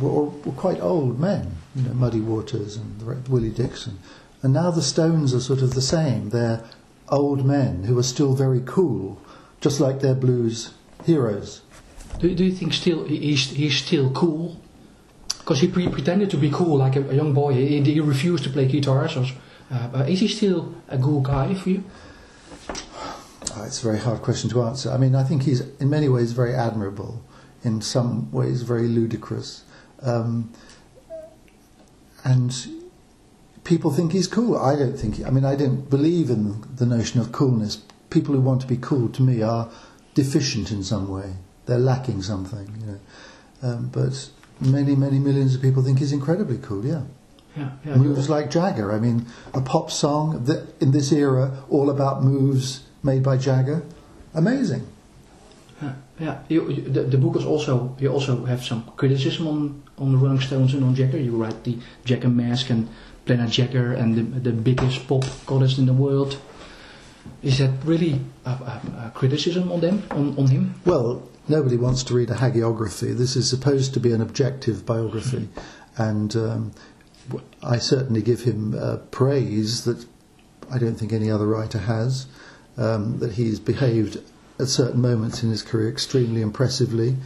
were, 0.00 0.24
were 0.24 0.52
quite 0.52 0.80
old 0.80 1.18
men. 1.18 1.56
You 1.74 1.82
know, 1.82 1.94
Muddy 1.94 2.20
Waters 2.20 2.76
and 2.76 3.28
Willie 3.28 3.50
Dixon. 3.50 3.98
And 4.42 4.52
now 4.52 4.70
the 4.70 4.82
Stones 4.82 5.32
are 5.34 5.40
sort 5.40 5.62
of 5.62 5.74
the 5.74 5.82
same. 5.82 6.30
They're 6.30 6.62
old 7.08 7.44
men 7.44 7.84
who 7.84 7.98
are 7.98 8.02
still 8.02 8.34
very 8.34 8.62
cool, 8.64 9.20
just 9.60 9.80
like 9.80 10.00
their 10.00 10.14
blues 10.14 10.74
heroes. 11.04 11.62
Do, 12.18 12.34
do 12.34 12.44
you 12.44 12.52
think 12.52 12.72
still 12.72 13.04
he- 13.04 13.18
he's, 13.18 13.50
he's 13.50 13.76
still 13.78 14.10
cool? 14.10 14.60
Because 15.38 15.60
he 15.60 15.68
pre- 15.68 15.88
pretended 15.88 16.30
to 16.30 16.36
be 16.36 16.50
cool, 16.50 16.76
like 16.78 16.94
a, 16.96 17.08
a 17.10 17.14
young 17.14 17.32
boy. 17.32 17.52
He, 17.54 17.80
he 17.80 18.00
refused 18.00 18.44
to 18.44 18.50
play 18.50 18.66
guitar. 18.66 19.08
So, 19.08 19.26
uh, 19.70 20.04
is 20.08 20.20
he 20.20 20.28
still 20.28 20.74
a 20.88 20.98
cool 20.98 21.20
guy 21.20 21.54
for 21.54 21.70
you? 21.70 21.84
Oh, 23.54 23.64
it's 23.64 23.80
a 23.80 23.84
very 23.84 23.98
hard 23.98 24.22
question 24.22 24.48
to 24.50 24.62
answer. 24.62 24.90
I 24.90 24.96
mean, 24.96 25.14
I 25.14 25.24
think 25.24 25.42
he's 25.42 25.60
in 25.60 25.90
many 25.90 26.08
ways 26.08 26.32
very 26.32 26.54
admirable, 26.54 27.22
in 27.62 27.82
some 27.82 28.30
ways 28.32 28.62
very 28.62 28.88
ludicrous, 28.88 29.64
um, 30.00 30.50
and 32.24 32.66
people 33.64 33.90
think 33.90 34.12
he's 34.12 34.26
cool. 34.26 34.56
I 34.56 34.76
don't 34.76 34.96
think. 34.96 35.16
He, 35.16 35.24
I 35.24 35.30
mean, 35.30 35.44
I 35.44 35.56
don't 35.56 35.90
believe 35.90 36.30
in 36.30 36.64
the 36.76 36.86
notion 36.86 37.20
of 37.20 37.32
coolness. 37.32 37.82
People 38.10 38.34
who 38.34 38.40
want 38.40 38.60
to 38.62 38.66
be 38.66 38.76
cool, 38.76 39.08
to 39.10 39.22
me, 39.22 39.42
are 39.42 39.70
deficient 40.14 40.70
in 40.70 40.82
some 40.82 41.08
way. 41.08 41.34
They're 41.66 41.78
lacking 41.78 42.22
something, 42.22 42.74
you 42.80 42.86
know. 42.86 43.00
Um, 43.62 43.88
but 43.88 44.30
many, 44.60 44.94
many 44.96 45.18
millions 45.18 45.54
of 45.54 45.62
people 45.62 45.82
think 45.82 45.98
he's 45.98 46.12
incredibly 46.12 46.58
cool. 46.58 46.84
Yeah. 46.84 47.02
Yeah, 47.56 47.72
yeah. 47.84 47.96
Moves 47.96 48.30
like 48.30 48.50
Jagger. 48.50 48.92
I 48.92 48.98
mean, 48.98 49.26
a 49.52 49.60
pop 49.60 49.90
song 49.90 50.44
that 50.44 50.74
in 50.80 50.92
this 50.92 51.12
era, 51.12 51.62
all 51.68 51.90
about 51.90 52.22
moves 52.22 52.84
made 53.02 53.22
by 53.22 53.36
Jagger. 53.36 53.84
Amazing. 54.34 54.86
Yeah, 55.82 55.94
yeah. 56.20 56.38
You, 56.48 56.70
you, 56.70 56.82
the, 56.82 57.02
the 57.02 57.18
book 57.18 57.36
is 57.36 57.44
also 57.44 57.96
you 57.98 58.08
also 58.08 58.44
have 58.44 58.64
some 58.64 58.84
criticism 58.96 59.46
on 59.48 59.82
on 59.98 60.12
the 60.12 60.18
Rolling 60.18 60.40
Stones 60.40 60.74
and 60.74 60.84
on 60.84 60.94
Jagger. 60.94 61.18
You 61.18 61.36
write 61.36 61.64
the 61.64 61.78
Jagger 62.04 62.28
Mask 62.28 62.70
and 62.70 62.88
Planet 63.26 63.50
Jagger 63.50 63.92
and 63.92 64.14
the 64.14 64.22
the 64.50 64.52
biggest 64.52 65.06
pop 65.08 65.24
goddess 65.46 65.78
in 65.78 65.86
the 65.86 65.92
world. 65.92 66.38
Is 67.42 67.58
that 67.58 67.70
really 67.84 68.20
a, 68.44 68.50
a, 68.50 68.80
a 69.06 69.12
criticism 69.14 69.70
on 69.70 69.80
them 69.80 70.02
on, 70.10 70.36
on 70.38 70.46
him? 70.46 70.74
Well, 70.84 71.28
nobody 71.48 71.76
wants 71.76 72.02
to 72.04 72.14
read 72.14 72.30
a 72.30 72.34
hagiography. 72.34 73.16
This 73.16 73.36
is 73.36 73.48
supposed 73.48 73.94
to 73.94 74.00
be 74.00 74.12
an 74.12 74.20
objective 74.20 74.86
biography, 74.86 75.48
and 75.96 76.34
um, 76.36 76.72
I 77.62 77.78
certainly 77.78 78.22
give 78.22 78.42
him 78.42 78.74
uh, 78.78 78.96
praise 79.10 79.84
that 79.84 80.04
I 80.70 80.78
don't 80.78 80.96
think 80.96 81.12
any 81.12 81.30
other 81.30 81.46
writer 81.46 81.78
has. 81.78 82.26
Um, 82.76 83.18
that 83.18 83.32
he's 83.32 83.60
behaved 83.60 84.18
at 84.58 84.68
certain 84.68 85.00
moments 85.00 85.42
in 85.42 85.50
his 85.50 85.62
career 85.62 85.90
extremely 85.90 86.40
impressively. 86.40 87.16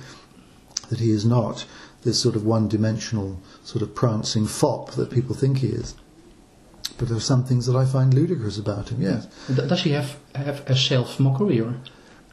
That 0.89 0.99
he 0.99 1.11
is 1.11 1.25
not 1.25 1.67
this 2.03 2.19
sort 2.19 2.37
of 2.37 2.45
one-dimensional 2.45 3.41
sort 3.63 3.83
of 3.83 3.95
prancing 3.95 4.47
fop 4.47 4.93
that 4.93 5.11
people 5.11 5.35
think 5.35 5.59
he 5.59 5.69
is. 5.69 5.95
But 6.99 7.09
there 7.09 7.17
are 7.17 7.21
some 7.21 7.45
things 7.45 7.67
that 7.67 7.77
I 7.77 7.85
find 7.85 8.15
ludicrous 8.15 8.59
about 8.59 8.89
him. 8.89 9.03
Yes. 9.03 9.27
Does 9.55 9.83
he 9.83 9.91
have 9.91 10.17
have 10.35 10.69
a 10.69 10.77
self 10.77 11.21
mockery 11.21 11.61
or? 11.61 11.75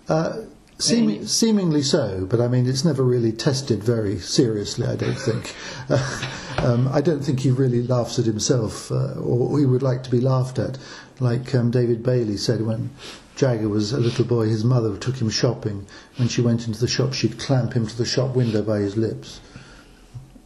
Uh, 0.07 0.43
seem, 0.77 1.25
seemingly 1.25 1.81
so, 1.81 2.25
but 2.29 2.39
I 2.39 2.47
mean, 2.47 2.67
it's 2.67 2.85
never 2.85 3.03
really 3.03 3.31
tested 3.31 3.83
very 3.83 4.19
seriously, 4.19 4.85
I 4.85 4.95
don't 4.95 5.17
think. 5.17 5.55
um, 6.59 6.87
I 6.89 7.01
don't 7.01 7.21
think 7.21 7.41
he 7.41 7.51
really 7.51 7.83
laughs 7.83 8.19
at 8.19 8.25
himself, 8.25 8.91
uh, 8.91 9.13
or 9.19 9.59
he 9.59 9.65
would 9.65 9.83
like 9.83 10.03
to 10.03 10.11
be 10.11 10.19
laughed 10.19 10.59
at. 10.59 10.77
Like 11.19 11.53
um, 11.53 11.71
David 11.71 12.03
Bailey 12.03 12.37
said 12.37 12.61
when 12.61 12.89
Jagger 13.35 13.69
was 13.69 13.91
a 13.91 13.99
little 13.99 14.25
boy, 14.25 14.47
his 14.47 14.63
mother 14.63 14.97
took 14.97 15.17
him 15.17 15.29
shopping. 15.29 15.85
When 16.17 16.27
she 16.27 16.41
went 16.41 16.67
into 16.67 16.79
the 16.79 16.87
shop, 16.87 17.13
she'd 17.13 17.39
clamp 17.39 17.73
him 17.73 17.87
to 17.87 17.97
the 17.97 18.05
shop 18.05 18.35
window 18.35 18.61
by 18.61 18.79
his 18.79 18.97
lips 18.97 19.39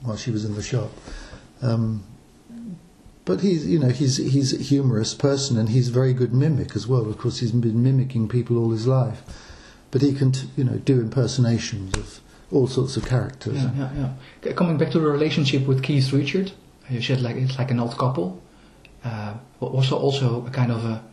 while 0.01 0.17
she 0.17 0.31
was 0.31 0.45
in 0.45 0.55
the 0.55 0.63
shop. 0.63 0.91
Um, 1.61 2.03
but 3.25 3.41
he's, 3.41 3.67
you 3.67 3.77
know, 3.77 3.89
he's 3.89 4.17
he's 4.17 4.53
a 4.53 4.63
humorous 4.63 5.13
person, 5.13 5.57
and 5.57 5.69
he's 5.69 5.89
a 5.89 5.91
very 5.91 6.13
good 6.13 6.33
mimic 6.33 6.75
as 6.77 6.87
well. 6.87 7.09
Of 7.09 7.17
course, 7.17 7.39
he's 7.39 7.51
been 7.51 7.83
mimicking 7.83 8.29
people 8.29 8.57
all 8.57 8.71
his 8.71 8.87
life, 8.87 9.21
but 9.91 10.01
he 10.01 10.13
can, 10.13 10.33
you 10.55 10.63
know, 10.63 10.77
do 10.77 11.01
impersonations 11.01 11.93
of 11.97 12.21
all 12.51 12.67
sorts 12.67 12.95
of 12.95 13.05
characters. 13.05 13.55
Yeah, 13.55 13.71
yeah, 13.75 14.13
yeah. 14.43 14.53
Coming 14.53 14.77
back 14.77 14.91
to 14.91 14.99
the 14.99 15.07
relationship 15.07 15.67
with 15.67 15.83
Keith 15.83 16.13
Richard, 16.13 16.53
you 16.89 17.01
said 17.01 17.19
like 17.19 17.35
it's 17.35 17.57
like 17.57 17.69
an 17.69 17.81
old 17.81 17.97
couple. 17.97 18.41
Uh, 19.07 19.33
was 19.59 19.89
there 19.89 19.99
also 19.99 20.45
a 20.45 20.49
kind 20.49 20.71
of 20.71 20.83
a, 20.83 21.03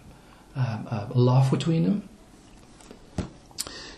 um, 0.57 0.87
a 0.91 1.11
love 1.15 1.51
between 1.51 1.85
them? 1.85 2.09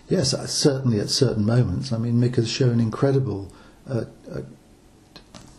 Yes, 0.09 0.35
uh, 0.35 0.47
certainly 0.47 1.01
at 1.01 1.09
certain 1.09 1.45
moments. 1.45 1.93
I 1.93 1.99
mean, 1.99 2.21
Mick 2.21 2.37
has 2.37 2.49
shown 2.49 2.79
incredible 2.79 3.51
uh, 3.89 4.05
uh, 4.31 4.43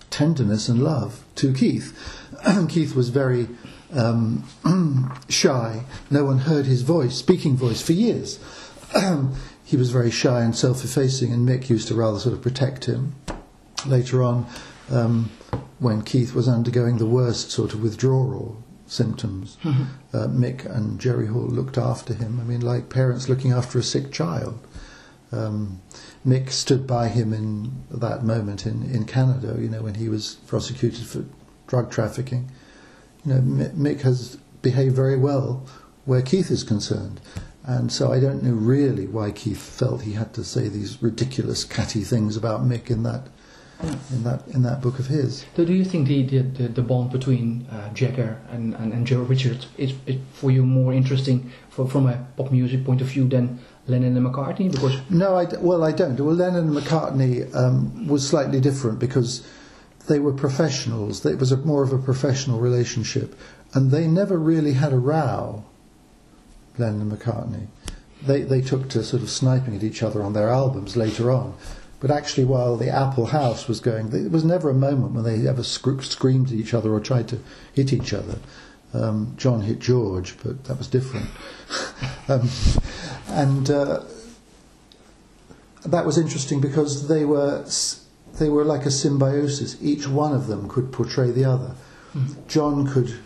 tenderness 0.09 0.69
and 0.69 0.83
love 0.83 1.23
to 1.35 1.53
Keith. 1.53 1.97
Keith 2.69 2.95
was 2.95 3.09
very 3.09 3.47
um, 3.93 4.43
shy. 5.29 5.83
No 6.11 6.23
one 6.23 6.39
heard 6.39 6.65
his 6.65 6.83
voice, 6.83 7.15
speaking 7.15 7.57
voice, 7.57 7.81
for 7.81 7.93
years. 7.93 8.39
he 9.65 9.75
was 9.75 9.89
very 9.91 10.11
shy 10.11 10.43
and 10.43 10.55
self-effacing, 10.55 11.33
and 11.33 11.47
Mick 11.47 11.69
used 11.69 11.87
to 11.89 11.95
rather 11.95 12.19
sort 12.19 12.35
of 12.35 12.41
protect 12.41 12.85
him. 12.85 13.15
Later 13.85 14.23
on, 14.23 14.45
um, 14.91 15.29
when 15.79 16.01
Keith 16.01 16.33
was 16.33 16.47
undergoing 16.47 16.97
the 16.97 17.05
worst 17.05 17.51
sort 17.51 17.73
of 17.73 17.81
withdrawal 17.81 18.63
symptoms, 18.87 19.57
uh, 19.65 20.27
Mick 20.27 20.65
and 20.65 20.99
Jerry 20.99 21.27
Hall 21.27 21.47
looked 21.47 21.77
after 21.77 22.13
him. 22.13 22.39
I 22.39 22.43
mean, 22.43 22.61
like 22.61 22.89
parents 22.89 23.29
looking 23.29 23.51
after 23.51 23.79
a 23.79 23.83
sick 23.83 24.11
child. 24.11 24.59
Um, 25.31 25.81
Mick 26.25 26.51
stood 26.51 26.87
by 26.87 27.09
him 27.09 27.33
in 27.33 27.83
that 27.91 28.23
moment 28.23 28.65
in, 28.65 28.83
in 28.83 29.05
Canada, 29.05 29.57
you 29.59 29.69
know, 29.69 29.81
when 29.81 29.95
he 29.95 30.09
was 30.09 30.35
prosecuted 30.47 31.05
for 31.05 31.25
drug 31.67 31.91
trafficking. 31.91 32.49
You 33.25 33.33
know, 33.33 33.41
Mick 33.41 34.01
has 34.01 34.37
behaved 34.61 34.95
very 34.95 35.17
well 35.17 35.65
where 36.05 36.21
Keith 36.21 36.49
is 36.49 36.63
concerned. 36.63 37.19
And 37.63 37.91
so 37.91 38.13
I 38.13 38.21
don't 38.21 38.43
know 38.43 38.53
really 38.53 39.07
why 39.07 39.31
Keith 39.31 39.61
felt 39.61 40.03
he 40.03 40.13
had 40.13 40.33
to 40.35 40.43
say 40.43 40.69
these 40.69 41.03
ridiculous, 41.03 41.65
catty 41.65 42.01
things 42.01 42.37
about 42.37 42.61
Mick 42.61 42.89
in 42.89 43.03
that, 43.03 43.27
in 43.81 44.23
that, 44.23 44.47
in 44.47 44.63
that 44.63 44.81
book 44.81 44.99
of 44.99 45.07
his. 45.07 45.45
Do, 45.55 45.65
do 45.65 45.73
you 45.73 45.85
think 45.85 46.07
the, 46.07 46.23
the, 46.23 46.39
the, 46.39 46.67
the 46.69 46.81
bond 46.81 47.11
between 47.11 47.67
uh, 47.71 47.93
Jagger 47.93 48.39
and, 48.49 48.73
and, 48.75 48.91
and 48.91 49.05
Joe 49.05 49.21
Richard 49.21 49.65
is, 49.77 49.93
is 50.05 50.17
for 50.33 50.51
you 50.51 50.65
more 50.65 50.93
interesting 50.93 51.51
for, 51.69 51.87
from 51.87 52.07
a 52.07 52.25
pop 52.35 52.51
music 52.51 52.83
point 52.85 53.01
of 53.01 53.07
view 53.07 53.27
than 53.27 53.59
Lennon 53.87 54.17
and 54.17 54.25
McCartney? 54.25 54.71
Because 54.71 54.99
No, 55.09 55.35
I 55.35 55.45
well, 55.59 55.83
I 55.83 55.91
don't. 55.91 56.19
Well, 56.19 56.35
Lennon 56.35 56.69
and 56.69 56.77
McCartney 56.77 57.53
um, 57.55 58.07
was 58.07 58.27
slightly 58.27 58.59
different 58.59 58.99
because 58.99 59.47
they 60.07 60.19
were 60.19 60.33
professionals. 60.33 61.25
It 61.25 61.39
was 61.39 61.51
a, 61.51 61.57
more 61.57 61.83
of 61.83 61.93
a 61.93 61.97
professional 61.97 62.59
relationship, 62.59 63.35
and 63.73 63.91
they 63.91 64.07
never 64.07 64.37
really 64.37 64.73
had 64.73 64.93
a 64.93 64.97
row. 64.97 65.63
Lennon 66.77 67.01
and 67.01 67.11
McCartney, 67.11 67.67
they 68.23 68.41
they 68.41 68.61
took 68.61 68.89
to 68.89 69.03
sort 69.03 69.23
of 69.23 69.29
sniping 69.29 69.75
at 69.75 69.83
each 69.83 70.03
other 70.03 70.21
on 70.21 70.33
their 70.33 70.49
albums 70.49 70.95
later 70.95 71.31
on, 71.31 71.55
but 71.99 72.11
actually, 72.11 72.45
while 72.45 72.77
the 72.77 72.89
Apple 72.89 73.27
House 73.27 73.67
was 73.67 73.79
going, 73.79 74.09
there 74.09 74.29
was 74.29 74.43
never 74.43 74.69
a 74.69 74.73
moment 74.73 75.13
when 75.13 75.23
they 75.23 75.47
ever 75.47 75.63
scr- 75.63 76.01
screamed 76.01 76.47
at 76.47 76.53
each 76.53 76.73
other 76.73 76.93
or 76.93 76.99
tried 76.99 77.27
to 77.29 77.39
hit 77.73 77.91
each 77.91 78.13
other. 78.13 78.37
Um, 78.93 79.33
John 79.35 79.61
hit 79.61 79.79
George, 79.79 80.35
but 80.43 80.65
that 80.65 80.77
was 80.77 80.87
different. 80.87 81.27
um, 82.27 82.49
and 83.29 83.69
uh, 83.69 84.03
that 85.85 86.05
was 86.05 86.17
interesting 86.17 86.61
because 86.61 87.07
they 87.07 87.25
were 87.25 87.65
they 88.35 88.49
were 88.49 88.63
like 88.63 88.85
a 88.85 88.91
symbiosis. 88.91 89.77
Each 89.81 90.07
one 90.07 90.33
of 90.33 90.47
them 90.47 90.69
could 90.69 90.91
portray 90.91 91.31
the 91.31 91.45
other. 91.45 91.75
John 92.47 92.87
could 92.87 93.19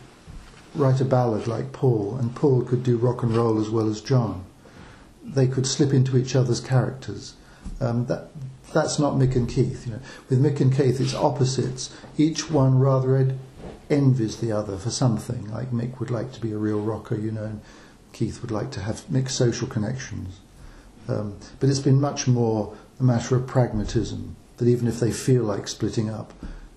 write 0.75 1.01
a 1.01 1.05
ballad 1.05 1.47
like 1.47 1.71
Paul, 1.71 2.17
and 2.17 2.35
Paul 2.35 2.63
could 2.63 2.83
do 2.83 2.97
rock 2.97 3.23
and 3.23 3.35
roll 3.35 3.59
as 3.59 3.69
well 3.69 3.89
as 3.89 4.01
John. 4.01 4.45
They 5.23 5.47
could 5.47 5.67
slip 5.67 5.93
into 5.93 6.17
each 6.17 6.35
other's 6.35 6.59
characters. 6.59 7.35
Um, 7.79 8.05
that 8.07 8.31
that's 8.73 8.99
not 8.99 9.13
Mick 9.13 9.35
and 9.35 9.47
Keith. 9.49 9.85
You 9.85 9.93
know, 9.93 9.99
with 10.29 10.41
Mick 10.41 10.59
and 10.61 10.75
Keith, 10.75 10.99
it's 10.99 11.13
opposites. 11.13 11.95
Each 12.17 12.49
one 12.49 12.79
rather 12.79 13.15
ed- 13.17 13.39
envies 13.89 14.37
the 14.37 14.51
other 14.51 14.77
for 14.77 14.89
something. 14.89 15.49
Like 15.51 15.71
Mick 15.71 15.99
would 15.99 16.11
like 16.11 16.31
to 16.33 16.39
be 16.41 16.51
a 16.51 16.57
real 16.57 16.79
rocker, 16.81 17.15
you 17.15 17.31
know, 17.31 17.43
and 17.45 17.61
Keith 18.13 18.41
would 18.41 18.51
like 18.51 18.71
to 18.71 18.81
have 18.81 19.09
mixed 19.09 19.37
social 19.37 19.67
connections. 19.67 20.39
Um, 21.07 21.37
but 21.59 21.69
it's 21.69 21.79
been 21.79 21.99
much 21.99 22.27
more 22.27 22.75
a 22.99 23.03
matter 23.03 23.35
of 23.35 23.47
pragmatism. 23.47 24.35
That 24.57 24.67
even 24.67 24.87
if 24.87 24.99
they 24.99 25.11
feel 25.11 25.43
like 25.43 25.67
splitting 25.67 26.09
up, 26.09 26.33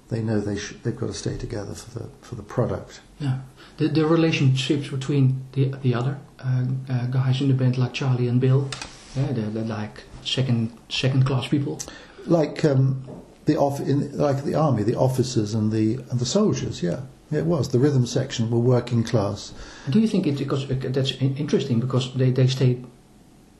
they 0.09 0.23
know 0.23 0.41
they 0.41 0.57
sh- 0.57 0.75
they've 0.83 0.97
got 0.97 1.09
to 1.09 1.13
stay 1.15 1.37
together 1.37 1.75
for 1.75 1.99
the 1.99 2.09
for 2.23 2.35
the 2.35 2.43
product. 2.43 3.01
yeah, 3.21 3.41
the, 3.77 3.89
the 3.89 4.07
relationships 4.07 4.89
between 4.89 5.45
the 5.53 5.75
the 5.83 5.95
other 5.95 6.19
uh, 6.41 6.65
uh, 6.89 7.07
guys 7.07 7.41
in 7.41 7.49
the 7.49 7.55
band 7.55 7.77
like 7.77 7.93
Charlie 7.93 8.29
and 8.29 8.41
Bill, 8.41 8.71
yeah, 9.15 9.33
they're, 9.33 9.51
they're 9.51 9.65
like 9.65 10.05
second 10.25 10.77
second 10.89 11.25
class 11.27 11.49
people. 11.49 11.81
Like 12.27 12.65
um, 12.65 13.05
the 13.45 13.57
off 13.57 13.81
in 13.81 14.17
like 14.17 14.45
the 14.45 14.55
army, 14.55 14.83
the 14.83 14.97
officers 14.97 15.55
and 15.55 15.73
the 15.73 15.95
and 16.11 16.19
the 16.19 16.27
soldiers. 16.27 16.83
Yeah, 16.83 17.01
it 17.31 17.45
was 17.45 17.69
the 17.69 17.79
rhythm 17.79 18.07
section 18.07 18.51
were 18.51 18.59
working 18.59 19.05
class. 19.05 19.53
Do 19.91 20.01
you 20.01 20.09
think 20.09 20.27
it 20.27 20.39
because 20.39 20.71
uh, 20.71 20.77
that's 20.81 21.13
interesting 21.13 21.81
because 21.81 22.15
they 22.15 22.31
they 22.31 22.47
stayed 22.47 22.85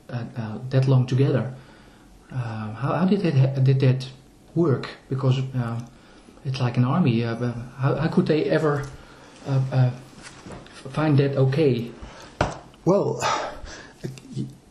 uh, 0.09 0.23
uh, 0.37 0.57
that 0.69 0.87
long 0.87 1.05
together? 1.05 1.53
Uh, 2.31 2.73
how, 2.73 2.93
how 2.93 3.05
did 3.05 3.21
that 3.21 3.63
did 3.63 3.79
that 3.79 4.07
work? 4.55 4.87
Because 5.09 5.39
um, 5.39 5.85
it's 6.45 6.59
like 6.59 6.77
an 6.77 6.85
army. 6.85 7.23
Uh, 7.23 7.35
how, 7.77 7.95
how 7.95 8.07
could 8.07 8.27
they 8.27 8.45
ever 8.45 8.85
uh, 9.47 9.61
uh, 9.71 9.91
find 10.89 11.17
that 11.17 11.35
okay? 11.35 11.91
Well, 12.85 13.19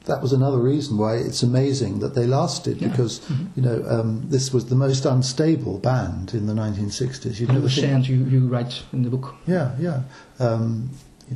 that 0.07 0.21
was 0.21 0.33
another 0.33 0.59
reason 0.59 0.99
why 0.99 1.17
it's 1.17 1.43
amazing 1.43 2.01
that 2.01 2.15
they 2.15 2.27
lasted 2.27 2.81
Yeah. 2.81 2.89
because 2.89 3.21
Mhm. 3.21 3.47
you 3.57 3.63
know 3.63 3.85
um, 3.89 4.25
this 4.29 4.53
was 4.53 4.67
the 4.67 4.75
most 4.75 5.05
unstable 5.07 5.79
band 5.79 6.35
in 6.35 6.47
the 6.47 6.55
1960s. 6.55 7.41
You'd 7.41 7.49
never 7.49 7.69
the 7.69 7.71
think- 7.71 8.09
you, 8.09 8.17
you 8.25 8.47
write 8.47 8.83
in 8.93 9.03
the 9.03 9.11
book. 9.11 9.35
Yeah, 9.47 9.71
yeah. 9.81 10.03
Um, 10.39 10.91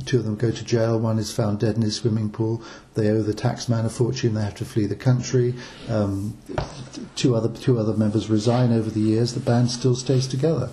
two 0.05 0.19
of 0.19 0.25
them 0.25 0.35
go 0.35 0.51
to 0.51 0.63
jail. 0.63 0.99
One 0.99 1.17
is 1.17 1.31
found 1.31 1.59
dead 1.59 1.75
in 1.75 1.81
his 1.81 1.95
swimming 1.95 2.29
pool. 2.29 2.61
They 2.93 3.09
owe 3.09 3.23
the 3.23 3.33
taxman 3.33 3.85
a 3.85 3.89
fortune. 3.89 4.35
They 4.35 4.43
have 4.43 4.55
to 4.55 4.65
flee 4.65 4.85
the 4.85 4.95
country. 4.95 5.55
Um, 5.89 6.35
two 7.15 7.35
other 7.35 7.49
two 7.49 7.79
other 7.79 7.93
members 7.93 8.29
resign 8.29 8.71
over 8.71 8.89
the 8.91 8.99
years. 8.99 9.33
The 9.33 9.39
band 9.39 9.71
still 9.71 9.95
stays 9.95 10.27
together. 10.27 10.69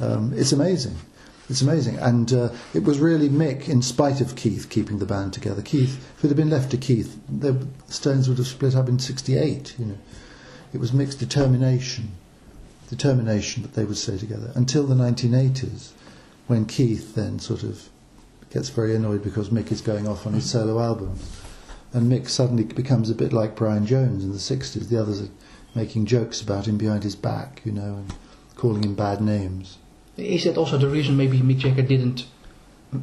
Um, 0.00 0.32
it's 0.36 0.52
amazing. 0.52 0.96
It's 1.48 1.62
amazing, 1.62 1.96
and 1.98 2.32
uh, 2.32 2.48
it 2.74 2.82
was 2.82 2.98
really 2.98 3.28
Mick, 3.28 3.68
in 3.68 3.80
spite 3.80 4.20
of 4.20 4.34
Keith, 4.34 4.68
keeping 4.68 4.98
the 4.98 5.06
band 5.06 5.32
together. 5.32 5.62
Keith, 5.62 5.96
if 6.18 6.24
it 6.24 6.28
had 6.28 6.36
been 6.36 6.50
left 6.50 6.72
to 6.72 6.76
Keith, 6.76 7.20
the 7.28 7.64
Stones 7.86 8.28
would 8.28 8.38
have 8.38 8.48
split 8.48 8.74
up 8.74 8.88
in 8.88 8.98
'68. 8.98 9.76
You 9.78 9.84
know, 9.86 9.98
it 10.72 10.80
was 10.80 10.90
Mick's 10.90 11.14
determination, 11.14 12.10
determination 12.88 13.62
that 13.62 13.74
they 13.74 13.84
would 13.84 13.96
stay 13.96 14.18
together 14.18 14.50
until 14.56 14.86
the 14.86 14.96
1980s, 14.96 15.92
when 16.48 16.66
Keith 16.66 17.14
then 17.14 17.38
sort 17.38 17.62
of 17.62 17.90
gets 18.50 18.68
very 18.68 18.96
annoyed 18.96 19.22
because 19.22 19.50
Mick 19.50 19.70
is 19.70 19.80
going 19.80 20.08
off 20.08 20.26
on 20.26 20.32
his 20.32 20.50
solo 20.50 20.80
albums, 20.80 21.40
and 21.92 22.10
Mick 22.10 22.28
suddenly 22.28 22.64
becomes 22.64 23.08
a 23.08 23.14
bit 23.14 23.32
like 23.32 23.54
Brian 23.54 23.86
Jones 23.86 24.24
in 24.24 24.32
the 24.32 24.38
60s. 24.38 24.88
The 24.88 25.00
others 25.00 25.22
are 25.22 25.30
making 25.76 26.06
jokes 26.06 26.40
about 26.40 26.66
him 26.66 26.76
behind 26.76 27.04
his 27.04 27.14
back, 27.14 27.62
you 27.64 27.70
know, 27.70 27.94
and 27.94 28.14
calling 28.56 28.82
him 28.82 28.96
bad 28.96 29.20
names. 29.20 29.78
Is 30.16 30.44
that 30.44 30.56
also 30.56 30.78
the 30.78 30.88
reason 30.88 31.16
maybe 31.16 31.40
Mick 31.40 31.58
Jagger 31.58 31.82
didn't 31.82 32.26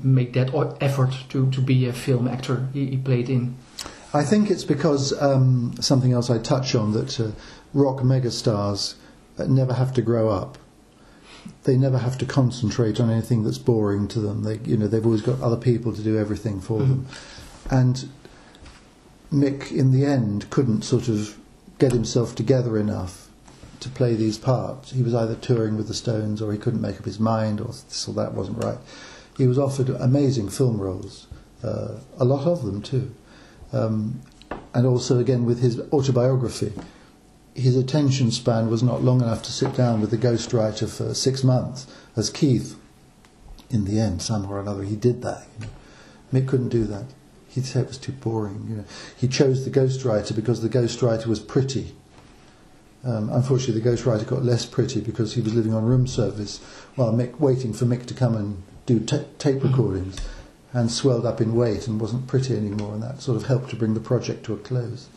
make 0.01 0.33
that 0.33 0.53
effort 0.81 1.13
to, 1.29 1.49
to 1.51 1.61
be 1.61 1.87
a 1.87 1.93
film 1.93 2.27
actor 2.27 2.67
he, 2.73 2.87
he 2.87 2.97
played 2.97 3.29
in? 3.29 3.55
I 4.13 4.23
think 4.23 4.49
it's 4.49 4.63
because 4.63 5.19
um, 5.21 5.75
something 5.79 6.11
else 6.11 6.29
I 6.29 6.37
touch 6.37 6.75
on 6.75 6.93
that 6.93 7.19
uh, 7.19 7.31
rock 7.73 7.97
megastars 7.97 8.95
uh, 9.37 9.45
never 9.45 9.73
have 9.73 9.93
to 9.93 10.01
grow 10.01 10.29
up. 10.29 10.57
They 11.63 11.77
never 11.77 11.97
have 11.97 12.17
to 12.19 12.25
concentrate 12.25 12.99
on 12.99 13.09
anything 13.09 13.43
that's 13.43 13.57
boring 13.57 14.07
to 14.09 14.19
them. 14.19 14.43
They, 14.43 14.57
you 14.59 14.77
know, 14.77 14.87
they've 14.87 15.05
always 15.05 15.21
got 15.21 15.41
other 15.41 15.57
people 15.57 15.93
to 15.93 16.01
do 16.01 16.17
everything 16.17 16.61
for 16.61 16.79
them. 16.79 17.07
And 17.69 18.09
Mick, 19.31 19.71
in 19.71 19.91
the 19.91 20.05
end, 20.05 20.49
couldn't 20.49 20.83
sort 20.83 21.09
of 21.09 21.37
get 21.79 21.91
himself 21.91 22.35
together 22.35 22.77
enough 22.77 23.22
to 23.83 23.89
play 23.89 24.15
these 24.15 24.37
parts. 24.37 24.91
He 24.91 25.03
was 25.03 25.13
either 25.13 25.35
touring 25.35 25.77
with 25.77 25.87
the 25.87 25.93
Stones, 25.93 26.41
or 26.41 26.51
he 26.51 26.57
couldn't 26.57 26.81
make 26.81 26.99
up 26.99 27.05
his 27.05 27.19
mind, 27.19 27.61
or 27.61 27.67
this 27.67 28.07
or 28.07 28.13
that 28.15 28.33
wasn't 28.33 28.63
right. 28.63 28.77
He 29.37 29.47
was 29.47 29.59
offered 29.59 29.89
amazing 29.89 30.49
film 30.49 30.79
roles, 30.79 31.27
uh, 31.63 31.99
a 32.17 32.25
lot 32.25 32.45
of 32.47 32.63
them 32.63 32.81
too 32.81 33.13
um, 33.73 34.21
and 34.73 34.85
also 34.85 35.19
again 35.19 35.45
with 35.45 35.59
his 35.59 35.79
autobiography, 35.91 36.71
his 37.55 37.75
attention 37.75 38.31
span 38.31 38.69
was 38.69 38.81
not 38.81 39.03
long 39.03 39.21
enough 39.21 39.43
to 39.43 39.51
sit 39.51 39.75
down 39.75 39.99
with 39.99 40.11
the 40.11 40.17
ghostwriter 40.17 40.89
for 40.89 41.13
six 41.13 41.43
months, 41.43 41.87
as 42.15 42.29
Keith, 42.29 42.75
in 43.69 43.85
the 43.85 43.99
end, 43.99 44.21
somehow 44.21 44.53
or 44.53 44.59
another, 44.59 44.83
he 44.83 44.95
did 44.95 45.21
that. 45.23 45.45
You 45.59 45.65
know. 45.65 45.71
Mick 46.31 46.47
couldn't 46.47 46.69
do 46.69 46.85
that. 46.85 47.05
He 47.47 47.61
said 47.61 47.83
it 47.83 47.87
was 47.89 47.97
too 47.97 48.11
boring. 48.11 48.65
You 48.69 48.75
know. 48.77 48.85
He 49.17 49.27
chose 49.27 49.65
the 49.65 49.71
ghostwriter 49.71 50.35
because 50.35 50.61
the 50.61 50.69
ghostwriter 50.69 51.27
was 51.27 51.39
pretty. 51.39 51.95
Um, 53.05 53.29
unfortunately, 53.29 53.81
the 53.81 53.89
ghostwriter 53.89 54.25
got 54.25 54.43
less 54.45 54.65
pretty 54.65 55.01
because 55.01 55.33
he 55.33 55.41
was 55.41 55.53
living 55.53 55.73
on 55.73 55.83
room 55.83 56.07
service 56.07 56.59
while 56.95 57.11
Mick 57.11 57.39
waiting 57.39 57.73
for 57.73 57.85
Mick 57.85 58.05
to 58.05 58.13
come 58.13 58.35
and 58.35 58.63
do 58.85 58.99
ta- 58.99 59.25
tape 59.39 59.63
recordings, 59.63 60.17
and 60.73 60.89
swelled 60.91 61.25
up 61.25 61.39
in 61.41 61.53
weight 61.55 61.87
and 61.87 61.99
wasn't 62.01 62.27
pretty 62.27 62.55
anymore, 62.55 62.93
and 62.93 63.03
that 63.03 63.21
sort 63.21 63.35
of 63.37 63.47
helped 63.47 63.69
to 63.69 63.75
bring 63.75 63.93
the 63.93 63.99
project 63.99 64.45
to 64.45 64.53
a 64.53 64.57
close. 64.57 65.07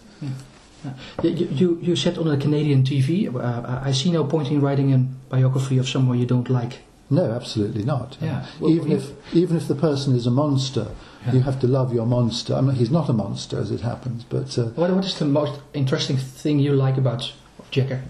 You, 1.23 1.31
you, 1.31 1.79
you 1.83 1.97
said 1.97 2.17
on 2.19 2.29
a 2.29 2.37
Canadian 2.37 2.85
TV, 2.85 3.35
uh, 3.35 3.81
I 3.83 3.91
see 3.93 4.13
no 4.13 4.25
point 4.25 4.51
in 4.51 4.61
writing 4.61 4.93
a 4.93 4.99
biography 4.99 5.79
of 5.79 5.89
someone 5.89 6.19
you 6.19 6.27
don't 6.27 6.49
like. 6.49 6.79
No, 7.11 7.31
absolutely 7.33 7.85
not. 7.85 8.17
Yeah. 8.21 8.47
Well, 8.61 8.71
even 8.71 8.93
if 8.93 9.11
even 9.35 9.57
if 9.57 9.69
the 9.69 9.75
person 9.77 10.15
is 10.17 10.27
a 10.27 10.31
monster, 10.31 10.89
Yeah. 11.25 11.33
you 11.35 11.41
have 11.41 11.59
to 11.61 11.67
love 11.69 11.93
your 11.95 12.07
monster. 12.07 12.55
I 12.55 12.61
mean, 12.61 12.77
he's 12.77 12.91
not 12.91 13.09
a 13.09 13.13
monster 13.13 13.59
as 13.61 13.71
it 13.71 13.81
happens, 13.81 14.25
but 14.25 14.57
uh, 14.59 14.67
What, 14.75 14.91
what 14.91 15.05
is 15.05 15.19
the 15.19 15.25
most 15.25 15.61
interesting 15.73 16.17
thing 16.17 16.59
you 16.59 16.73
like 16.73 16.97
about 16.97 17.33
Jagger? 17.71 18.03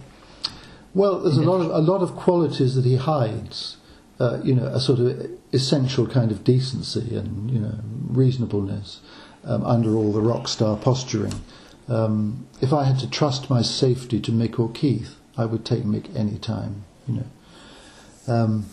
well, 0.95 1.21
there's 1.21 1.37
a 1.37 1.43
lot 1.43 1.61
of 1.61 1.71
a 1.71 1.79
lot 1.79 2.03
of 2.03 2.17
qualities 2.17 2.75
that 2.75 2.85
he 2.85 2.97
hides. 2.97 3.77
Uh, 4.19 4.41
you 4.43 4.55
know, 4.55 4.65
a 4.65 4.81
sort 4.81 4.99
of 4.99 5.31
essential 5.53 6.07
kind 6.07 6.31
of 6.31 6.43
decency 6.43 7.15
and 7.15 7.51
you 7.51 7.59
know 7.59 7.75
reasonableness 8.09 9.01
um, 9.45 9.63
under 9.65 9.95
all 9.95 10.11
the 10.11 10.23
rock 10.23 10.49
star 10.49 10.77
posturing. 10.77 11.35
Um, 11.87 12.47
if 12.63 12.73
I 12.73 12.85
had 12.85 12.99
to 13.01 13.11
trust 13.11 13.51
my 13.51 13.61
safety 13.61 14.19
to 14.21 14.33
Mick 14.33 14.59
or 14.59 14.71
Keith, 14.71 15.17
I 15.37 15.45
would 15.45 15.67
take 15.67 15.85
Mick 15.85 16.15
any 16.17 16.39
time. 16.39 16.85
You 17.07 17.15
know. 18.27 18.35
um, 18.35 18.67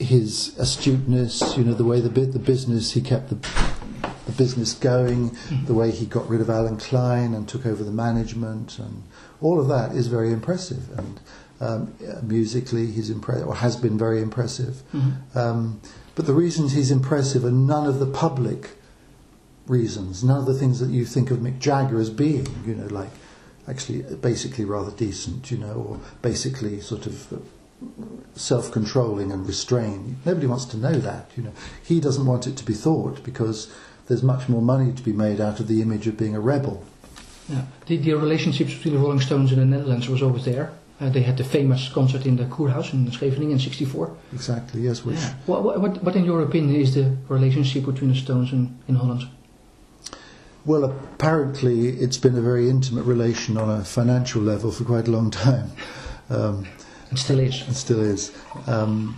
his 0.00 0.58
astuteness, 0.58 1.56
you 1.56 1.64
know, 1.64 1.74
the 1.74 1.84
way 1.84 2.00
the 2.00 2.08
the 2.08 2.38
business 2.38 2.92
he 2.92 3.00
kept 3.00 3.28
the 3.28 3.36
the 4.28 4.36
business 4.36 4.74
going, 4.74 5.36
the 5.64 5.74
way 5.74 5.90
he 5.90 6.04
got 6.06 6.28
rid 6.28 6.40
of 6.40 6.50
Allen 6.50 6.76
Klein 6.76 7.34
and 7.34 7.48
took 7.48 7.64
over 7.64 7.82
the 7.82 7.90
management, 7.90 8.78
and 8.78 9.02
all 9.40 9.58
of 9.58 9.68
that 9.68 9.96
is 9.96 10.06
very 10.06 10.32
impressive. 10.32 10.84
And 10.98 11.20
um, 11.60 11.94
musically, 12.22 12.86
he's 12.86 13.10
impressive, 13.10 13.48
or 13.48 13.56
has 13.56 13.76
been 13.76 13.96
very 13.98 14.20
impressive. 14.20 14.82
Um, 15.34 15.80
but 16.14 16.26
the 16.26 16.34
reasons 16.34 16.72
he's 16.72 16.90
impressive 16.90 17.44
are 17.44 17.50
none 17.50 17.86
of 17.86 17.98
the 18.00 18.06
public 18.06 18.76
reasons, 19.66 20.22
none 20.22 20.38
of 20.38 20.46
the 20.46 20.54
things 20.54 20.78
that 20.80 20.90
you 20.90 21.04
think 21.04 21.30
of 21.30 21.38
Mick 21.38 21.58
Jagger 21.58 21.98
as 21.98 22.10
being, 22.10 22.46
you 22.66 22.74
know, 22.74 22.86
like 22.86 23.10
actually 23.66 24.02
basically 24.16 24.64
rather 24.64 24.90
decent, 24.90 25.50
you 25.50 25.58
know, 25.58 25.72
or 25.72 26.00
basically 26.22 26.80
sort 26.80 27.06
of 27.06 27.42
self-controlling 28.34 29.30
and 29.30 29.46
restrained. 29.46 30.16
Nobody 30.24 30.46
wants 30.46 30.64
to 30.66 30.76
know 30.76 30.94
that, 30.94 31.30
you 31.36 31.42
know. 31.44 31.52
He 31.82 32.00
doesn't 32.00 32.26
want 32.26 32.46
it 32.46 32.56
to 32.56 32.64
be 32.64 32.74
thought 32.74 33.22
because 33.22 33.72
there's 34.08 34.22
much 34.22 34.48
more 34.48 34.62
money 34.62 34.92
to 34.92 35.02
be 35.02 35.12
made 35.12 35.40
out 35.40 35.60
of 35.60 35.68
the 35.68 35.80
image 35.80 36.06
of 36.06 36.16
being 36.16 36.34
a 36.34 36.40
rebel. 36.40 36.82
Yeah. 37.48 37.62
The, 37.86 37.96
the 37.98 38.14
relationships 38.14 38.74
between 38.74 38.94
the 38.94 39.00
Rolling 39.00 39.20
Stones 39.20 39.52
and 39.52 39.60
the 39.60 39.64
Netherlands 39.64 40.08
was 40.08 40.22
always 40.22 40.44
there. 40.44 40.72
Uh, 41.00 41.08
they 41.08 41.22
had 41.22 41.36
the 41.36 41.44
famous 41.44 41.88
concert 41.88 42.26
in 42.26 42.36
the 42.36 42.44
Kurhaus 42.44 42.92
in 42.92 43.08
Scheveningen 43.10 43.52
in 43.52 43.58
'64. 43.60 44.16
Exactly, 44.32 44.80
yes, 44.80 45.04
which 45.04 45.16
Yeah. 45.16 45.34
What, 45.46 45.62
what, 45.62 45.80
what, 45.80 46.02
what, 46.02 46.16
in 46.16 46.24
your 46.24 46.42
opinion, 46.42 46.80
is 46.80 46.94
the 46.94 47.16
relationship 47.28 47.86
between 47.86 48.10
the 48.10 48.16
Stones 48.16 48.52
and 48.52 48.76
in 48.88 48.96
Holland? 48.96 49.28
Well, 50.64 50.84
apparently 50.84 51.90
it's 51.90 52.18
been 52.18 52.36
a 52.36 52.40
very 52.40 52.68
intimate 52.68 53.04
relation 53.04 53.56
on 53.56 53.70
a 53.70 53.84
financial 53.84 54.42
level 54.42 54.72
for 54.72 54.84
quite 54.84 55.06
a 55.08 55.10
long 55.10 55.30
time. 55.30 55.70
Um, 56.30 56.66
It 57.10 57.16
still 57.16 57.38
is. 57.38 57.66
It 57.66 57.74
still 57.74 58.00
is. 58.02 58.32
Um, 58.66 59.16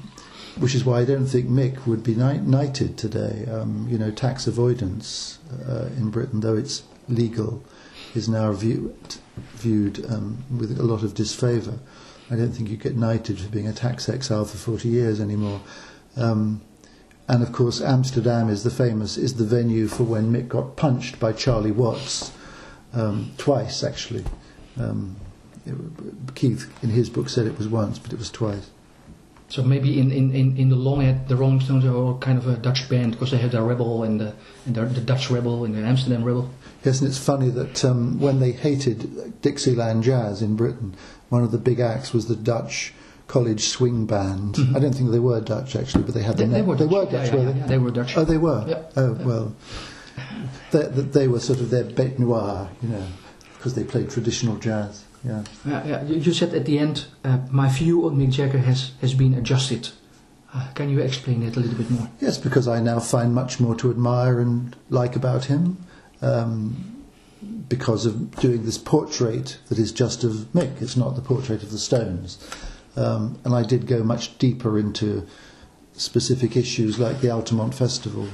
which 0.59 0.74
is 0.74 0.84
why 0.84 1.01
I 1.01 1.05
don't 1.05 1.26
think 1.26 1.48
Mick 1.48 1.86
would 1.86 2.03
be 2.03 2.14
knighted 2.14 2.98
today. 2.98 3.46
Um, 3.51 3.86
you 3.88 3.98
know, 3.98 4.11
tax 4.11 4.46
avoidance 4.46 5.38
uh, 5.68 5.86
in 5.96 6.11
Britain, 6.11 6.40
though 6.40 6.57
it's 6.57 6.82
legal, 7.09 7.62
is 8.14 8.28
now 8.28 8.53
viewed, 8.53 9.16
viewed 9.55 10.05
um, 10.11 10.44
with 10.57 10.78
a 10.78 10.82
lot 10.82 11.03
of 11.03 11.14
disfavour. 11.14 11.78
I 12.30 12.36
don't 12.36 12.53
think 12.53 12.68
you 12.68 12.76
get 12.76 12.96
knighted 12.96 13.40
for 13.40 13.48
being 13.48 13.66
a 13.66 13.72
tax 13.72 14.09
exile 14.09 14.44
for 14.44 14.57
40 14.57 14.88
years 14.88 15.20
anymore. 15.20 15.61
Um, 16.16 16.61
and 17.28 17.42
of 17.42 17.53
course, 17.53 17.80
Amsterdam 17.80 18.48
is 18.48 18.64
the 18.64 18.70
famous 18.70 19.16
is 19.16 19.34
the 19.34 19.44
venue 19.44 19.86
for 19.86 20.03
when 20.03 20.32
Mick 20.32 20.48
got 20.48 20.76
punched 20.76 21.20
by 21.20 21.32
Charlie 21.32 21.70
Watts 21.70 22.32
um, 22.92 23.32
twice, 23.38 23.84
actually. 23.84 24.24
Um, 24.78 25.16
it, 25.64 25.74
Keith, 26.34 26.72
in 26.82 26.90
his 26.90 27.09
book, 27.09 27.28
said 27.28 27.46
it 27.46 27.57
was 27.57 27.68
once, 27.68 27.98
but 27.98 28.12
it 28.12 28.18
was 28.18 28.30
twice. 28.30 28.70
So 29.51 29.62
maybe 29.62 29.98
in, 29.98 30.11
in, 30.12 30.32
in, 30.32 30.57
in 30.57 30.68
the 30.68 30.76
long 30.76 31.03
end, 31.03 31.26
the 31.28 31.34
Rolling 31.36 31.61
Stones 31.61 31.84
are 31.84 31.92
all 31.94 32.16
kind 32.18 32.38
of 32.38 32.46
a 32.46 32.57
Dutch 32.57 32.88
band 32.88 33.12
because 33.12 33.32
they 33.32 33.36
have 33.38 33.51
their 33.51 33.64
rebel 33.64 34.05
and 34.05 34.20
the, 34.20 34.32
and 34.64 34.74
the, 34.76 34.84
the 34.86 35.01
Dutch 35.01 35.28
rebel 35.28 35.64
and 35.64 35.74
the 35.74 35.82
Amsterdam 35.82 36.22
rebel. 36.22 36.48
Yes, 36.84 37.01
and 37.01 37.09
it's 37.09 37.18
funny 37.18 37.48
that 37.51 37.84
um, 37.84 38.20
when 38.20 38.38
they 38.38 38.53
hated 38.53 39.40
Dixieland 39.42 40.05
jazz 40.05 40.40
in 40.40 40.55
Britain, 40.57 40.94
one 41.30 41.42
of 41.42 41.51
the 41.51 41.59
big 41.59 41.80
acts 41.80 42.12
was 42.12 42.26
the 42.28 42.36
Dutch 42.36 42.94
college 43.26 43.64
swing 43.64 44.07
band. 44.07 44.55
Mhm. 44.55 44.76
I 44.76 44.78
don't 44.78 44.92
think 44.94 45.11
they 45.11 45.18
were 45.18 45.40
Dutch 45.40 45.74
actually, 45.76 46.05
but 46.05 46.14
they 46.14 46.22
had 46.22 46.36
They, 46.36 46.44
the 46.44 46.51
they 46.51 46.57
name. 46.59 46.66
were 46.66 46.76
they 46.76 46.86
Dutch. 46.86 46.92
were 46.92 47.05
Dutch, 47.11 47.26
yeah, 47.28 47.34
were 47.34 47.42
yeah, 47.42 47.51
they? 47.53 47.59
yeah, 47.59 47.66
they 47.66 47.78
were 47.78 47.90
Dutch. 47.90 48.16
Oh, 48.16 48.24
they 48.24 48.38
were. 48.38 48.84
Oh 48.96 49.12
well, 49.24 49.55
they, 50.70 50.82
they 50.86 51.28
were 51.28 51.40
sort 51.40 51.59
of 51.61 51.70
their 51.70 51.84
bête 51.84 52.18
noire, 52.18 52.68
you 52.82 52.88
know, 52.90 53.07
because 53.57 53.74
they 53.74 53.84
played 53.84 54.11
traditional 54.11 54.57
jazz. 54.57 55.05
Yeah. 55.25 55.45
Yeah, 55.66 55.87
yeah. 55.87 56.03
You, 56.05 56.16
you 56.16 56.33
said 56.33 56.55
at 56.55 56.64
the 56.64 56.79
end, 56.79 57.07
uh, 57.25 57.39
my 57.51 57.68
view 57.68 58.07
on 58.07 58.16
Mick 58.16 58.31
Jagger 58.31 58.59
has, 58.59 58.93
has 59.01 59.14
been 59.14 59.35
adjusted. 59.35 59.91
Uh, 60.53 60.68
can 60.75 60.91
you 60.91 60.99
explain 61.01 61.45
that 61.45 61.57
a 61.57 61.61
little 61.61 61.77
bit 61.77 61.91
more? 61.91 62.11
Yes, 62.21 62.39
because 62.39 62.66
I 62.66 62.81
now 62.81 62.99
find 62.99 63.35
much 63.35 63.61
more 63.61 63.75
to 63.77 63.91
admire 63.91 64.41
and 64.41 64.75
like 64.89 65.14
about 65.16 65.45
him. 65.45 65.79
Um, 66.23 67.05
because 67.68 68.05
of 68.05 68.35
doing 68.37 68.64
this 68.64 68.77
portrait 68.77 69.59
that 69.68 69.79
is 69.79 69.93
just 69.93 70.25
of 70.25 70.33
Mick, 70.55 70.83
it's 70.83 70.97
not 70.97 71.14
the 71.14 71.23
portrait 71.23 71.62
of 71.62 71.71
the 71.71 71.79
Stones. 71.79 72.39
Um, 72.97 73.39
and 73.45 73.55
I 73.55 73.62
did 73.62 73.87
go 73.87 74.03
much 74.03 74.37
deeper 74.39 74.79
into 74.79 75.27
specific 75.93 76.57
issues 76.57 76.99
like 76.99 77.21
the 77.21 77.31
Altamont 77.31 77.75
Festival 77.75 78.29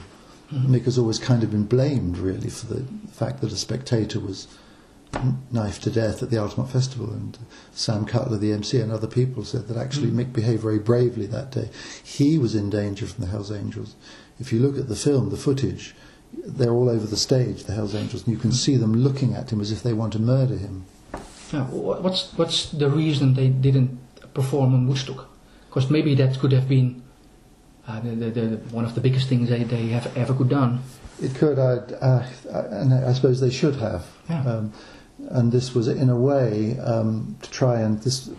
Mm-hmm. 0.52 0.74
Mick 0.74 0.84
has 0.84 0.98
always 0.98 1.18
kind 1.18 1.42
of 1.42 1.50
been 1.50 1.64
blamed, 1.64 2.18
really, 2.18 2.48
for 2.48 2.66
the 2.66 2.84
fact 3.10 3.40
that 3.40 3.52
a 3.52 3.56
spectator 3.56 4.20
was 4.20 4.46
knifed 5.50 5.82
to 5.84 5.90
death 5.90 6.22
at 6.22 6.30
the 6.30 6.38
Altamont 6.38 6.70
Festival. 6.70 7.10
And 7.10 7.38
Sam 7.72 8.04
Cutler, 8.04 8.38
the 8.38 8.52
MC, 8.52 8.80
and 8.80 8.92
other 8.92 9.06
people 9.06 9.44
said 9.44 9.68
that 9.68 9.76
actually 9.76 10.10
mm. 10.10 10.24
Mick 10.24 10.32
behaved 10.32 10.62
very 10.62 10.78
bravely 10.78 11.26
that 11.26 11.52
day. 11.52 11.70
He 12.02 12.38
was 12.38 12.54
in 12.54 12.70
danger 12.70 13.06
from 13.06 13.24
the 13.24 13.30
Hells 13.30 13.52
Angels. 13.52 13.94
If 14.38 14.52
you 14.52 14.60
look 14.60 14.78
at 14.78 14.88
the 14.88 14.96
film, 14.96 15.30
the 15.30 15.36
footage, 15.36 15.94
they're 16.32 16.72
all 16.72 16.88
over 16.88 17.06
the 17.06 17.16
stage, 17.16 17.64
the 17.64 17.72
Hells 17.72 17.94
Angels, 17.94 18.26
and 18.26 18.34
you 18.34 18.40
can 18.40 18.52
see 18.52 18.76
them 18.76 18.92
looking 18.92 19.34
at 19.34 19.52
him 19.52 19.60
as 19.60 19.72
if 19.72 19.82
they 19.82 19.92
want 19.92 20.12
to 20.12 20.18
murder 20.18 20.56
him. 20.56 20.84
Yeah, 21.52 21.64
what's 21.64 22.32
what's 22.34 22.72
the 22.72 22.90
reason 22.90 23.34
they 23.34 23.48
didn't 23.48 23.98
perform 24.34 24.74
on 24.74 24.88
Woodstock? 24.88 25.28
Because 25.68 25.90
maybe 25.90 26.14
that 26.16 26.38
could 26.38 26.52
have 26.52 26.68
been 26.68 27.02
uh, 27.86 28.00
the, 28.00 28.10
the, 28.10 28.30
the, 28.30 28.56
one 28.74 28.84
of 28.84 28.94
the 28.94 29.00
biggest 29.00 29.28
things 29.28 29.48
they, 29.48 29.62
they 29.62 29.88
have 29.88 30.14
ever 30.16 30.34
could 30.34 30.48
done. 30.48 30.82
It 31.20 31.34
could, 31.34 31.58
uh, 31.58 32.26
and 32.50 32.92
I 32.92 33.12
suppose 33.12 33.40
they 33.40 33.50
should 33.50 33.76
have. 33.76 34.06
Yeah. 34.28 34.42
Um, 34.42 34.72
and 35.30 35.50
this 35.50 35.74
was 35.74 35.88
in 35.88 36.10
a 36.10 36.16
way 36.16 36.78
um, 36.78 37.36
to 37.42 37.50
try 37.50 37.80
and 37.80 38.02
this 38.02 38.30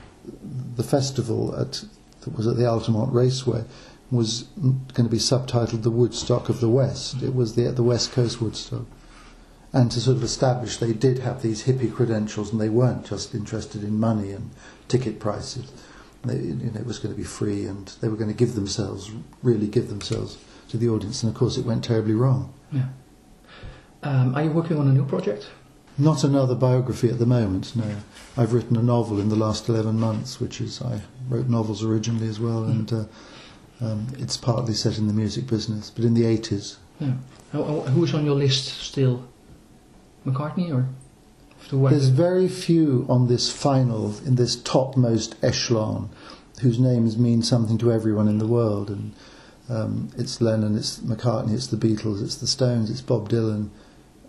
the 0.75 0.83
festival 0.83 1.55
at 1.55 1.83
that 2.21 2.35
was 2.35 2.47
at 2.47 2.57
the 2.57 2.65
Altamont 2.65 3.11
Raceway 3.13 3.63
was 4.11 4.43
going 4.63 4.93
to 4.93 5.09
be 5.09 5.17
subtitled 5.17 5.83
the 5.83 5.91
Woodstock 5.91 6.49
of 6.49 6.61
the 6.61 6.69
West. 6.69 7.21
It 7.23 7.33
was 7.33 7.55
the 7.55 7.71
the 7.71 7.83
West 7.83 8.11
Coast 8.11 8.41
Woodstock, 8.41 8.85
and 9.73 9.91
to 9.91 9.99
sort 9.99 10.17
of 10.17 10.23
establish 10.23 10.77
they 10.77 10.93
did 10.93 11.19
have 11.19 11.41
these 11.41 11.63
hippie 11.63 11.93
credentials 11.93 12.51
and 12.51 12.61
they 12.61 12.69
weren't 12.69 13.07
just 13.07 13.33
interested 13.33 13.83
in 13.83 13.99
money 13.99 14.31
and 14.31 14.51
ticket 14.87 15.19
prices. 15.19 15.71
They, 16.23 16.35
you 16.35 16.71
know, 16.73 16.79
it 16.79 16.85
was 16.85 16.99
going 16.99 17.13
to 17.13 17.17
be 17.17 17.27
free 17.27 17.65
and 17.65 17.87
they 18.01 18.09
were 18.09 18.15
going 18.15 18.31
to 18.31 18.35
give 18.35 18.55
themselves, 18.55 19.11
really 19.43 19.67
give 19.67 19.87
themselves 19.87 20.37
to 20.69 20.77
the 20.77 20.89
audience. 20.89 21.23
And 21.23 21.31
of 21.31 21.37
course, 21.37 21.57
it 21.57 21.65
went 21.65 21.83
terribly 21.83 22.13
wrong. 22.13 22.53
Yeah. 22.71 22.87
Um, 24.03 24.35
are 24.35 24.43
you 24.43 24.51
working 24.51 24.77
on 24.77 24.87
a 24.87 24.93
new 24.93 25.05
project? 25.05 25.47
Not 25.97 26.23
another 26.23 26.53
biography 26.53 27.09
at 27.09 27.17
the 27.17 27.25
moment, 27.25 27.75
no. 27.75 27.95
I've 28.37 28.53
written 28.53 28.77
a 28.77 28.83
novel 28.83 29.19
in 29.19 29.29
the 29.29 29.35
last 29.35 29.67
11 29.67 29.99
months, 29.99 30.39
which 30.39 30.61
is, 30.61 30.79
I 30.81 31.01
wrote 31.27 31.47
novels 31.47 31.83
originally 31.83 32.27
as 32.27 32.39
well, 32.39 32.61
mm. 32.63 32.69
and 32.69 32.93
uh, 32.93 33.05
um, 33.81 34.07
it's 34.19 34.37
partly 34.37 34.75
set 34.75 34.99
in 34.99 35.07
the 35.07 35.13
music 35.13 35.47
business, 35.47 35.89
but 35.89 36.05
in 36.05 36.13
the 36.13 36.23
80s. 36.23 36.77
Yeah. 36.99 37.13
Who's 37.51 38.13
on 38.13 38.25
your 38.25 38.35
list 38.35 38.65
still? 38.65 39.27
McCartney 40.25 40.73
or? 40.73 40.87
There's 41.71 42.09
very 42.09 42.47
few 42.47 43.05
on 43.09 43.27
this 43.27 43.51
final, 43.51 44.17
in 44.25 44.35
this 44.35 44.55
topmost 44.55 45.35
echelon, 45.43 46.09
whose 46.61 46.79
names 46.79 47.17
mean 47.17 47.41
something 47.41 47.77
to 47.79 47.91
everyone 47.91 48.27
in 48.27 48.37
the 48.37 48.47
world. 48.47 48.89
And 48.89 49.13
um, 49.69 50.09
it's 50.17 50.39
Lennon, 50.39 50.77
it's 50.77 50.99
McCartney, 50.99 51.53
it's 51.53 51.67
the 51.67 51.77
Beatles, 51.77 52.23
it's 52.23 52.35
the 52.35 52.47
Stones, 52.47 52.89
it's 52.89 53.01
Bob 53.01 53.29
Dylan, 53.29 53.69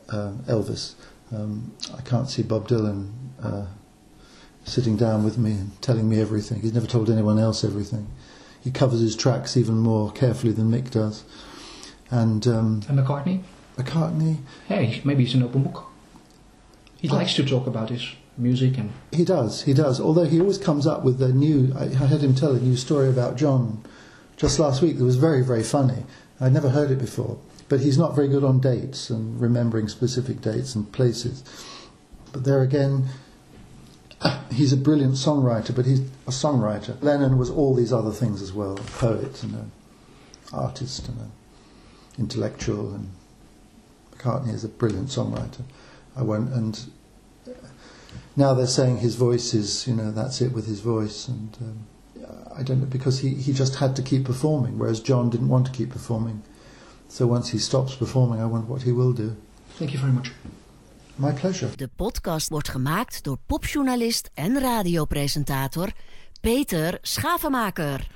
uh, 0.09 0.33
Elvis. 0.47 0.95
Um, 1.33 1.75
I 1.97 2.01
can't 2.03 2.29
see 2.29 2.43
Bob 2.43 2.69
Dylan 2.69 3.11
uh, 3.43 3.67
sitting 4.65 4.97
down 4.97 5.25
with 5.25 5.39
me 5.39 5.53
and 5.53 5.83
telling 5.83 6.09
me 6.09 6.21
everything. 6.21 6.61
He's 6.61 6.75
never 6.75 6.87
told 6.87 7.11
anyone 7.11 7.39
else 7.39 7.63
everything. 7.63 8.09
He 8.61 8.71
covers 8.71 9.01
his 9.01 9.15
tracks 9.15 9.57
even 9.57 9.79
more 9.79 10.11
carefully 10.11 10.53
than 10.53 10.71
Mick 10.71 10.91
does. 10.91 11.25
And, 12.11 12.47
um, 12.47 12.83
and 12.89 12.99
McCartney? 12.99 13.43
McCartney. 13.77 14.39
Hey, 14.67 15.01
maybe 15.05 15.25
he's 15.25 15.35
an 15.35 15.43
open 15.45 15.63
book. 15.63 15.87
He 17.01 17.09
likes 17.09 17.35
to 17.35 17.45
talk 17.45 17.69
about 17.69 17.91
his 17.91 18.05
music 18.37 18.77
and. 18.77 18.91
He 19.13 19.25
does, 19.25 19.63
he 19.63 19.73
does. 19.73 20.01
Although 20.01 20.25
he 20.25 20.41
always 20.41 20.59
comes 20.59 20.85
up 20.85 21.05
with 21.05 21.23
a 21.23 21.33
new. 21.33 21.73
I, 21.77 21.85
I 21.85 22.07
heard 22.07 22.23
him 22.23 22.35
tell 22.35 22.53
a 22.53 22.59
new 22.59 22.77
story 22.77 23.09
about 23.09 23.37
John 23.37 23.85
just 24.39 24.59
last 24.59 24.81
week 24.81 24.97
that 24.97 25.05
was 25.05 25.17
very, 25.17 25.45
very 25.45 25.63
funny. 25.63 26.05
I'd 26.41 26.53
never 26.53 26.71
heard 26.71 26.91
it 26.91 26.99
before. 26.99 27.39
But 27.69 27.81
he's 27.81 27.99
not 27.99 28.15
very 28.15 28.29
good 28.29 28.45
on 28.45 28.61
dates 28.61 29.11
and 29.11 29.39
remembering 29.39 29.89
specific 29.89 30.41
dates 30.41 30.75
and 30.75 30.91
places. 30.91 31.45
But 32.33 32.45
there 32.45 32.63
again, 32.63 33.09
he's 34.51 34.73
a 34.73 34.77
brilliant 34.77 35.15
songwriter, 35.15 35.75
but 35.75 35.85
he's 35.85 36.01
a 36.01 36.31
songwriter. 36.31 37.01
Lennon 37.03 37.37
was 37.37 37.51
all 37.51 37.75
these 37.75 37.93
other 37.93 38.13
things 38.13 38.41
as 38.41 38.53
well 38.53 38.73
a 38.73 38.83
poet 38.83 39.43
and 39.43 39.55
an 39.55 39.73
artist 40.53 41.09
and 41.09 41.19
an 41.19 41.33
intellectual, 42.19 42.95
and 42.95 43.11
McCartney 44.15 44.55
is 44.55 44.65
a 44.65 44.69
brilliant 44.69 45.09
songwriter. 45.09 45.63
I 46.17 46.23
won't, 46.23 46.53
and 46.53 46.91
now 48.35 48.55
they're 48.55 48.67
saying 48.67 48.99
his 48.99 49.17
voice 49.17 49.53
is, 49.53 49.87
you 49.87 49.95
know, 49.95 50.11
that's 50.11 50.41
it 50.41 50.53
with 50.53 50.67
his 50.67 50.81
voice, 50.81 51.29
and 51.29 51.57
um, 51.61 51.87
I 52.59 52.63
don't 52.63 52.81
know, 52.81 52.91
because 52.91 53.21
he, 53.21 53.29
he 53.29 53.53
just 53.53 53.75
had 53.75 53.95
to 53.95 54.03
keep 54.03 54.25
performing, 54.25 54.79
whereas 54.79 55.01
John 55.01 55.31
didn't 55.31 55.49
want 55.49 55.67
to 55.67 55.73
keep 55.73 55.91
performing. 55.91 56.43
So 57.09 57.27
once 57.27 57.53
he 57.53 57.59
stops 57.59 57.95
performing, 57.95 58.41
I 58.41 58.47
wonder 58.47 58.67
what 58.67 58.83
he 58.83 58.93
will 58.93 59.13
do. 59.13 59.37
Thank 59.79 59.93
you 59.93 60.01
very 60.01 60.13
much. 60.13 60.33
My 61.17 61.33
pleasure. 61.33 61.71
De 61.77 61.89
podcast 61.97 62.49
wordt 62.49 62.69
gemaakt 62.69 63.23
door 63.23 63.39
popjournalist 63.47 64.31
en 64.35 64.61
radiopresentator 64.61 65.93
Peter 66.41 66.99
Schavemaker. 67.03 68.09